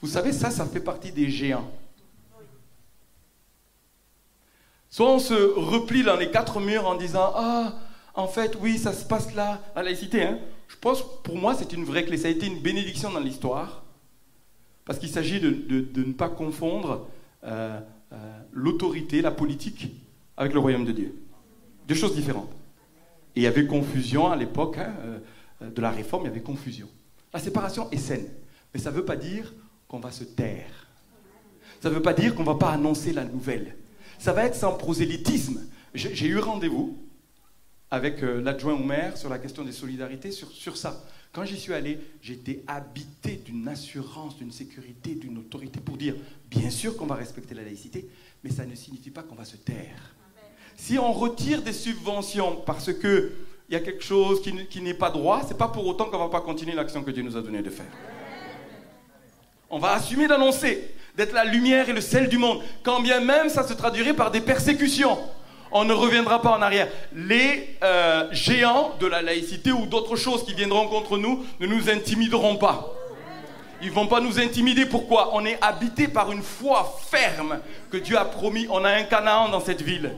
Vous 0.00 0.08
savez, 0.08 0.32
ça, 0.32 0.50
ça 0.50 0.64
fait 0.64 0.80
partie 0.80 1.12
des 1.12 1.28
géants. 1.28 1.70
Soit 4.88 5.10
on 5.10 5.18
se 5.18 5.34
replie 5.34 6.02
dans 6.02 6.16
les 6.16 6.30
quatre 6.30 6.58
murs 6.60 6.86
en 6.86 6.94
disant 6.94 7.32
Ah, 7.36 7.74
en 8.14 8.26
fait, 8.26 8.56
oui, 8.60 8.78
ça 8.78 8.92
se 8.92 9.04
passe 9.04 9.34
là, 9.34 9.60
la 9.76 9.82
laïcité. 9.82 10.22
Hein. 10.22 10.38
Je 10.70 10.76
pense, 10.76 11.02
pour 11.24 11.36
moi, 11.36 11.56
c'est 11.56 11.72
une 11.72 11.84
vraie 11.84 12.04
clé. 12.04 12.16
Ça 12.16 12.28
a 12.28 12.30
été 12.30 12.46
une 12.46 12.60
bénédiction 12.60 13.10
dans 13.10 13.18
l'histoire, 13.18 13.82
parce 14.84 15.00
qu'il 15.00 15.08
s'agit 15.08 15.40
de, 15.40 15.50
ne 15.96 16.12
pas 16.12 16.28
confondre 16.28 17.08
euh, 17.42 17.80
euh, 18.12 18.16
l'autorité, 18.52 19.20
la 19.20 19.32
politique, 19.32 19.92
avec 20.36 20.52
le 20.54 20.60
royaume 20.60 20.84
de 20.84 20.92
Dieu. 20.92 21.20
Deux 21.88 21.96
choses 21.96 22.14
différentes. 22.14 22.52
Et 23.34 23.40
il 23.40 23.42
y 23.42 23.48
avait 23.48 23.66
confusion 23.66 24.30
à 24.30 24.36
l'époque 24.36 24.78
hein, 24.78 24.94
euh, 25.60 25.70
de 25.70 25.82
la 25.82 25.90
réforme, 25.90 26.22
il 26.24 26.26
y 26.28 26.30
avait 26.30 26.40
confusion. 26.40 26.86
La 27.34 27.40
séparation 27.40 27.90
est 27.90 27.98
saine, 27.98 28.28
mais 28.72 28.78
ça 28.78 28.92
ne 28.92 28.96
veut 28.96 29.04
pas 29.04 29.16
dire 29.16 29.52
qu'on 29.88 29.98
va 29.98 30.12
se 30.12 30.22
taire. 30.22 30.86
Ça 31.80 31.90
ne 31.90 31.94
veut 31.94 32.02
pas 32.02 32.14
dire 32.14 32.36
qu'on 32.36 32.42
ne 32.42 32.48
va 32.48 32.54
pas 32.54 32.70
annoncer 32.70 33.12
la 33.12 33.24
nouvelle. 33.24 33.76
Ça 34.20 34.32
va 34.32 34.44
être 34.44 34.54
sans 34.54 34.74
prosélytisme. 34.74 35.62
J'ai 35.94 36.26
eu 36.26 36.38
rendez-vous 36.38 36.96
avec 37.90 38.22
euh, 38.22 38.40
l'adjoint 38.40 38.74
au 38.74 38.82
maire 38.82 39.16
sur 39.16 39.28
la 39.28 39.38
question 39.38 39.64
des 39.64 39.72
solidarités, 39.72 40.30
sur, 40.30 40.50
sur 40.50 40.76
ça. 40.76 41.02
Quand 41.32 41.44
j'y 41.44 41.58
suis 41.58 41.72
allé, 41.72 41.98
j'étais 42.22 42.62
habité 42.66 43.36
d'une 43.44 43.66
assurance, 43.68 44.36
d'une 44.36 44.52
sécurité, 44.52 45.14
d'une 45.14 45.38
autorité 45.38 45.80
pour 45.80 45.96
dire, 45.96 46.14
bien 46.48 46.70
sûr 46.70 46.96
qu'on 46.96 47.06
va 47.06 47.14
respecter 47.16 47.54
la 47.54 47.62
laïcité, 47.62 48.08
mais 48.42 48.50
ça 48.50 48.64
ne 48.64 48.74
signifie 48.74 49.10
pas 49.10 49.22
qu'on 49.22 49.34
va 49.34 49.44
se 49.44 49.56
taire. 49.56 50.14
Si 50.76 50.98
on 50.98 51.12
retire 51.12 51.62
des 51.62 51.72
subventions 51.72 52.62
parce 52.64 52.92
qu'il 52.92 53.32
y 53.68 53.76
a 53.76 53.80
quelque 53.80 54.02
chose 54.02 54.40
qui, 54.40 54.52
qui 54.66 54.80
n'est 54.80 54.94
pas 54.94 55.10
droit, 55.10 55.42
c'est 55.46 55.58
pas 55.58 55.68
pour 55.68 55.86
autant 55.86 56.06
qu'on 56.06 56.18
ne 56.18 56.24
va 56.24 56.30
pas 56.30 56.40
continuer 56.40 56.74
l'action 56.74 57.02
que 57.02 57.10
Dieu 57.10 57.22
nous 57.22 57.36
a 57.36 57.42
donné 57.42 57.62
de 57.62 57.70
faire. 57.70 57.90
On 59.68 59.78
va 59.78 59.92
assumer 59.92 60.26
d'annoncer, 60.26 60.94
d'être 61.16 61.32
la 61.32 61.44
lumière 61.44 61.88
et 61.88 61.92
le 61.92 62.00
sel 62.00 62.28
du 62.28 62.38
monde, 62.38 62.60
quand 62.82 63.00
bien 63.00 63.20
même 63.20 63.48
ça 63.48 63.66
se 63.66 63.72
traduirait 63.74 64.14
par 64.14 64.30
des 64.30 64.40
persécutions 64.40 65.18
on 65.72 65.84
ne 65.84 65.92
reviendra 65.92 66.42
pas 66.42 66.50
en 66.50 66.62
arrière. 66.62 66.88
Les 67.14 67.76
euh, 67.82 68.28
géants 68.32 68.94
de 69.00 69.06
la 69.06 69.22
laïcité 69.22 69.72
ou 69.72 69.86
d'autres 69.86 70.16
choses 70.16 70.44
qui 70.44 70.54
viendront 70.54 70.88
contre 70.88 71.16
nous 71.16 71.44
ne 71.60 71.66
nous 71.66 71.88
intimideront 71.90 72.56
pas. 72.56 72.94
Ils 73.82 73.88
ne 73.88 73.94
vont 73.94 74.06
pas 74.06 74.20
nous 74.20 74.38
intimider. 74.38 74.84
Pourquoi? 74.84 75.30
On 75.32 75.44
est 75.44 75.58
habité 75.62 76.08
par 76.08 76.32
une 76.32 76.42
foi 76.42 76.98
ferme 77.10 77.60
que 77.90 77.96
Dieu 77.96 78.18
a 78.18 78.24
promis. 78.24 78.66
On 78.70 78.84
a 78.84 78.90
un 78.90 79.04
Canaan 79.04 79.48
dans 79.48 79.60
cette 79.60 79.80
ville. 79.80 80.12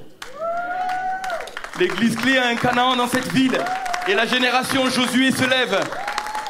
L'église 1.78 2.16
clé 2.16 2.38
a 2.38 2.46
un 2.46 2.56
Canaan 2.56 2.96
dans 2.96 3.08
cette 3.08 3.30
ville. 3.32 3.58
Et 4.08 4.14
la 4.14 4.26
génération 4.26 4.88
Josué 4.90 5.30
se 5.30 5.44
lève. 5.44 5.78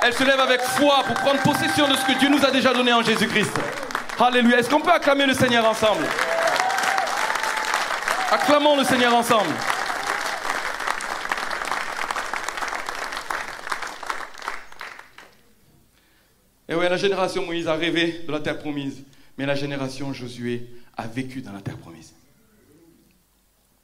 Elle 0.02 0.14
se 0.14 0.24
lève 0.24 0.40
avec 0.40 0.62
foi 0.62 1.02
pour 1.06 1.14
prendre 1.16 1.42
possession 1.42 1.86
de 1.86 1.94
ce 1.94 2.04
que 2.06 2.18
Dieu 2.18 2.28
nous 2.28 2.44
a 2.44 2.50
déjà 2.50 2.72
donné 2.72 2.92
en 2.92 3.02
Jésus-Christ. 3.02 3.52
Alléluia. 4.18 4.58
Est-ce 4.58 4.70
qu'on 4.70 4.80
peut 4.80 4.92
acclamer 4.92 5.26
le 5.26 5.34
Seigneur 5.34 5.68
ensemble? 5.68 6.06
Acclamons 8.32 8.78
le 8.78 8.84
Seigneur 8.84 9.14
ensemble. 9.14 9.50
Et 16.66 16.74
oui, 16.74 16.88
la 16.88 16.96
génération 16.96 17.44
Moïse 17.44 17.68
a 17.68 17.74
rêvé 17.74 18.22
de 18.26 18.32
la 18.32 18.40
terre 18.40 18.58
promise, 18.58 19.04
mais 19.36 19.44
la 19.44 19.54
génération 19.54 20.14
Josué 20.14 20.66
a 20.96 21.06
vécu 21.06 21.42
dans 21.42 21.52
la 21.52 21.60
terre 21.60 21.76
promise. 21.76 22.14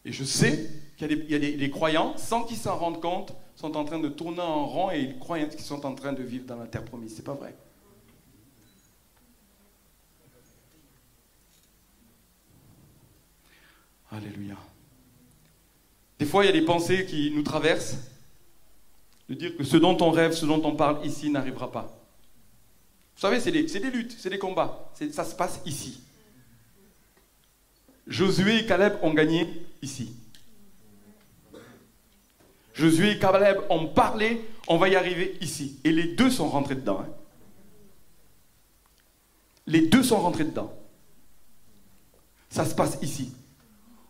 Et 0.06 0.12
je 0.12 0.24
sais 0.24 0.70
qu'il 0.96 1.26
y 1.28 1.34
a, 1.34 1.38
des, 1.38 1.70
croyants, 1.70 2.16
sans 2.16 2.44
qu'ils 2.44 2.56
s'en 2.56 2.78
rendent 2.78 3.02
compte, 3.02 3.34
sont 3.54 3.76
en 3.76 3.84
train 3.84 3.98
de 3.98 4.08
tourner 4.08 4.40
en 4.40 4.64
rond 4.64 4.90
et 4.90 5.00
ils 5.00 5.18
croient 5.18 5.40
qu'ils 5.40 5.60
sont 5.60 5.84
en 5.84 5.94
train 5.94 6.14
de 6.14 6.22
vivre 6.22 6.46
dans 6.46 6.56
la 6.56 6.66
terre 6.66 6.86
promise. 6.86 7.14
C'est 7.14 7.24
pas 7.24 7.34
vrai. 7.34 7.54
Alléluia. 14.10 14.56
Des 16.18 16.26
fois, 16.26 16.44
il 16.44 16.46
y 16.46 16.50
a 16.50 16.52
des 16.52 16.64
pensées 16.64 17.06
qui 17.06 17.30
nous 17.30 17.42
traversent, 17.42 17.98
de 19.28 19.34
dire 19.34 19.56
que 19.56 19.64
ce 19.64 19.76
dont 19.76 19.96
on 20.00 20.10
rêve, 20.10 20.32
ce 20.32 20.46
dont 20.46 20.62
on 20.64 20.74
parle 20.74 21.04
ici 21.06 21.30
n'arrivera 21.30 21.70
pas. 21.70 21.94
Vous 23.14 23.20
savez, 23.20 23.40
c'est 23.40 23.52
des, 23.52 23.64
des, 23.64 23.90
luttes, 23.90 24.16
c'est 24.18 24.30
des 24.30 24.38
combats. 24.38 24.90
Ça 25.12 25.24
se 25.24 25.34
passe 25.34 25.60
ici. 25.66 26.00
Josué 28.06 28.60
et 28.60 28.66
Caleb 28.66 28.94
ont 29.02 29.12
gagné 29.12 29.46
ici. 29.82 30.14
Josué 32.74 33.10
et 33.10 33.18
Caleb 33.18 33.58
ont 33.68 33.88
parlé, 33.88 34.48
on 34.68 34.78
va 34.78 34.88
y 34.88 34.96
arriver 34.96 35.36
ici. 35.40 35.78
Et 35.84 35.92
les 35.92 36.14
deux 36.14 36.30
sont 36.30 36.48
rentrés 36.48 36.76
dedans. 36.76 37.00
Hein. 37.00 37.12
Les 39.66 39.88
deux 39.88 40.02
sont 40.02 40.20
rentrés 40.20 40.44
dedans. 40.44 40.72
Ça 42.48 42.64
se 42.64 42.74
passe 42.74 42.98
ici. 43.02 43.32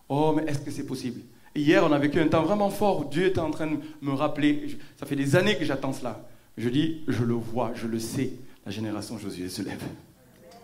Oh, 0.09 0.33
mais 0.35 0.51
est-ce 0.51 0.61
que 0.61 0.71
c'est 0.71 0.87
possible? 0.87 1.21
Hier, 1.55 1.85
on 1.85 1.93
a 1.93 1.99
vécu 1.99 2.21
un 2.21 2.29
temps 2.29 2.43
vraiment 2.43 2.71
fort 2.71 3.01
où 3.01 3.05
Dieu 3.05 3.27
était 3.27 3.41
en 3.41 3.51
train 3.51 3.67
de 3.67 3.79
me 4.01 4.13
rappeler. 4.13 4.79
Ça 4.99 5.07
fait 5.07 5.17
des 5.17 5.37
années 5.37 5.57
que 5.59 5.65
j'attends 5.65 5.93
cela. 5.93 6.29
Je 6.57 6.69
dis, 6.69 7.05
je 7.09 7.25
le 7.25 7.35
vois, 7.35 7.73
je 7.75 7.87
le 7.87 7.99
sais. 7.99 8.33
La 8.65 8.73
génération 8.73 9.19
Josué 9.19 9.49
se 9.49 9.63
lève. 9.63 9.83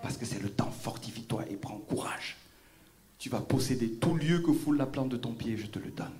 Parce 0.03 0.17
que 0.17 0.25
c'est 0.25 0.43
le 0.43 0.51
temps. 0.51 0.71
Fortifie-toi 0.71 1.45
et 1.51 1.57
prends 1.57 1.79
courage. 1.79 2.37
Tu 3.19 3.29
vas 3.29 3.41
posséder 3.41 3.91
tout 3.93 4.15
lieu 4.15 4.41
que 4.41 4.53
foule 4.53 4.77
la 4.77 4.87
plante 4.87 5.09
de 5.09 5.17
ton 5.17 5.33
pied. 5.33 5.57
Je 5.57 5.67
te 5.67 5.79
le 5.79 5.91
donne. 5.91 6.13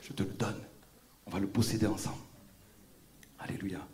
Je 0.00 0.12
te 0.12 0.22
le 0.22 0.30
donne. 0.30 0.60
On 1.26 1.30
va 1.30 1.38
le 1.38 1.46
posséder 1.46 1.86
ensemble. 1.86 2.16
Alléluia. 3.38 3.86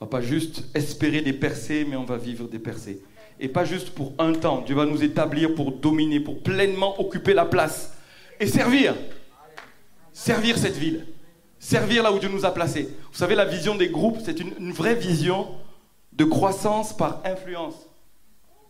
On 0.00 0.06
va 0.06 0.10
pas 0.10 0.20
juste 0.20 0.64
espérer 0.74 1.22
des 1.22 1.32
percées, 1.32 1.86
mais 1.88 1.96
on 1.96 2.04
va 2.04 2.16
vivre 2.16 2.48
des 2.48 2.58
percées 2.58 3.02
et 3.42 3.48
pas 3.48 3.64
juste 3.64 3.90
pour 3.90 4.12
un 4.18 4.32
temps. 4.32 4.62
Dieu 4.64 4.76
va 4.76 4.86
nous 4.86 5.02
établir 5.02 5.56
pour 5.56 5.72
dominer, 5.72 6.20
pour 6.20 6.40
pleinement 6.42 6.98
occuper 7.00 7.34
la 7.34 7.44
place 7.44 7.92
et 8.38 8.46
servir. 8.46 8.94
Servir 10.12 10.56
cette 10.56 10.76
ville. 10.76 11.04
Servir 11.58 12.04
là 12.04 12.12
où 12.12 12.20
Dieu 12.20 12.28
nous 12.28 12.46
a 12.46 12.54
placés. 12.54 12.88
Vous 13.10 13.18
savez, 13.18 13.34
la 13.34 13.44
vision 13.44 13.74
des 13.74 13.88
groupes, 13.88 14.18
c'est 14.24 14.38
une, 14.38 14.72
vraie 14.72 14.94
vision 14.94 15.48
de 16.12 16.24
croissance 16.24 16.96
par 16.96 17.20
influence. 17.24 17.74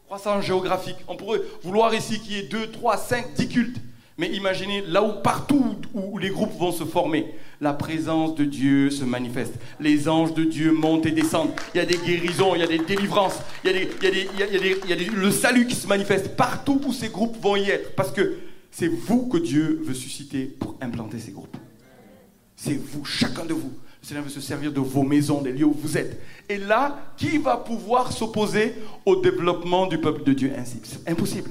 Croissance 0.07 0.43
géographique. 0.43 0.97
On 1.07 1.17
pourrait 1.17 1.43
vouloir 1.63 1.95
ici 1.95 2.19
qu'il 2.21 2.33
y 2.33 2.39
ait 2.39 2.49
2, 2.49 2.71
3, 2.71 2.97
5, 2.97 3.35
10 3.35 3.49
cultes. 3.49 3.81
Mais 4.23 4.29
imaginez 4.37 4.85
là 4.87 5.03
où 5.03 5.21
partout 5.21 5.75
où 5.95 6.17
les 6.17 6.31
groupes 6.31 6.57
vont 6.57 6.71
se 6.71 6.85
former, 6.85 7.35
la 7.61 7.73
présence 7.73 8.37
de 8.37 8.45
Dieu 8.45 8.89
se 8.89 9.03
manifeste. 9.03 9.55
Les 9.81 10.09
anges 10.09 10.33
de 10.33 10.45
Dieu 10.45 10.71
montent 10.71 11.07
et 11.07 11.11
descendent. 11.11 11.51
Il 11.75 11.79
y 11.79 11.81
a 11.81 11.85
des 11.85 11.97
guérisons, 11.97 12.55
il 12.55 12.61
y 12.61 12.63
a 12.63 12.69
des 12.69 12.79
délivrances, 12.79 13.41
il 13.65 13.73
y 13.73 14.93
a, 14.93 14.97
le 15.13 15.31
salut 15.33 15.67
qui 15.67 15.75
se 15.75 15.89
manifeste 15.89 16.37
partout 16.37 16.81
où 16.87 16.93
ces 16.93 17.09
groupes 17.09 17.37
vont 17.43 17.57
y 17.57 17.69
être. 17.69 17.97
Parce 17.97 18.13
que 18.13 18.39
c'est 18.71 18.87
vous 18.87 19.27
que 19.27 19.39
Dieu 19.39 19.83
veut 19.85 19.93
susciter 19.93 20.45
pour 20.45 20.77
implanter 20.81 21.19
ces 21.19 21.33
groupes. 21.33 21.57
C'est 22.55 22.81
vous, 22.81 23.05
chacun 23.05 23.45
de 23.45 23.55
vous. 23.55 23.73
Le 24.03 24.07
Seigneur 24.07 24.23
veut 24.23 24.31
se 24.31 24.41
servir 24.41 24.71
de 24.71 24.79
vos 24.79 25.03
maisons, 25.03 25.43
des 25.43 25.51
lieux 25.51 25.67
où 25.67 25.77
vous 25.77 25.99
êtes. 25.99 26.23
Et 26.49 26.59
là, 26.59 27.13
qui 27.17 27.39
va 27.39 27.57
pouvoir 27.57 28.13
s'opposer 28.13 28.77
au 29.05 29.17
développement 29.17 29.89
du 29.89 29.99
peuple 29.99 30.23
de 30.23 30.33
Dieu? 30.33 30.53
Ainsi 30.57 30.81
impossible. 31.09 31.51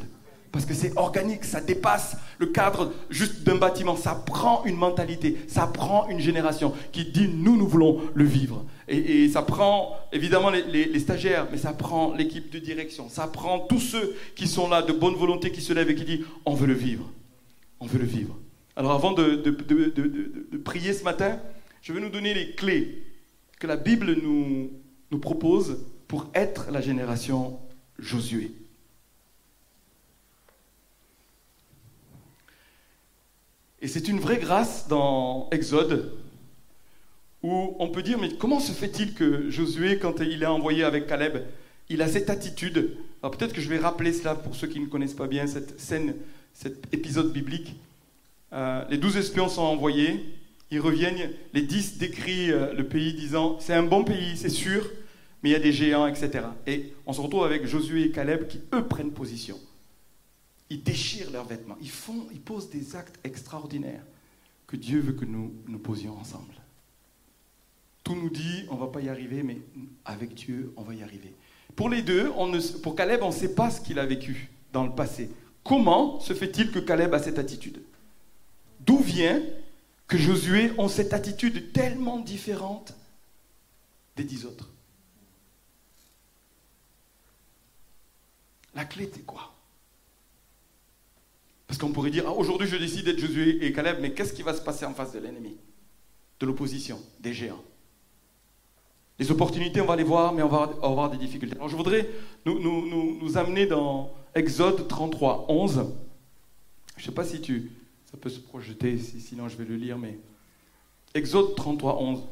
Parce 0.52 0.66
que 0.66 0.74
c'est 0.74 0.92
organique, 0.98 1.46
ça 1.46 1.62
dépasse 1.62 2.18
le 2.38 2.48
cadre 2.48 2.92
juste 3.10 3.44
d'un 3.44 3.56
bâtiment. 3.56 3.96
Ça 3.96 4.16
prend 4.16 4.66
une 4.66 4.76
mentalité, 4.76 5.38
ça 5.48 5.66
prend 5.66 6.10
une 6.10 6.20
génération 6.20 6.74
qui 6.92 7.06
dit 7.06 7.30
nous, 7.30 7.56
nous 7.56 7.68
voulons 7.68 8.02
le 8.14 8.26
vivre. 8.26 8.66
Et, 8.90 9.30
ça 9.30 9.44
prend 9.44 9.96
évidemment 10.12 10.50
les, 10.50 11.00
stagiaires, 11.00 11.48
mais 11.52 11.58
ça 11.58 11.72
prend 11.72 12.14
l'équipe 12.14 12.52
de 12.52 12.60
direction, 12.60 13.08
ça 13.08 13.28
prend 13.28 13.60
tous 13.60 13.80
ceux 13.80 14.16
qui 14.36 14.48
sont 14.48 14.68
là 14.68 14.82
de 14.82 14.92
bonne 14.92 15.16
volonté, 15.16 15.52
qui 15.52 15.62
se 15.62 15.72
lèvent 15.72 15.90
et 15.90 15.96
qui 15.96 16.04
disent 16.04 16.26
on 16.46 16.54
veut 16.54 16.68
le 16.68 16.74
vivre. 16.74 17.10
On 17.80 17.86
veut 17.86 18.00
le 18.00 18.06
vivre. 18.06 18.38
Alors 18.76 18.92
avant 18.92 19.14
de, 19.14 20.58
prier 20.66 20.94
ce 20.94 21.04
matin, 21.04 21.40
je 21.82 21.94
vais 21.94 22.02
nous 22.02 22.10
donner 22.10 22.34
les 22.34 22.52
clés 22.52 23.04
que 23.60 23.68
la 23.68 23.78
Bible 23.78 24.18
nous 24.22 25.20
propose 25.20 25.86
pour 26.10 26.30
être 26.34 26.72
la 26.72 26.82
génération 26.82 27.58
Josué. 27.98 28.52
Et 33.82 33.88
c'est 33.88 34.08
une 34.08 34.20
vraie 34.20 34.38
grâce 34.38 34.88
dans 34.88 35.50
Exode, 35.52 36.14
où 37.42 37.76
on 37.80 37.88
peut 37.90 38.04
dire, 38.04 38.20
mais 38.20 38.30
comment 38.38 38.60
se 38.60 38.72
fait-il 38.72 39.16
que 39.16 39.50
Josué, 39.50 39.98
quand 39.98 40.20
il 40.20 40.44
est 40.44 40.48
envoyé 40.48 40.84
avec 40.84 41.08
Caleb, 41.08 41.44
il 41.90 42.04
a 42.04 42.08
cette 42.08 42.30
attitude? 42.30 42.96
Alors 43.24 43.36
peut-être 43.36 43.54
que 43.54 43.62
je 43.62 43.70
vais 43.70 43.80
rappeler 43.80 44.14
cela 44.14 44.36
pour 44.36 44.56
ceux 44.56 44.68
qui 44.68 44.80
ne 44.80 44.86
connaissent 44.86 45.16
pas 45.16 45.26
bien 45.26 45.48
cette 45.48 45.80
scène, 45.80 46.14
cet 46.54 46.94
épisode 46.94 47.34
biblique. 47.34 47.76
Euh, 48.54 48.84
les 48.90 48.98
douze 48.98 49.18
espions 49.18 49.50
sont 49.50 49.64
envoyés, 49.64 50.26
ils 50.70 50.80
reviennent, 50.80 51.32
les 51.54 51.64
dix 51.64 51.98
décrivent 51.98 52.54
euh, 52.54 52.74
le 52.74 52.86
pays 52.86 53.14
disant, 53.14 53.58
c'est 53.60 53.74
un 53.74 53.84
bon 53.84 54.04
pays, 54.04 54.38
c'est 54.38 54.50
sûr, 54.50 54.88
mais 55.42 55.50
il 55.50 55.54
y 55.54 55.56
a 55.56 55.60
des 55.60 55.74
géants, 55.74 56.06
etc. 56.06 56.46
Et 56.68 56.94
on 57.08 57.14
se 57.14 57.22
retrouve 57.22 57.46
avec 57.46 57.66
Josué 57.66 58.04
et 58.04 58.12
Caleb 58.12 58.48
qui, 58.48 58.60
eux, 58.74 58.84
prennent 58.84 59.12
position 59.12 59.58
ils 60.72 60.82
déchirent 60.82 61.32
leurs 61.32 61.46
vêtements, 61.46 61.78
ils, 61.82 61.90
font, 61.90 62.28
ils 62.32 62.42
posent 62.42 62.70
des 62.70 62.96
actes 62.96 63.20
extraordinaires 63.24 64.04
que 64.68 64.78
Dieu 64.78 65.00
veut 65.02 65.14
que 65.14 65.26
nous 65.26 65.54
nous 65.68 65.80
posions 65.80 66.18
ensemble. 66.18 66.54
Tout 68.04 68.16
nous 68.16 68.30
dit, 68.30 68.66
on 68.70 68.76
ne 68.76 68.80
va 68.80 68.88
pas 68.88 69.02
y 69.02 69.10
arriver, 69.10 69.44
mais 69.44 69.60
avec 70.06 70.34
Dieu, 70.34 70.74
on 70.78 70.82
va 70.84 70.96
y 70.96 71.04
arriver. 71.04 71.36
Pour 71.76 71.90
les 71.90 72.02
deux, 72.02 72.32
pour 72.82 72.96
Caleb, 72.96 73.22
on 73.22 73.28
ne 73.28 73.34
sait 73.34 73.54
pas 73.54 73.70
ce 73.70 73.82
qu'il 73.82 74.00
a 74.00 74.06
vécu 74.06 74.50
dans 74.74 74.86
le 74.86 74.92
passé, 74.96 75.30
Comment 75.64 76.20
se 76.20 76.34
fait-il 76.34 76.72
que 76.72 76.80
Caleb 76.80 77.14
a 77.14 77.22
cette 77.22 77.38
attitude? 77.38 77.82
D'où 78.80 78.98
vient 78.98 79.42
que 80.08 80.18
Josué 80.18 80.72
ont 80.80 80.88
cette 80.88 81.14
attitude 81.14 81.72
tellement 81.72 82.20
différente 82.20 82.94
des 84.16 84.24
dix 84.24 84.46
autres? 84.46 84.70
La 88.74 88.86
clé, 88.86 89.10
c'est 89.14 89.26
quoi? 89.26 89.51
Parce 91.72 91.80
qu'on 91.80 91.94
pourrait 91.94 92.12
dire, 92.12 92.26
ah, 92.28 92.34
aujourd'hui 92.34 92.68
je 92.68 92.76
décide 92.76 93.06
d'être 93.06 93.20
Josué 93.20 93.66
et 93.66 93.72
Caleb, 93.72 94.00
mais 94.02 94.12
qu'est-ce 94.12 94.34
qui 94.34 94.42
va 94.42 94.54
se 94.54 94.62
passer 94.62 94.84
en 94.84 94.94
face 94.94 95.14
de 95.14 95.20
l'ennemi 95.20 95.56
De 96.42 96.46
l'opposition, 96.46 97.00
des 97.22 97.34
géants? 97.34 97.64
Les 99.18 99.32
opportunités, 99.32 99.80
on 99.80 99.86
va 99.86 99.96
les 99.96 100.04
voir, 100.04 100.34
mais 100.34 100.44
on 100.44 100.50
va 100.50 100.70
avoir 100.84 101.10
des 101.10 101.18
difficultés. 101.18 101.56
Alors 101.56 101.70
je 101.70 101.78
voudrais 101.78 102.10
nous, 102.46 102.60
nous, 102.60 103.38
amener 103.38 103.68
dans 103.68 104.14
Exode 104.36 104.86
33, 104.90 105.46
11. 105.48 105.94
Je 106.98 107.02
ne 107.02 107.06
sais 107.06 107.14
pas 107.14 107.24
si 107.24 107.40
tu, 107.40 107.72
ça 108.12 108.18
peut 108.18 108.30
se 108.30 108.42
projeter, 108.42 108.98
sinon 108.98 109.48
je 109.48 109.56
vais 109.56 109.64
le 109.64 109.78
lire, 109.78 109.98
mais 109.98 110.20
Exode 111.14 111.56
33, 111.56 112.02
11. 112.02 112.24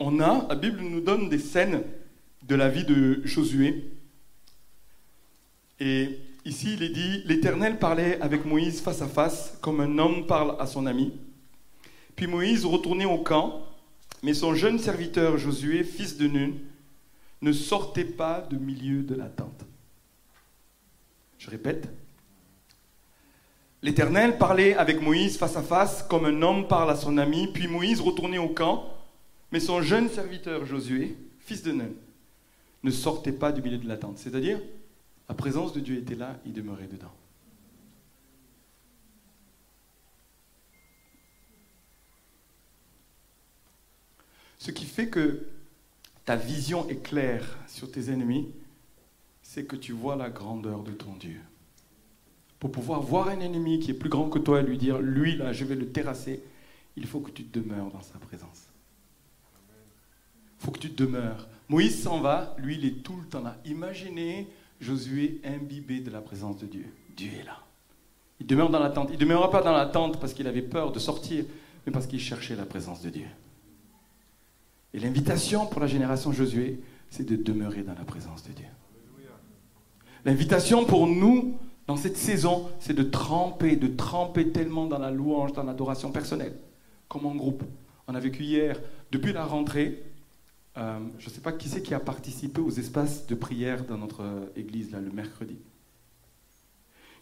On 0.00 0.18
a, 0.18 0.44
la 0.48 0.56
Bible 0.56 0.80
nous 0.80 1.00
donne 1.00 1.28
des 1.28 1.38
scènes 1.38 1.84
de 2.46 2.54
la 2.54 2.68
vie 2.68 2.84
de 2.84 3.20
Josué. 3.24 3.84
Et 5.80 6.18
ici, 6.44 6.74
il 6.74 6.82
est 6.82 6.90
dit, 6.90 7.22
l'Éternel 7.24 7.78
parlait 7.78 8.20
avec 8.20 8.44
Moïse 8.44 8.80
face 8.80 9.02
à 9.02 9.08
face, 9.08 9.58
comme 9.60 9.80
un 9.80 9.98
homme 9.98 10.26
parle 10.26 10.56
à 10.60 10.66
son 10.66 10.86
ami. 10.86 11.12
Puis 12.14 12.26
Moïse 12.26 12.64
retournait 12.64 13.04
au 13.04 13.18
camp, 13.18 13.66
mais 14.22 14.32
son 14.32 14.54
jeune 14.54 14.78
serviteur 14.78 15.38
Josué, 15.38 15.82
fils 15.84 16.16
de 16.16 16.28
Nun, 16.28 16.52
ne 17.42 17.52
sortait 17.52 18.04
pas 18.04 18.46
du 18.48 18.58
milieu 18.58 19.02
de 19.02 19.14
la 19.14 19.26
tente. 19.26 19.64
Je 21.38 21.50
répète. 21.50 21.88
L'Éternel 23.82 24.38
parlait 24.38 24.74
avec 24.74 25.02
Moïse 25.02 25.36
face 25.36 25.56
à 25.56 25.62
face, 25.62 26.02
comme 26.02 26.24
un 26.24 26.42
homme 26.42 26.66
parle 26.66 26.90
à 26.90 26.96
son 26.96 27.18
ami, 27.18 27.48
puis 27.52 27.68
Moïse 27.68 28.00
retournait 28.00 28.38
au 28.38 28.48
camp, 28.48 28.84
mais 29.52 29.60
son 29.60 29.82
jeune 29.82 30.08
serviteur 30.08 30.64
Josué, 30.64 31.16
fils 31.40 31.62
de 31.62 31.72
Nun, 31.72 31.92
ne 32.86 32.90
sortait 32.90 33.32
pas 33.32 33.52
du 33.52 33.60
milieu 33.60 33.78
de 33.78 33.88
la 33.88 33.96
tente. 33.96 34.18
C'est-à-dire, 34.18 34.60
la 35.28 35.34
présence 35.34 35.72
de 35.72 35.80
Dieu 35.80 35.98
était 35.98 36.14
là, 36.14 36.38
il 36.46 36.52
demeurait 36.52 36.86
dedans. 36.86 37.12
Ce 44.58 44.70
qui 44.70 44.84
fait 44.84 45.08
que 45.08 45.46
ta 46.24 46.36
vision 46.36 46.88
est 46.88 47.02
claire 47.02 47.58
sur 47.68 47.90
tes 47.90 48.10
ennemis, 48.10 48.52
c'est 49.42 49.64
que 49.64 49.76
tu 49.76 49.92
vois 49.92 50.16
la 50.16 50.30
grandeur 50.30 50.82
de 50.82 50.92
ton 50.92 51.14
Dieu. 51.14 51.40
Pour 52.58 52.72
pouvoir 52.72 53.00
voir 53.02 53.28
un 53.28 53.40
ennemi 53.40 53.78
qui 53.80 53.90
est 53.90 53.94
plus 53.94 54.08
grand 54.08 54.28
que 54.28 54.38
toi 54.38 54.60
et 54.60 54.62
lui 54.62 54.78
dire, 54.78 54.98
lui 54.98 55.36
là, 55.36 55.52
je 55.52 55.64
vais 55.64 55.76
le 55.76 55.88
terrasser, 55.88 56.42
il 56.96 57.06
faut 57.06 57.20
que 57.20 57.30
tu 57.30 57.42
demeures 57.42 57.90
dans 57.90 58.00
sa 58.00 58.18
présence. 58.18 58.66
Il 60.58 60.64
faut 60.64 60.70
que 60.70 60.78
tu 60.78 60.88
demeures. 60.88 61.46
Moïse 61.68 62.02
s'en 62.02 62.20
va, 62.20 62.54
lui 62.58 62.76
il 62.76 62.84
est 62.84 63.02
tout 63.02 63.16
le 63.16 63.26
temps 63.26 63.42
là. 63.42 63.56
Imaginez 63.64 64.48
Josué 64.80 65.40
imbibé 65.44 66.00
de 66.00 66.10
la 66.10 66.20
présence 66.20 66.58
de 66.58 66.66
Dieu. 66.66 66.86
Dieu 67.16 67.30
est 67.40 67.44
là. 67.44 67.58
Il 68.40 68.46
demeure 68.46 68.70
dans 68.70 68.78
la 68.78 68.90
tente. 68.90 69.08
Il 69.10 69.14
ne 69.14 69.20
demeura 69.20 69.50
pas 69.50 69.62
dans 69.62 69.72
la 69.72 69.86
tente 69.86 70.20
parce 70.20 70.34
qu'il 70.34 70.46
avait 70.46 70.62
peur 70.62 70.92
de 70.92 70.98
sortir, 70.98 71.44
mais 71.86 71.92
parce 71.92 72.06
qu'il 72.06 72.20
cherchait 72.20 72.56
la 72.56 72.66
présence 72.66 73.00
de 73.00 73.10
Dieu. 73.10 73.26
Et 74.92 75.00
l'invitation 75.00 75.66
pour 75.66 75.80
la 75.80 75.86
génération 75.86 76.32
Josué, 76.32 76.80
c'est 77.10 77.26
de 77.26 77.36
demeurer 77.36 77.82
dans 77.82 77.94
la 77.94 78.04
présence 78.04 78.44
de 78.44 78.52
Dieu. 78.52 78.66
L'invitation 80.24 80.84
pour 80.84 81.06
nous, 81.06 81.56
dans 81.86 81.96
cette 81.96 82.16
saison, 82.16 82.68
c'est 82.80 82.94
de 82.94 83.02
tremper, 83.02 83.76
de 83.76 83.86
tremper 83.86 84.50
tellement 84.50 84.86
dans 84.86 84.98
la 84.98 85.10
louange, 85.10 85.52
dans 85.52 85.62
l'adoration 85.62 86.10
personnelle, 86.10 86.56
comme 87.08 87.26
en 87.26 87.34
groupe. 87.34 87.62
On 88.08 88.14
a 88.14 88.20
vécu 88.20 88.42
hier, 88.42 88.80
depuis 89.12 89.32
la 89.32 89.44
rentrée, 89.44 90.02
euh, 90.76 90.98
je 91.18 91.28
ne 91.28 91.34
sais 91.34 91.40
pas 91.40 91.52
qui 91.52 91.68
c'est 91.68 91.82
qui 91.82 91.94
a 91.94 92.00
participé 92.00 92.60
aux 92.60 92.70
espaces 92.70 93.26
de 93.26 93.34
prière 93.34 93.84
dans 93.84 93.98
notre 93.98 94.50
église, 94.56 94.90
là, 94.90 95.00
le 95.00 95.10
mercredi? 95.10 95.56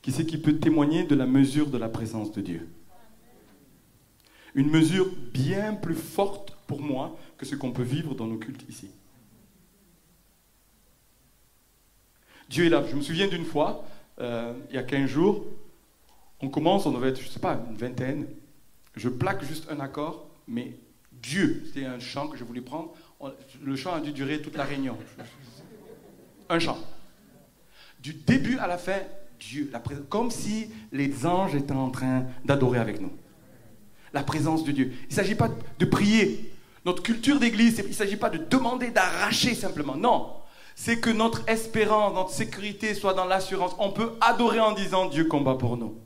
Qui 0.03 0.13
c'est 0.13 0.27
qui 0.27 0.39
peut 0.39 0.59
témoigner 0.59 1.05
de 1.05 1.15
la 1.15 1.27
mesure 1.27 1.69
de 1.69 1.79
la 1.79 1.89
présence 1.89 2.33
de 2.33 2.41
Dieu? 2.41 2.69
Une 4.55 4.71
mesure 4.71 5.09
bien 5.33 5.75
plus 5.75 5.95
forte 5.95 6.57
pour 6.67 6.81
moi 6.81 7.19
que 7.39 7.47
ce 7.47 7.57
qu'on 7.57 7.73
peut 7.73 7.83
vivre 7.83 8.15
dans 8.15 8.27
nos 8.27 8.37
cultes 8.37 8.65
ici. 8.69 8.91
Dieu 12.49 12.67
est 12.67 12.69
là. 12.69 12.85
Je 12.89 12.95
me 12.95 13.03
souviens 13.03 13.29
d'une 13.29 13.45
fois, 13.45 13.85
euh, 14.21 14.53
il 14.71 14.77
y 14.77 14.79
a 14.79 14.83
15 14.83 15.09
jours, 15.09 15.45
on 16.41 16.49
commence, 16.49 16.87
on 16.87 16.93
devait 16.93 17.09
être, 17.09 17.21
je 17.21 17.27
ne 17.27 17.33
sais 17.33 17.41
pas, 17.41 17.61
une 17.71 17.77
vingtaine. 17.77 18.27
Je 18.97 19.09
plaque 19.09 19.43
juste 19.45 19.69
un 19.71 19.81
accord, 19.81 20.29
mais 20.47 20.77
Dieu, 21.13 21.65
c'était 21.67 21.87
un 21.87 21.99
chant 21.99 22.29
que 22.29 22.37
je 22.37 22.45
voulais 22.45 22.61
prendre. 22.61 22.93
Le 23.63 23.77
chant 23.77 23.95
a 23.95 24.01
dû 24.01 24.13
durer 24.13 24.43
toute 24.43 24.57
la 24.57 24.65
réunion. 24.65 24.97
Un 26.49 26.59
chant. 26.59 26.79
Du 28.01 28.13
début 28.13 28.59
à 28.59 28.67
la 28.67 28.79
fin, 28.79 28.99
Dieu, 29.41 29.71
la 29.73 29.81
comme 30.09 30.31
si 30.31 30.69
les 30.93 31.27
anges 31.27 31.55
étaient 31.55 31.73
en 31.73 31.91
train 31.91 32.27
d'adorer 32.45 32.79
avec 32.79 33.01
nous. 33.01 33.13
La 34.13 34.23
présence 34.23 34.65
de 34.65 34.73
Dieu. 34.73 34.93
Il 35.03 35.09
ne 35.09 35.15
s'agit 35.15 35.35
pas 35.35 35.49
de 35.79 35.85
prier 35.85 36.55
notre 36.85 37.03
culture 37.03 37.39
d'église, 37.39 37.81
il 37.83 37.89
ne 37.89 37.95
s'agit 37.95 38.17
pas 38.17 38.31
de 38.31 38.39
demander 38.39 38.91
d'arracher 38.91 39.55
simplement. 39.55 39.97
Non. 39.97 40.35
C'est 40.77 41.01
que 41.01 41.11
notre 41.11 41.49
espérance, 41.49 42.15
notre 42.15 42.31
sécurité 42.31 42.95
soit 42.95 43.15
dans 43.15 43.25
l'assurance. 43.25 43.75
On 43.79 43.91
peut 43.91 44.13
adorer 44.21 44.61
en 44.61 44.73
disant 44.73 45.07
Dieu 45.09 45.25
combat 45.25 45.55
pour 45.55 45.77
nous. 45.77 45.97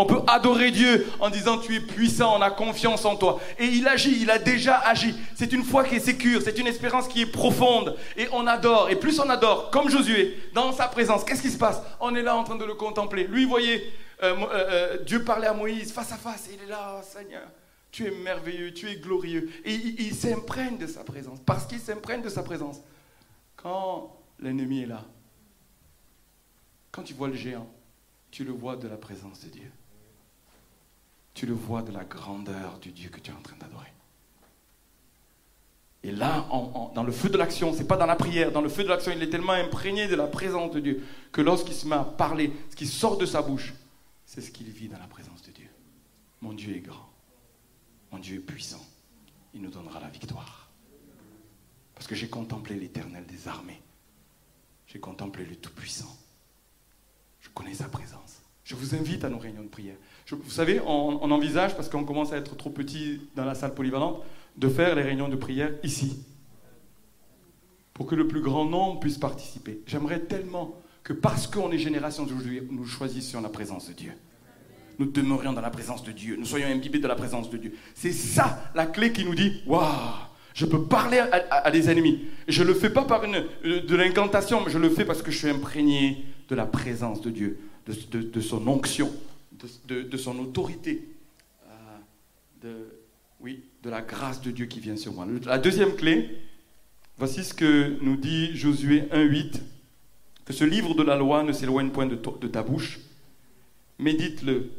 On 0.00 0.06
peut 0.06 0.20
adorer 0.28 0.70
Dieu 0.70 1.08
en 1.18 1.28
disant 1.28 1.58
tu 1.58 1.74
es 1.74 1.80
puissant, 1.80 2.38
on 2.38 2.40
a 2.40 2.52
confiance 2.52 3.04
en 3.04 3.16
toi. 3.16 3.40
Et 3.58 3.64
il 3.64 3.88
agit, 3.88 4.22
il 4.22 4.30
a 4.30 4.38
déjà 4.38 4.78
agi. 4.78 5.12
C'est 5.34 5.52
une 5.52 5.64
foi 5.64 5.82
qui 5.82 5.96
est 5.96 6.00
sécure, 6.00 6.40
c'est 6.40 6.56
une 6.56 6.68
espérance 6.68 7.08
qui 7.08 7.22
est 7.22 7.26
profonde. 7.26 7.96
Et 8.16 8.28
on 8.32 8.46
adore. 8.46 8.90
Et 8.90 8.96
plus 8.96 9.18
on 9.18 9.28
adore, 9.28 9.70
comme 9.70 9.90
Josué, 9.90 10.38
dans 10.54 10.72
sa 10.72 10.86
présence, 10.86 11.24
qu'est-ce 11.24 11.42
qui 11.42 11.50
se 11.50 11.58
passe? 11.58 11.82
On 11.98 12.14
est 12.14 12.22
là 12.22 12.36
en 12.36 12.44
train 12.44 12.54
de 12.54 12.64
le 12.64 12.74
contempler. 12.74 13.26
Lui, 13.26 13.44
voyez, 13.44 13.92
euh, 14.22 14.36
euh, 14.36 14.46
euh, 14.52 15.02
Dieu 15.02 15.24
parlait 15.24 15.48
à 15.48 15.52
Moïse 15.52 15.92
face 15.92 16.12
à 16.12 16.16
face. 16.16 16.48
Et 16.48 16.54
il 16.54 16.62
est 16.62 16.70
là, 16.70 17.02
Seigneur. 17.02 17.48
Tu 17.90 18.06
es 18.06 18.12
merveilleux, 18.12 18.72
tu 18.72 18.88
es 18.88 18.96
glorieux. 18.96 19.50
Et 19.64 19.74
il, 19.74 20.14
s'imprègne 20.14 20.78
de 20.78 20.86
sa 20.86 21.02
présence. 21.02 21.40
Parce 21.44 21.66
qu'il 21.66 21.80
s'imprègne 21.80 22.22
de 22.22 22.28
sa 22.28 22.44
présence. 22.44 22.80
Quand 23.56 24.16
l'ennemi 24.38 24.82
est 24.82 24.86
là, 24.86 25.04
quand 26.92 27.02
tu 27.02 27.14
vois 27.14 27.26
le 27.26 27.34
géant, 27.34 27.68
tu 28.30 28.44
le 28.44 28.52
vois 28.52 28.76
de 28.76 28.86
la 28.86 28.96
présence 28.96 29.40
de 29.40 29.48
Dieu. 29.48 29.72
Tu 31.38 31.46
le 31.46 31.54
vois 31.54 31.82
de 31.82 31.92
la 31.92 32.02
grandeur 32.02 32.80
du 32.80 32.90
Dieu 32.90 33.10
que 33.10 33.20
tu 33.20 33.30
es 33.30 33.32
en 33.32 33.40
train 33.40 33.54
d'adorer. 33.58 33.92
Et 36.02 36.10
là, 36.10 36.44
dans 36.96 37.04
le 37.04 37.12
feu 37.12 37.28
de 37.28 37.38
l'action, 37.38 37.72
c'est 37.72 37.86
pas 37.86 37.96
dans 37.96 38.06
la 38.06 38.16
prière, 38.16 38.50
dans 38.50 38.60
le 38.60 38.68
feu 38.68 38.82
de 38.82 38.88
l'action, 38.88 39.12
il 39.14 39.22
est 39.22 39.30
tellement 39.30 39.52
imprégné 39.52 40.08
de 40.08 40.16
la 40.16 40.26
présence 40.26 40.72
de 40.72 40.80
Dieu 40.80 41.06
que 41.30 41.40
lorsqu'il 41.40 41.74
se 41.74 41.86
met 41.86 41.94
à 41.94 42.02
parler, 42.02 42.52
ce 42.70 42.74
qui 42.74 42.88
sort 42.88 43.18
de 43.18 43.24
sa 43.24 43.40
bouche, 43.40 43.72
c'est 44.26 44.40
ce 44.40 44.50
qu'il 44.50 44.68
vit 44.68 44.88
dans 44.88 44.98
la 44.98 45.06
présence 45.06 45.40
de 45.42 45.52
Dieu. 45.52 45.68
Mon 46.40 46.54
Dieu 46.54 46.74
est 46.74 46.80
grand. 46.80 47.08
Mon 48.10 48.18
Dieu 48.18 48.38
est 48.38 48.40
puissant. 48.40 48.84
Il 49.54 49.62
nous 49.62 49.70
donnera 49.70 50.00
la 50.00 50.08
victoire. 50.08 50.68
Parce 51.94 52.08
que 52.08 52.16
j'ai 52.16 52.28
contemplé 52.28 52.74
l'éternel 52.74 53.24
des 53.26 53.46
armées. 53.46 53.80
J'ai 54.88 54.98
contemplé 54.98 55.44
le 55.44 55.54
Tout-Puissant. 55.54 56.16
Je 57.38 57.48
connais 57.50 57.74
sa 57.74 57.88
présence. 57.88 58.42
Je 58.68 58.74
vous 58.74 58.94
invite 58.94 59.24
à 59.24 59.30
nos 59.30 59.38
réunions 59.38 59.62
de 59.62 59.68
prière. 59.68 59.96
vous 60.30 60.50
savez, 60.50 60.78
on, 60.86 61.30
envisage, 61.30 61.74
parce 61.74 61.88
qu'on 61.88 62.04
commence 62.04 62.34
à 62.34 62.36
être 62.36 62.54
trop 62.54 62.68
petit 62.68 63.18
dans 63.34 63.46
la 63.46 63.54
salle 63.54 63.72
polyvalente, 63.72 64.22
de 64.58 64.68
faire 64.68 64.94
les 64.94 65.00
réunions 65.00 65.30
de 65.30 65.36
prière 65.36 65.72
ici. 65.82 66.22
Pour 67.94 68.04
que 68.04 68.14
le 68.14 68.28
plus 68.28 68.42
grand 68.42 68.66
nombre 68.66 69.00
puisse 69.00 69.16
participer. 69.16 69.80
J'aimerais 69.86 70.20
tellement 70.20 70.78
que 71.02 71.14
parce 71.14 71.46
qu'on 71.46 71.72
est 71.72 71.78
génération 71.78 72.24
d'aujourd'hui, 72.24 72.60
nous 72.70 72.84
choisissions 72.84 73.40
la 73.40 73.48
présence 73.48 73.88
de 73.88 73.94
Dieu 73.94 74.12
nous 74.98 75.06
demeurions 75.06 75.52
dans 75.52 75.60
la 75.60 75.70
présence 75.70 76.02
de 76.02 76.10
Dieu, 76.10 76.34
nous 76.36 76.44
soyons 76.44 76.66
imbibés 76.66 76.98
de 76.98 77.06
la 77.06 77.14
présence 77.14 77.48
de 77.50 77.56
Dieu. 77.56 77.72
C'est 77.94 78.10
ça 78.10 78.64
la 78.74 78.84
clé 78.84 79.12
qui 79.12 79.24
nous 79.24 79.36
dit, 79.36 79.62
waouh, 79.64 79.86
je 80.54 80.66
peux 80.66 80.86
parler 80.86 81.18
à, 81.20 81.70
des 81.70 81.88
ennemis. 81.88 82.24
Je 82.48 82.64
ne 82.64 82.68
le 82.68 82.74
fais 82.74 82.90
pas 82.90 83.04
par 83.04 83.22
une, 83.22 83.44
euh, 83.64 83.80
de 83.80 83.94
l'incantation, 83.94 84.60
mais 84.64 84.72
je 84.72 84.78
le 84.78 84.90
fais 84.90 85.04
parce 85.04 85.22
que 85.22 85.30
je 85.30 85.38
suis 85.38 85.48
imprégné 85.48 86.24
de 86.48 86.56
la 86.56 86.66
présence 86.66 87.20
de 87.20 87.30
Dieu, 87.30 87.60
de, 87.88 88.40
son 88.40 88.66
onction, 88.68 89.12
de, 89.86 90.16
son 90.16 90.38
autorité, 90.38 91.08
euh, 91.66 91.98
de, 92.62 92.88
oui, 93.40 93.62
de 93.82 93.90
la 93.90 94.02
grâce 94.02 94.40
de 94.40 94.50
Dieu 94.50 94.66
qui 94.66 94.80
vient 94.80 94.96
sur 94.96 95.12
moi. 95.12 95.26
La 95.44 95.58
deuxième 95.58 95.94
clé, 95.94 96.38
voici 97.16 97.44
ce 97.44 97.54
que 97.54 97.98
nous 98.02 98.16
dit 98.16 98.56
Josué 98.56 99.02
1.8, 99.12 99.60
que 100.44 100.52
ce 100.52 100.64
livre 100.64 100.94
de 100.94 101.02
la 101.02 101.16
loi 101.16 101.42
ne 101.42 101.52
s'éloigne 101.52 101.90
point 101.90 102.06
de 102.06 102.48
ta 102.48 102.62
bouche, 102.62 103.00
médite-le 103.98 104.70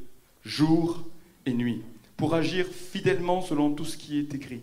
jour 0.44 1.04
et 1.46 1.54
nuit, 1.54 1.82
pour 2.16 2.34
agir 2.34 2.66
fidèlement 2.66 3.42
selon 3.42 3.74
tout 3.74 3.86
ce 3.86 3.98
qui 3.98 4.18
est 4.20 4.34
écrit. 4.34 4.62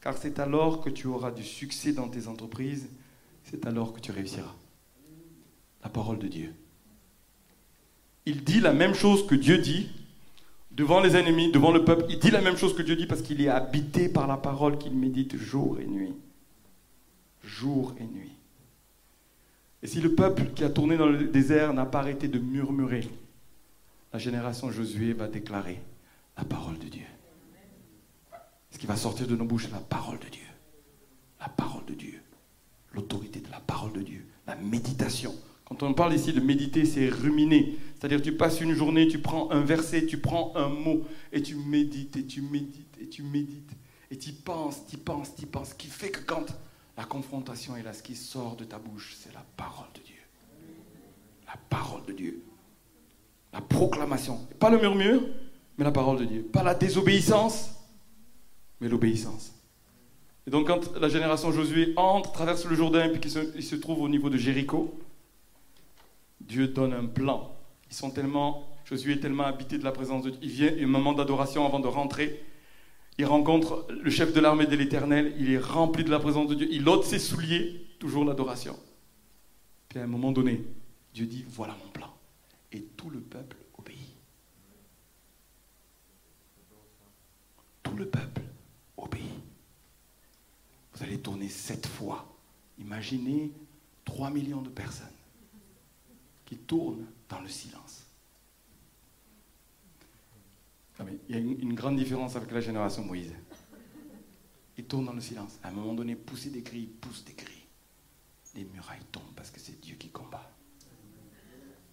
Car 0.00 0.18
c'est 0.18 0.38
alors 0.38 0.80
que 0.82 0.90
tu 0.90 1.06
auras 1.06 1.30
du 1.30 1.42
succès 1.42 1.92
dans 1.92 2.08
tes 2.08 2.28
entreprises 2.28 2.88
c'est 3.44 3.66
alors 3.66 3.92
que 3.92 4.00
tu 4.00 4.10
réussiras. 4.10 4.54
La 5.82 5.90
parole 5.90 6.18
de 6.18 6.28
Dieu. 6.28 6.54
Il 8.26 8.44
dit 8.44 8.60
la 8.60 8.72
même 8.72 8.94
chose 8.94 9.26
que 9.26 9.34
Dieu 9.34 9.58
dit 9.58 9.90
devant 10.70 11.00
les 11.00 11.16
ennemis, 11.16 11.52
devant 11.52 11.72
le 11.72 11.84
peuple. 11.84 12.06
Il 12.08 12.18
dit 12.18 12.30
la 12.30 12.40
même 12.40 12.56
chose 12.56 12.74
que 12.74 12.82
Dieu 12.82 12.96
dit 12.96 13.06
parce 13.06 13.22
qu'il 13.22 13.40
est 13.40 13.48
habité 13.48 14.08
par 14.08 14.26
la 14.26 14.36
parole 14.36 14.78
qu'il 14.78 14.96
médite 14.96 15.36
jour 15.36 15.78
et 15.80 15.86
nuit. 15.86 16.14
Jour 17.42 17.94
et 17.98 18.04
nuit. 18.04 18.32
Et 19.82 19.86
si 19.86 20.00
le 20.00 20.14
peuple 20.14 20.46
qui 20.54 20.64
a 20.64 20.70
tourné 20.70 20.96
dans 20.96 21.06
le 21.06 21.26
désert 21.26 21.74
n'a 21.74 21.84
pas 21.84 21.98
arrêté 21.98 22.26
de 22.26 22.38
murmurer, 22.38 23.06
la 24.12 24.18
génération 24.18 24.70
Josué 24.70 25.12
va 25.12 25.28
déclarer 25.28 25.80
la 26.38 26.44
parole 26.44 26.78
de 26.78 26.88
Dieu. 26.88 27.04
Ce 28.70 28.78
qui 28.78 28.86
va 28.86 28.96
sortir 28.96 29.26
de 29.26 29.36
nos 29.36 29.44
bouches, 29.44 29.66
c'est 29.66 29.72
la 29.72 29.78
parole 29.78 30.18
de 30.18 30.28
Dieu. 30.28 30.46
La 31.38 31.48
parole 31.48 31.84
de 31.84 31.94
Dieu. 31.94 32.20
L'autorité 32.92 33.40
de 33.40 33.50
la 33.50 33.60
parole 33.60 33.92
de 33.92 34.00
Dieu. 34.00 34.26
La 34.46 34.56
méditation. 34.56 35.34
Quand 35.64 35.82
on 35.82 35.94
parle 35.94 36.14
ici 36.14 36.32
de 36.32 36.40
méditer, 36.40 36.84
c'est 36.84 37.08
ruminer. 37.08 37.78
C'est-à-dire 37.94 38.20
tu 38.20 38.36
passes 38.36 38.60
une 38.60 38.74
journée, 38.74 39.08
tu 39.08 39.18
prends 39.18 39.50
un 39.50 39.60
verset, 39.60 40.06
tu 40.06 40.18
prends 40.18 40.52
un 40.56 40.68
mot, 40.68 41.02
et 41.32 41.42
tu 41.42 41.54
médites, 41.54 42.16
et 42.16 42.26
tu 42.26 42.42
médites, 42.42 42.98
et 43.00 43.08
tu 43.08 43.22
médites. 43.22 43.70
Et 44.10 44.18
tu 44.18 44.32
penses, 44.32 44.86
tu 44.86 44.98
penses, 44.98 45.34
tu 45.34 45.46
penses. 45.46 45.70
Ce 45.70 45.74
qui 45.74 45.86
fait 45.86 46.10
que 46.10 46.20
quand 46.20 46.44
la 46.96 47.04
confrontation 47.04 47.76
est 47.76 47.82
là, 47.82 47.92
ce 47.92 48.02
qui 48.02 48.14
sort 48.14 48.56
de 48.56 48.64
ta 48.64 48.78
bouche, 48.78 49.16
c'est 49.18 49.32
la 49.32 49.44
parole 49.56 49.88
de 49.94 50.00
Dieu. 50.00 50.14
La 51.46 51.58
parole 51.70 52.04
de 52.04 52.12
Dieu. 52.12 52.42
La 53.52 53.60
proclamation. 53.60 54.38
Pas 54.58 54.68
le 54.68 54.78
murmure, 54.78 55.22
mais 55.78 55.84
la 55.84 55.92
parole 55.92 56.18
de 56.18 56.24
Dieu. 56.24 56.42
Pas 56.42 56.62
la 56.62 56.74
désobéissance, 56.74 57.70
mais 58.80 58.88
l'obéissance. 58.88 59.52
Et 60.46 60.50
donc 60.50 60.66
quand 60.66 60.94
la 60.96 61.08
génération 61.08 61.50
Josué 61.52 61.94
entre, 61.96 62.32
traverse 62.32 62.66
le 62.66 62.76
Jourdain, 62.76 63.08
puis 63.08 63.20
qu'il 63.20 63.30
se, 63.30 63.60
se 63.60 63.76
trouve 63.76 64.02
au 64.02 64.08
niveau 64.08 64.28
de 64.28 64.36
Jéricho, 64.36 64.94
Dieu 66.40 66.68
donne 66.68 66.92
un 66.92 67.06
plan. 67.06 67.56
Ils 67.90 67.94
sont 67.94 68.10
tellement, 68.10 68.66
Josué 68.84 69.14
est 69.14 69.20
tellement 69.20 69.44
habité 69.44 69.78
de 69.78 69.84
la 69.84 69.92
présence 69.92 70.24
de 70.24 70.30
Dieu. 70.30 70.40
Il 70.42 70.50
vient, 70.50 70.72
un 70.78 70.86
moment 70.86 71.12
d'adoration 71.12 71.66
avant 71.66 71.80
de 71.80 71.88
rentrer. 71.88 72.44
Il 73.18 73.26
rencontre 73.26 73.86
le 73.88 74.10
chef 74.10 74.32
de 74.32 74.40
l'armée 74.40 74.66
de 74.66 74.76
l'Éternel. 74.76 75.34
Il 75.38 75.50
est 75.50 75.58
rempli 75.58 76.04
de 76.04 76.10
la 76.10 76.18
présence 76.18 76.48
de 76.48 76.54
Dieu. 76.54 76.68
Il 76.70 76.88
ôte 76.88 77.04
ses 77.04 77.18
souliers, 77.18 77.86
toujours 77.98 78.24
l'adoration. 78.24 78.78
Puis 79.88 79.98
à 79.98 80.02
un 80.02 80.08
moment 80.08 80.32
donné, 80.32 80.64
Dieu 81.12 81.26
dit 81.26 81.44
voilà 81.48 81.76
mon 81.84 81.90
plan. 81.90 82.12
Et 82.72 82.82
tout 82.82 83.10
le 83.10 83.20
peuple 83.20 83.56
obéit. 83.78 84.16
Tout 87.84 87.94
le 87.94 88.06
peuple 88.06 88.42
obéit. 88.96 89.22
Vous 90.94 91.04
allez 91.04 91.20
tourner 91.20 91.48
sept 91.48 91.86
fois. 91.86 92.26
Imaginez 92.78 93.52
3 94.04 94.30
millions 94.30 94.62
de 94.62 94.68
personnes 94.68 95.13
qui 96.54 96.60
tournent 96.60 97.06
dans 97.28 97.40
le 97.40 97.48
silence. 97.48 98.04
Ah, 101.00 101.04
il 101.28 101.34
y 101.34 101.38
a 101.38 101.40
une, 101.40 101.74
grande 101.74 101.96
différence 101.96 102.36
avec 102.36 102.52
la 102.52 102.60
génération 102.60 103.04
Moïse. 103.04 103.32
Ils 104.78 104.84
tournent 104.84 105.06
dans 105.06 105.12
le 105.12 105.20
silence. 105.20 105.58
À 105.64 105.68
un 105.68 105.72
moment 105.72 105.94
donné, 105.94 106.14
pousser 106.14 106.50
des 106.50 106.62
cris, 106.62 106.86
poussent 106.86 107.24
des 107.24 107.32
cris. 107.32 107.66
Les 108.54 108.64
murailles 108.64 109.02
tombent 109.10 109.34
parce 109.34 109.50
que 109.50 109.58
c'est 109.58 109.80
Dieu 109.80 109.96
qui 109.96 110.10
combat. 110.10 110.48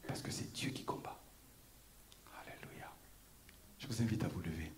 Parce 0.05 0.21
que 0.21 0.29
c'est 0.29 0.53
Dieu 0.53 0.69
qui 0.69 0.83
combat. 0.83 1.19
Alléluia. 2.39 2.93
Je 3.79 3.87
vous 3.87 4.01
invite 4.03 4.23
à 4.23 4.27
vous 4.27 4.41
lever. 4.41 4.71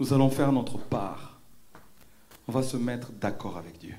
Nous 0.00 0.12
allons 0.12 0.30
faire 0.30 0.52
notre 0.52 0.78
part. 0.78 1.40
On 2.46 2.52
va 2.52 2.62
se 2.62 2.76
mettre 2.76 3.10
d'accord 3.12 3.56
avec 3.58 3.78
Dieu. 3.78 3.94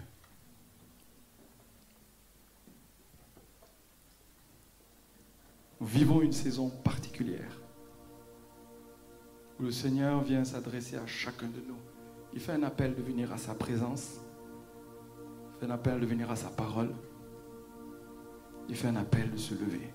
Nous 5.82 5.88
vivons 5.88 6.22
une 6.22 6.34
saison 6.34 6.70
particulière 6.70 7.60
où 9.60 9.64
le 9.64 9.72
Seigneur 9.72 10.22
vient 10.24 10.46
s'adresser 10.46 10.96
à 10.96 11.06
chacun 11.06 11.48
de 11.48 11.62
nous. 11.68 11.78
Il 12.34 12.40
fait 12.40 12.54
un 12.54 12.64
appel 12.64 12.96
de 12.96 13.02
venir 13.02 13.32
à 13.34 13.38
sa 13.38 13.54
présence. 13.54 14.20
Fait 15.60 15.66
un 15.66 15.72
appel 15.72 16.00
de 16.00 16.06
venir 16.06 16.30
à 16.32 16.36
sa 16.36 16.50
parole. 16.50 16.94
Il 18.68 18.76
fait 18.76 18.88
un 18.88 18.96
appel 18.96 19.32
de 19.32 19.38
se 19.38 19.54
lever. 19.54 19.94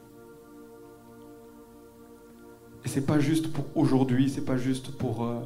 Et 2.84 2.88
c'est 2.88 3.06
pas 3.06 3.18
juste 3.18 3.52
pour 3.52 3.64
aujourd'hui, 3.76 4.28
c'est 4.28 4.44
pas 4.44 4.58
juste 4.58 4.98
pour 4.98 5.24
euh, 5.24 5.40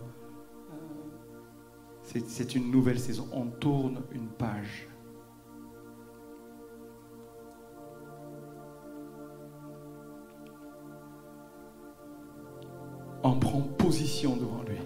c'est 2.02 2.54
une 2.54 2.70
nouvelle 2.70 2.98
saison. 2.98 3.28
On 3.32 3.46
tourne 3.46 4.00
une 4.12 4.28
page. 4.28 4.88
On 13.22 13.38
prend 13.38 13.60
position 13.60 14.36
devant 14.36 14.62
lui. 14.62 14.78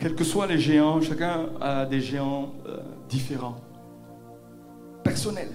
Quels 0.00 0.14
que 0.14 0.24
soient 0.24 0.46
les 0.46 0.58
géants, 0.58 1.02
chacun 1.02 1.50
a 1.60 1.84
des 1.84 2.00
géants 2.00 2.54
euh, 2.66 2.78
différents, 3.06 3.56
personnels, 5.04 5.52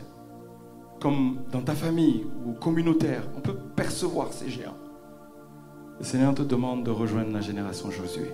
comme 1.01 1.39
dans 1.51 1.61
ta 1.61 1.73
famille 1.73 2.27
ou 2.45 2.53
communautaire. 2.53 3.23
On 3.35 3.41
peut 3.41 3.57
percevoir 3.75 4.31
ces 4.31 4.51
géants. 4.51 4.77
Le 5.97 6.05
Seigneur 6.05 6.35
te 6.35 6.43
demande 6.43 6.83
de 6.83 6.91
rejoindre 6.91 7.31
la 7.31 7.41
génération 7.41 7.89
Josué. 7.89 8.29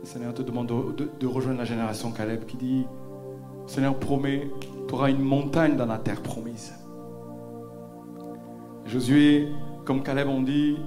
Le 0.00 0.06
Seigneur 0.06 0.34
te 0.34 0.42
demande 0.42 0.66
de, 0.66 1.26
rejoindre 1.26 1.58
la 1.58 1.64
génération 1.64 2.10
Caleb 2.10 2.44
qui 2.44 2.56
dit, 2.56 2.84
le 3.62 3.68
Seigneur 3.68 3.96
promet, 3.96 4.50
tu 4.88 4.94
auras 4.94 5.10
une 5.10 5.22
montagne 5.22 5.76
dans 5.76 5.86
la 5.86 5.98
terre 5.98 6.20
promise. 6.20 6.74
Josué, 8.86 9.50
comme 9.84 10.02
Caleb 10.02 10.26
on 10.28 10.42
dit, 10.42 10.78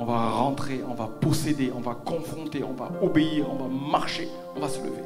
on 0.00 0.04
va 0.06 0.30
rentrer, 0.30 0.80
on 0.88 0.94
va 0.94 1.06
posséder, 1.06 1.70
on 1.76 1.80
va 1.80 1.94
confronter, 1.94 2.64
on 2.64 2.72
va 2.72 2.90
obéir, 3.02 3.46
on 3.52 3.56
va 3.56 3.68
marcher, 3.68 4.28
on 4.56 4.60
va 4.60 4.68
se 4.68 4.82
lever. 4.82 5.04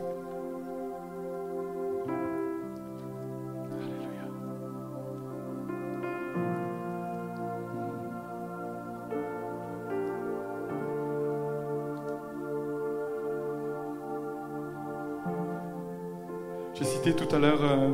tout 17.13 17.37
à 17.37 17.39
l'heure 17.39 17.61
euh, 17.63 17.91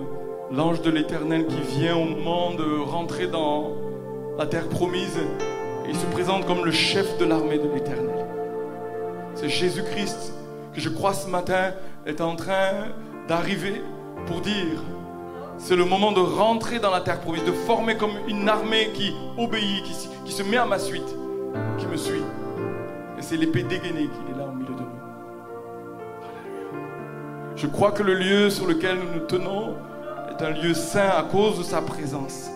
l'ange 0.52 0.82
de 0.82 0.90
l'Éternel 0.90 1.46
qui 1.46 1.60
vient 1.78 1.96
au 1.96 2.04
moment 2.04 2.54
de 2.54 2.78
rentrer 2.78 3.26
dans 3.26 3.72
la 4.38 4.46
terre 4.46 4.68
promise. 4.68 5.18
Il 5.90 5.96
se 5.96 6.06
présente 6.06 6.46
comme 6.46 6.64
le 6.64 6.70
chef 6.70 7.18
de 7.18 7.24
l'armée 7.24 7.58
de 7.58 7.68
l'Éternel. 7.68 8.24
C'est 9.34 9.48
Jésus-Christ 9.48 10.32
que 10.72 10.80
je 10.80 10.88
crois 10.88 11.14
ce 11.14 11.28
matin 11.28 11.72
est 12.06 12.20
en 12.20 12.36
train 12.36 12.86
d'arriver 13.26 13.82
pour 14.26 14.40
dire, 14.40 14.80
c'est 15.58 15.74
le 15.74 15.84
moment 15.84 16.12
de 16.12 16.20
rentrer 16.20 16.78
dans 16.78 16.92
la 16.92 17.00
terre 17.00 17.20
promise, 17.20 17.44
de 17.44 17.50
former 17.50 17.96
comme 17.96 18.12
une 18.28 18.48
armée 18.48 18.90
qui 18.94 19.12
obéit, 19.36 19.82
qui, 19.82 20.08
qui 20.26 20.32
se 20.32 20.44
met 20.44 20.58
à 20.58 20.64
ma 20.64 20.78
suite, 20.78 21.16
qui 21.76 21.86
me 21.86 21.96
suit. 21.96 22.22
Et 23.18 23.22
c'est 23.22 23.36
l'épée 23.36 23.64
dégainée 23.64 24.08
qui 24.08 24.32
est 24.32 24.38
là 24.38 24.44
au 24.46 24.52
milieu 24.52 24.72
de 24.72 24.80
nous. 24.80 24.86
Je 27.56 27.66
crois 27.66 27.90
que 27.90 28.04
le 28.04 28.14
lieu 28.14 28.48
sur 28.48 28.68
lequel 28.68 28.96
nous 28.96 29.20
nous 29.20 29.26
tenons 29.26 29.74
est 30.30 30.40
un 30.40 30.50
lieu 30.50 30.72
saint 30.72 31.10
à 31.18 31.24
cause 31.24 31.58
de 31.58 31.64
sa 31.64 31.82
présence. 31.82 32.48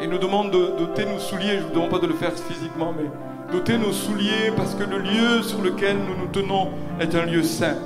Et 0.00 0.06
nous 0.06 0.18
demande 0.18 0.50
de 0.50 0.78
doter 0.78 1.04
nos 1.04 1.18
souliers, 1.18 1.58
je 1.58 1.62
ne 1.62 1.68
vous 1.68 1.74
demande 1.74 1.90
pas 1.90 1.98
de 1.98 2.06
le 2.06 2.14
faire 2.14 2.32
physiquement, 2.32 2.94
mais 2.96 3.10
doter 3.52 3.76
nos 3.76 3.92
souliers 3.92 4.50
parce 4.56 4.74
que 4.74 4.84
le 4.84 4.98
lieu 4.98 5.42
sur 5.42 5.60
lequel 5.60 5.96
nous 5.98 6.16
nous 6.16 6.28
tenons 6.32 6.68
est 7.00 7.14
un 7.14 7.26
lieu 7.26 7.42
saint. 7.42 7.76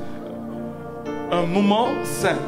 Un 1.33 1.43
moment 1.43 1.89
saint. 2.05 2.39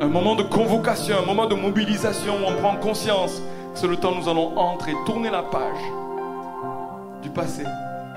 Un 0.00 0.08
moment 0.08 0.34
de 0.34 0.42
convocation, 0.42 1.16
un 1.22 1.26
moment 1.26 1.46
de 1.46 1.54
mobilisation 1.54 2.34
où 2.34 2.50
on 2.50 2.54
prend 2.60 2.76
conscience 2.76 3.42
c'est 3.74 3.86
le 3.86 3.96
temps 3.96 4.12
où 4.12 4.16
nous 4.16 4.28
allons 4.28 4.56
entrer, 4.58 4.92
tourner 5.06 5.30
la 5.30 5.42
page 5.42 5.80
du 7.22 7.30
passé. 7.30 7.62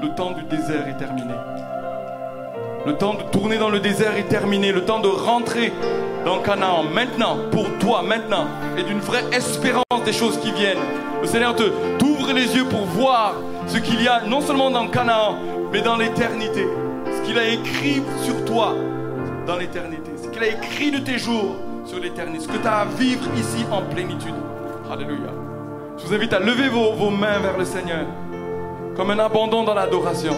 Le 0.02 0.14
temps 0.16 0.32
du 0.32 0.44
désert 0.44 0.88
est 0.88 0.98
terminé. 0.98 1.34
Le 2.86 2.98
temps 2.98 3.14
de 3.14 3.24
tourner 3.32 3.58
dans 3.58 3.70
le 3.70 3.80
désert 3.80 4.18
est 4.18 4.28
terminé. 4.28 4.72
Le 4.72 4.84
temps 4.84 5.00
de 5.00 5.08
rentrer 5.08 5.72
dans 6.26 6.40
Canaan 6.40 6.84
maintenant, 6.84 7.38
pour 7.52 7.66
toi 7.80 8.02
maintenant, 8.02 8.48
et 8.78 8.84
d'une 8.84 9.00
vraie 9.00 9.26
espérance 9.32 9.84
des 10.06 10.14
choses 10.14 10.40
qui 10.40 10.52
viennent. 10.52 10.78
Le 11.22 11.28
Seigneur 11.28 11.56
te 11.56 11.64
t'ouvre 11.98 12.32
les 12.34 12.56
yeux 12.56 12.66
pour 12.66 12.82
voir 12.82 13.36
ce 13.68 13.78
qu'il 13.78 14.02
y 14.02 14.08
a 14.08 14.22
non 14.22 14.42
seulement 14.42 14.70
dans 14.70 14.88
Canaan, 14.88 15.38
mais 15.72 15.82
dans 15.82 15.98
l'éternité. 15.98 16.66
Ce 17.06 17.22
qu'il 17.26 17.38
a 17.38 17.48
écrit 17.48 18.02
sur 18.24 18.46
toi 18.46 18.74
dans 19.48 19.58
l'éternité, 19.58 20.12
ce 20.22 20.30
qu'il 20.30 20.44
a 20.44 20.48
écrit 20.48 20.92
de 20.92 21.00
tes 21.00 21.18
jours 21.18 21.56
sur 21.86 22.00
l'éternité, 22.00 22.44
ce 22.44 22.48
que 22.48 22.58
tu 22.58 22.68
as 22.68 22.80
à 22.80 22.86
vivre 22.86 23.24
ici 23.38 23.66
en 23.72 23.82
plénitude. 23.82 24.36
Alléluia. 24.92 25.32
Je 25.98 26.06
vous 26.06 26.14
invite 26.14 26.34
à 26.34 26.40
lever 26.40 26.70
vos 26.70 27.10
mains 27.10 27.40
vers 27.40 27.58
le 27.58 27.66
Seigneur 27.66 28.06
comme 28.96 29.12
un 29.12 29.20
abandon 29.20 29.64
dans 29.64 29.74
l'adoration. 29.74 30.36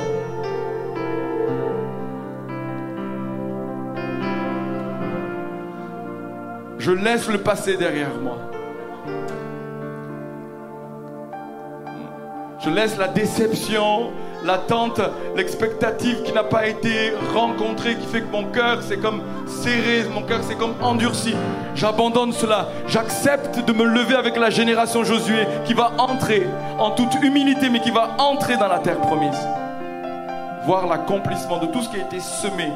Je 6.85 6.91
laisse 6.91 7.27
le 7.27 7.39
passé 7.39 7.77
derrière 7.77 8.13
moi. 8.21 8.37
Je 12.59 12.69
laisse 12.69 12.95
la 12.99 13.07
déception, 13.07 14.11
l'attente, 14.43 15.01
l'expectative 15.35 16.21
qui 16.21 16.31
n'a 16.31 16.43
pas 16.43 16.67
été 16.67 17.11
rencontrée, 17.33 17.95
qui 17.95 18.05
fait 18.05 18.21
que 18.21 18.31
mon 18.31 18.43
cœur 18.51 18.83
c'est 18.83 18.97
comme 18.97 19.23
serré, 19.47 20.03
mon 20.13 20.21
cœur 20.21 20.41
c'est 20.47 20.59
comme 20.59 20.75
endurci. 20.79 21.33
J'abandonne 21.73 22.33
cela. 22.33 22.67
J'accepte 22.85 23.65
de 23.65 23.73
me 23.73 23.85
lever 23.85 24.15
avec 24.15 24.37
la 24.37 24.51
génération 24.51 25.03
Josué 25.03 25.47
qui 25.65 25.73
va 25.73 25.91
entrer 25.97 26.45
en 26.77 26.91
toute 26.91 27.15
humilité, 27.15 27.71
mais 27.71 27.81
qui 27.81 27.89
va 27.89 28.11
entrer 28.19 28.57
dans 28.57 28.67
la 28.67 28.77
terre 28.77 28.99
promise. 28.99 29.39
Voir 30.67 30.85
l'accomplissement 30.85 31.57
de 31.57 31.65
tout 31.65 31.81
ce 31.81 31.89
qui 31.89 31.95
a 31.95 32.03
été 32.03 32.19
semé 32.19 32.71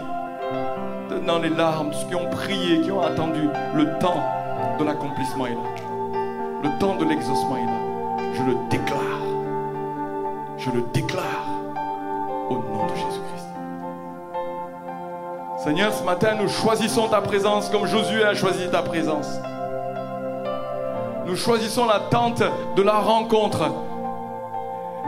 dans 1.26 1.40
les 1.40 1.50
larmes, 1.50 1.92
ceux 1.94 2.08
qui 2.08 2.16
ont 2.16 2.30
prié, 2.30 2.82
qui 2.82 2.92
ont 2.92 3.02
attendu. 3.02 3.50
Le 3.76 3.98
temps 4.00 4.24
de 4.80 4.84
l'accomplissement 4.84 5.48
est 5.48 5.54
là. 5.54 5.70
Le 6.64 6.80
temps 6.80 6.96
de 6.96 7.06
l'exaucement 7.06 7.58
est 7.58 7.66
là. 7.66 7.80
Je 8.34 8.44
le 8.44 8.56
déclare. 8.70 9.00
Je 10.58 10.70
le 10.72 10.84
déclare 10.94 11.48
au 12.50 12.56
nom 12.56 12.86
de 12.86 12.96
Jésus-Christ. 12.96 13.48
Seigneur, 15.64 15.94
ce 15.94 16.04
matin, 16.04 16.36
nous 16.40 16.48
choisissons 16.48 17.08
ta 17.08 17.22
présence 17.22 17.70
comme 17.70 17.86
Josué 17.86 18.24
a 18.24 18.34
choisi 18.34 18.70
ta 18.70 18.82
présence. 18.82 19.40
Nous 21.26 21.36
choisissons 21.36 21.86
l'attente 21.86 22.44
de 22.76 22.82
la 22.82 23.00
rencontre 23.00 23.72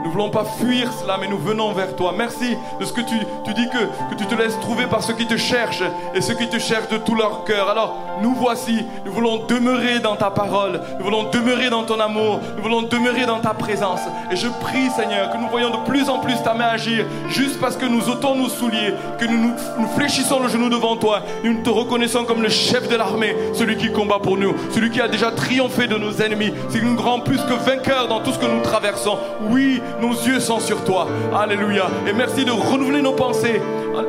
nous 0.02 0.08
ne 0.08 0.12
voulons 0.12 0.30
pas 0.30 0.44
fuir 0.44 0.92
cela, 0.92 1.16
mais 1.20 1.28
nous 1.28 1.38
venons 1.38 1.72
vers 1.72 1.94
toi. 1.96 2.12
Merci 2.16 2.56
de 2.80 2.84
ce 2.84 2.92
que 2.92 3.00
tu, 3.00 3.14
tu 3.44 3.54
dis 3.54 3.68
que, 3.68 4.12
que 4.12 4.18
tu 4.18 4.26
te 4.26 4.34
laisses 4.34 4.58
trouver 4.60 4.86
par 4.86 5.02
ceux 5.02 5.14
qui 5.14 5.26
te 5.26 5.36
cherchent 5.36 5.82
et 6.14 6.20
ceux 6.20 6.34
qui 6.34 6.48
te 6.48 6.58
cherchent 6.58 6.88
de 6.88 6.98
tout 6.98 7.14
leur 7.14 7.44
cœur. 7.44 7.68
Alors, 7.68 7.96
nous 8.20 8.34
voici, 8.34 8.84
nous 9.04 9.12
voulons 9.12 9.46
demeurer 9.46 10.00
dans 10.00 10.16
ta 10.16 10.30
parole, 10.30 10.80
nous 10.98 11.04
voulons 11.04 11.30
demeurer 11.30 11.70
dans 11.70 11.84
ton 11.84 12.00
amour, 12.00 12.40
nous 12.56 12.62
voulons 12.62 12.82
demeurer 12.82 13.26
dans 13.26 13.40
ta 13.40 13.54
présence. 13.54 14.00
Et 14.30 14.36
je 14.36 14.48
prie, 14.60 14.90
Seigneur, 14.90 15.30
que 15.30 15.38
nous 15.38 15.48
voyons 15.48 15.70
de 15.70 15.88
plus 15.88 16.08
en 16.08 16.18
plus 16.18 16.34
ta 16.42 16.54
main 16.54 16.66
agir, 16.66 17.04
juste 17.28 17.60
parce 17.60 17.76
que 17.76 17.86
nous 17.86 18.08
ôtons 18.08 18.34
nos 18.34 18.48
souliers, 18.48 18.94
que 19.18 19.24
nous, 19.24 19.54
nous, 19.78 19.88
fléchissons 19.96 20.40
le 20.40 20.48
genou 20.48 20.68
devant 20.68 20.96
toi, 20.96 21.22
nous 21.44 21.62
te 21.62 21.70
reconnaissons 21.70 22.24
comme 22.24 22.42
le 22.42 22.48
chef 22.48 22.88
de 22.88 22.96
l'armée, 22.96 23.34
celui 23.54 23.76
qui 23.76 23.92
combat 23.92 24.18
pour 24.18 24.36
nous, 24.36 24.54
celui 24.70 24.90
qui 24.90 25.00
a 25.00 25.08
déjà 25.08 25.30
triomphé 25.30 25.86
de 25.86 25.96
nos 25.96 26.12
ennemis, 26.20 26.52
c'est 26.68 26.82
nous 26.82 27.00
rend 27.00 27.20
plus 27.20 27.38
que 27.38 27.54
vainqueurs 27.54 28.08
dans 28.08 28.20
tout 28.20 28.32
ce 28.32 28.38
que 28.38 28.46
nous 28.46 28.62
traversons. 28.62 29.18
Oui, 29.50 29.80
nos 30.00 30.12
yeux 30.12 30.40
sont 30.40 30.60
sur 30.60 30.84
toi. 30.84 31.06
Alléluia. 31.34 31.86
Et 32.06 32.12
merci 32.12 32.44
de 32.44 32.50
renouveler 32.50 33.02
nos 33.02 33.12
pensées, 33.12 33.60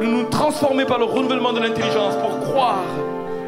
de 0.01 0.05
nous 0.05 0.23
transformer 0.23 0.85
par 0.85 0.99
le 0.99 1.05
renouvellement 1.05 1.53
de 1.53 1.59
l'intelligence 1.59 2.15
pour 2.15 2.39
croire 2.39 2.83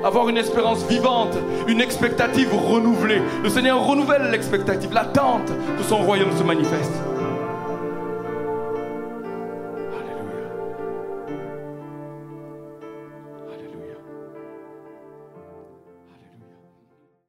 avoir 0.04 0.30
une 0.30 0.38
espérance 0.38 0.86
vivante, 0.88 1.36
une 1.68 1.82
expectative 1.82 2.54
renouvelée. 2.54 3.22
Le 3.42 3.50
Seigneur 3.50 3.84
renouvelle 3.84 4.30
l'expectative, 4.30 4.94
l'attente 4.94 5.52
que 5.78 5.84
son 5.84 5.98
royaume 5.98 6.32
se 6.38 6.44
manifeste. 6.44 6.94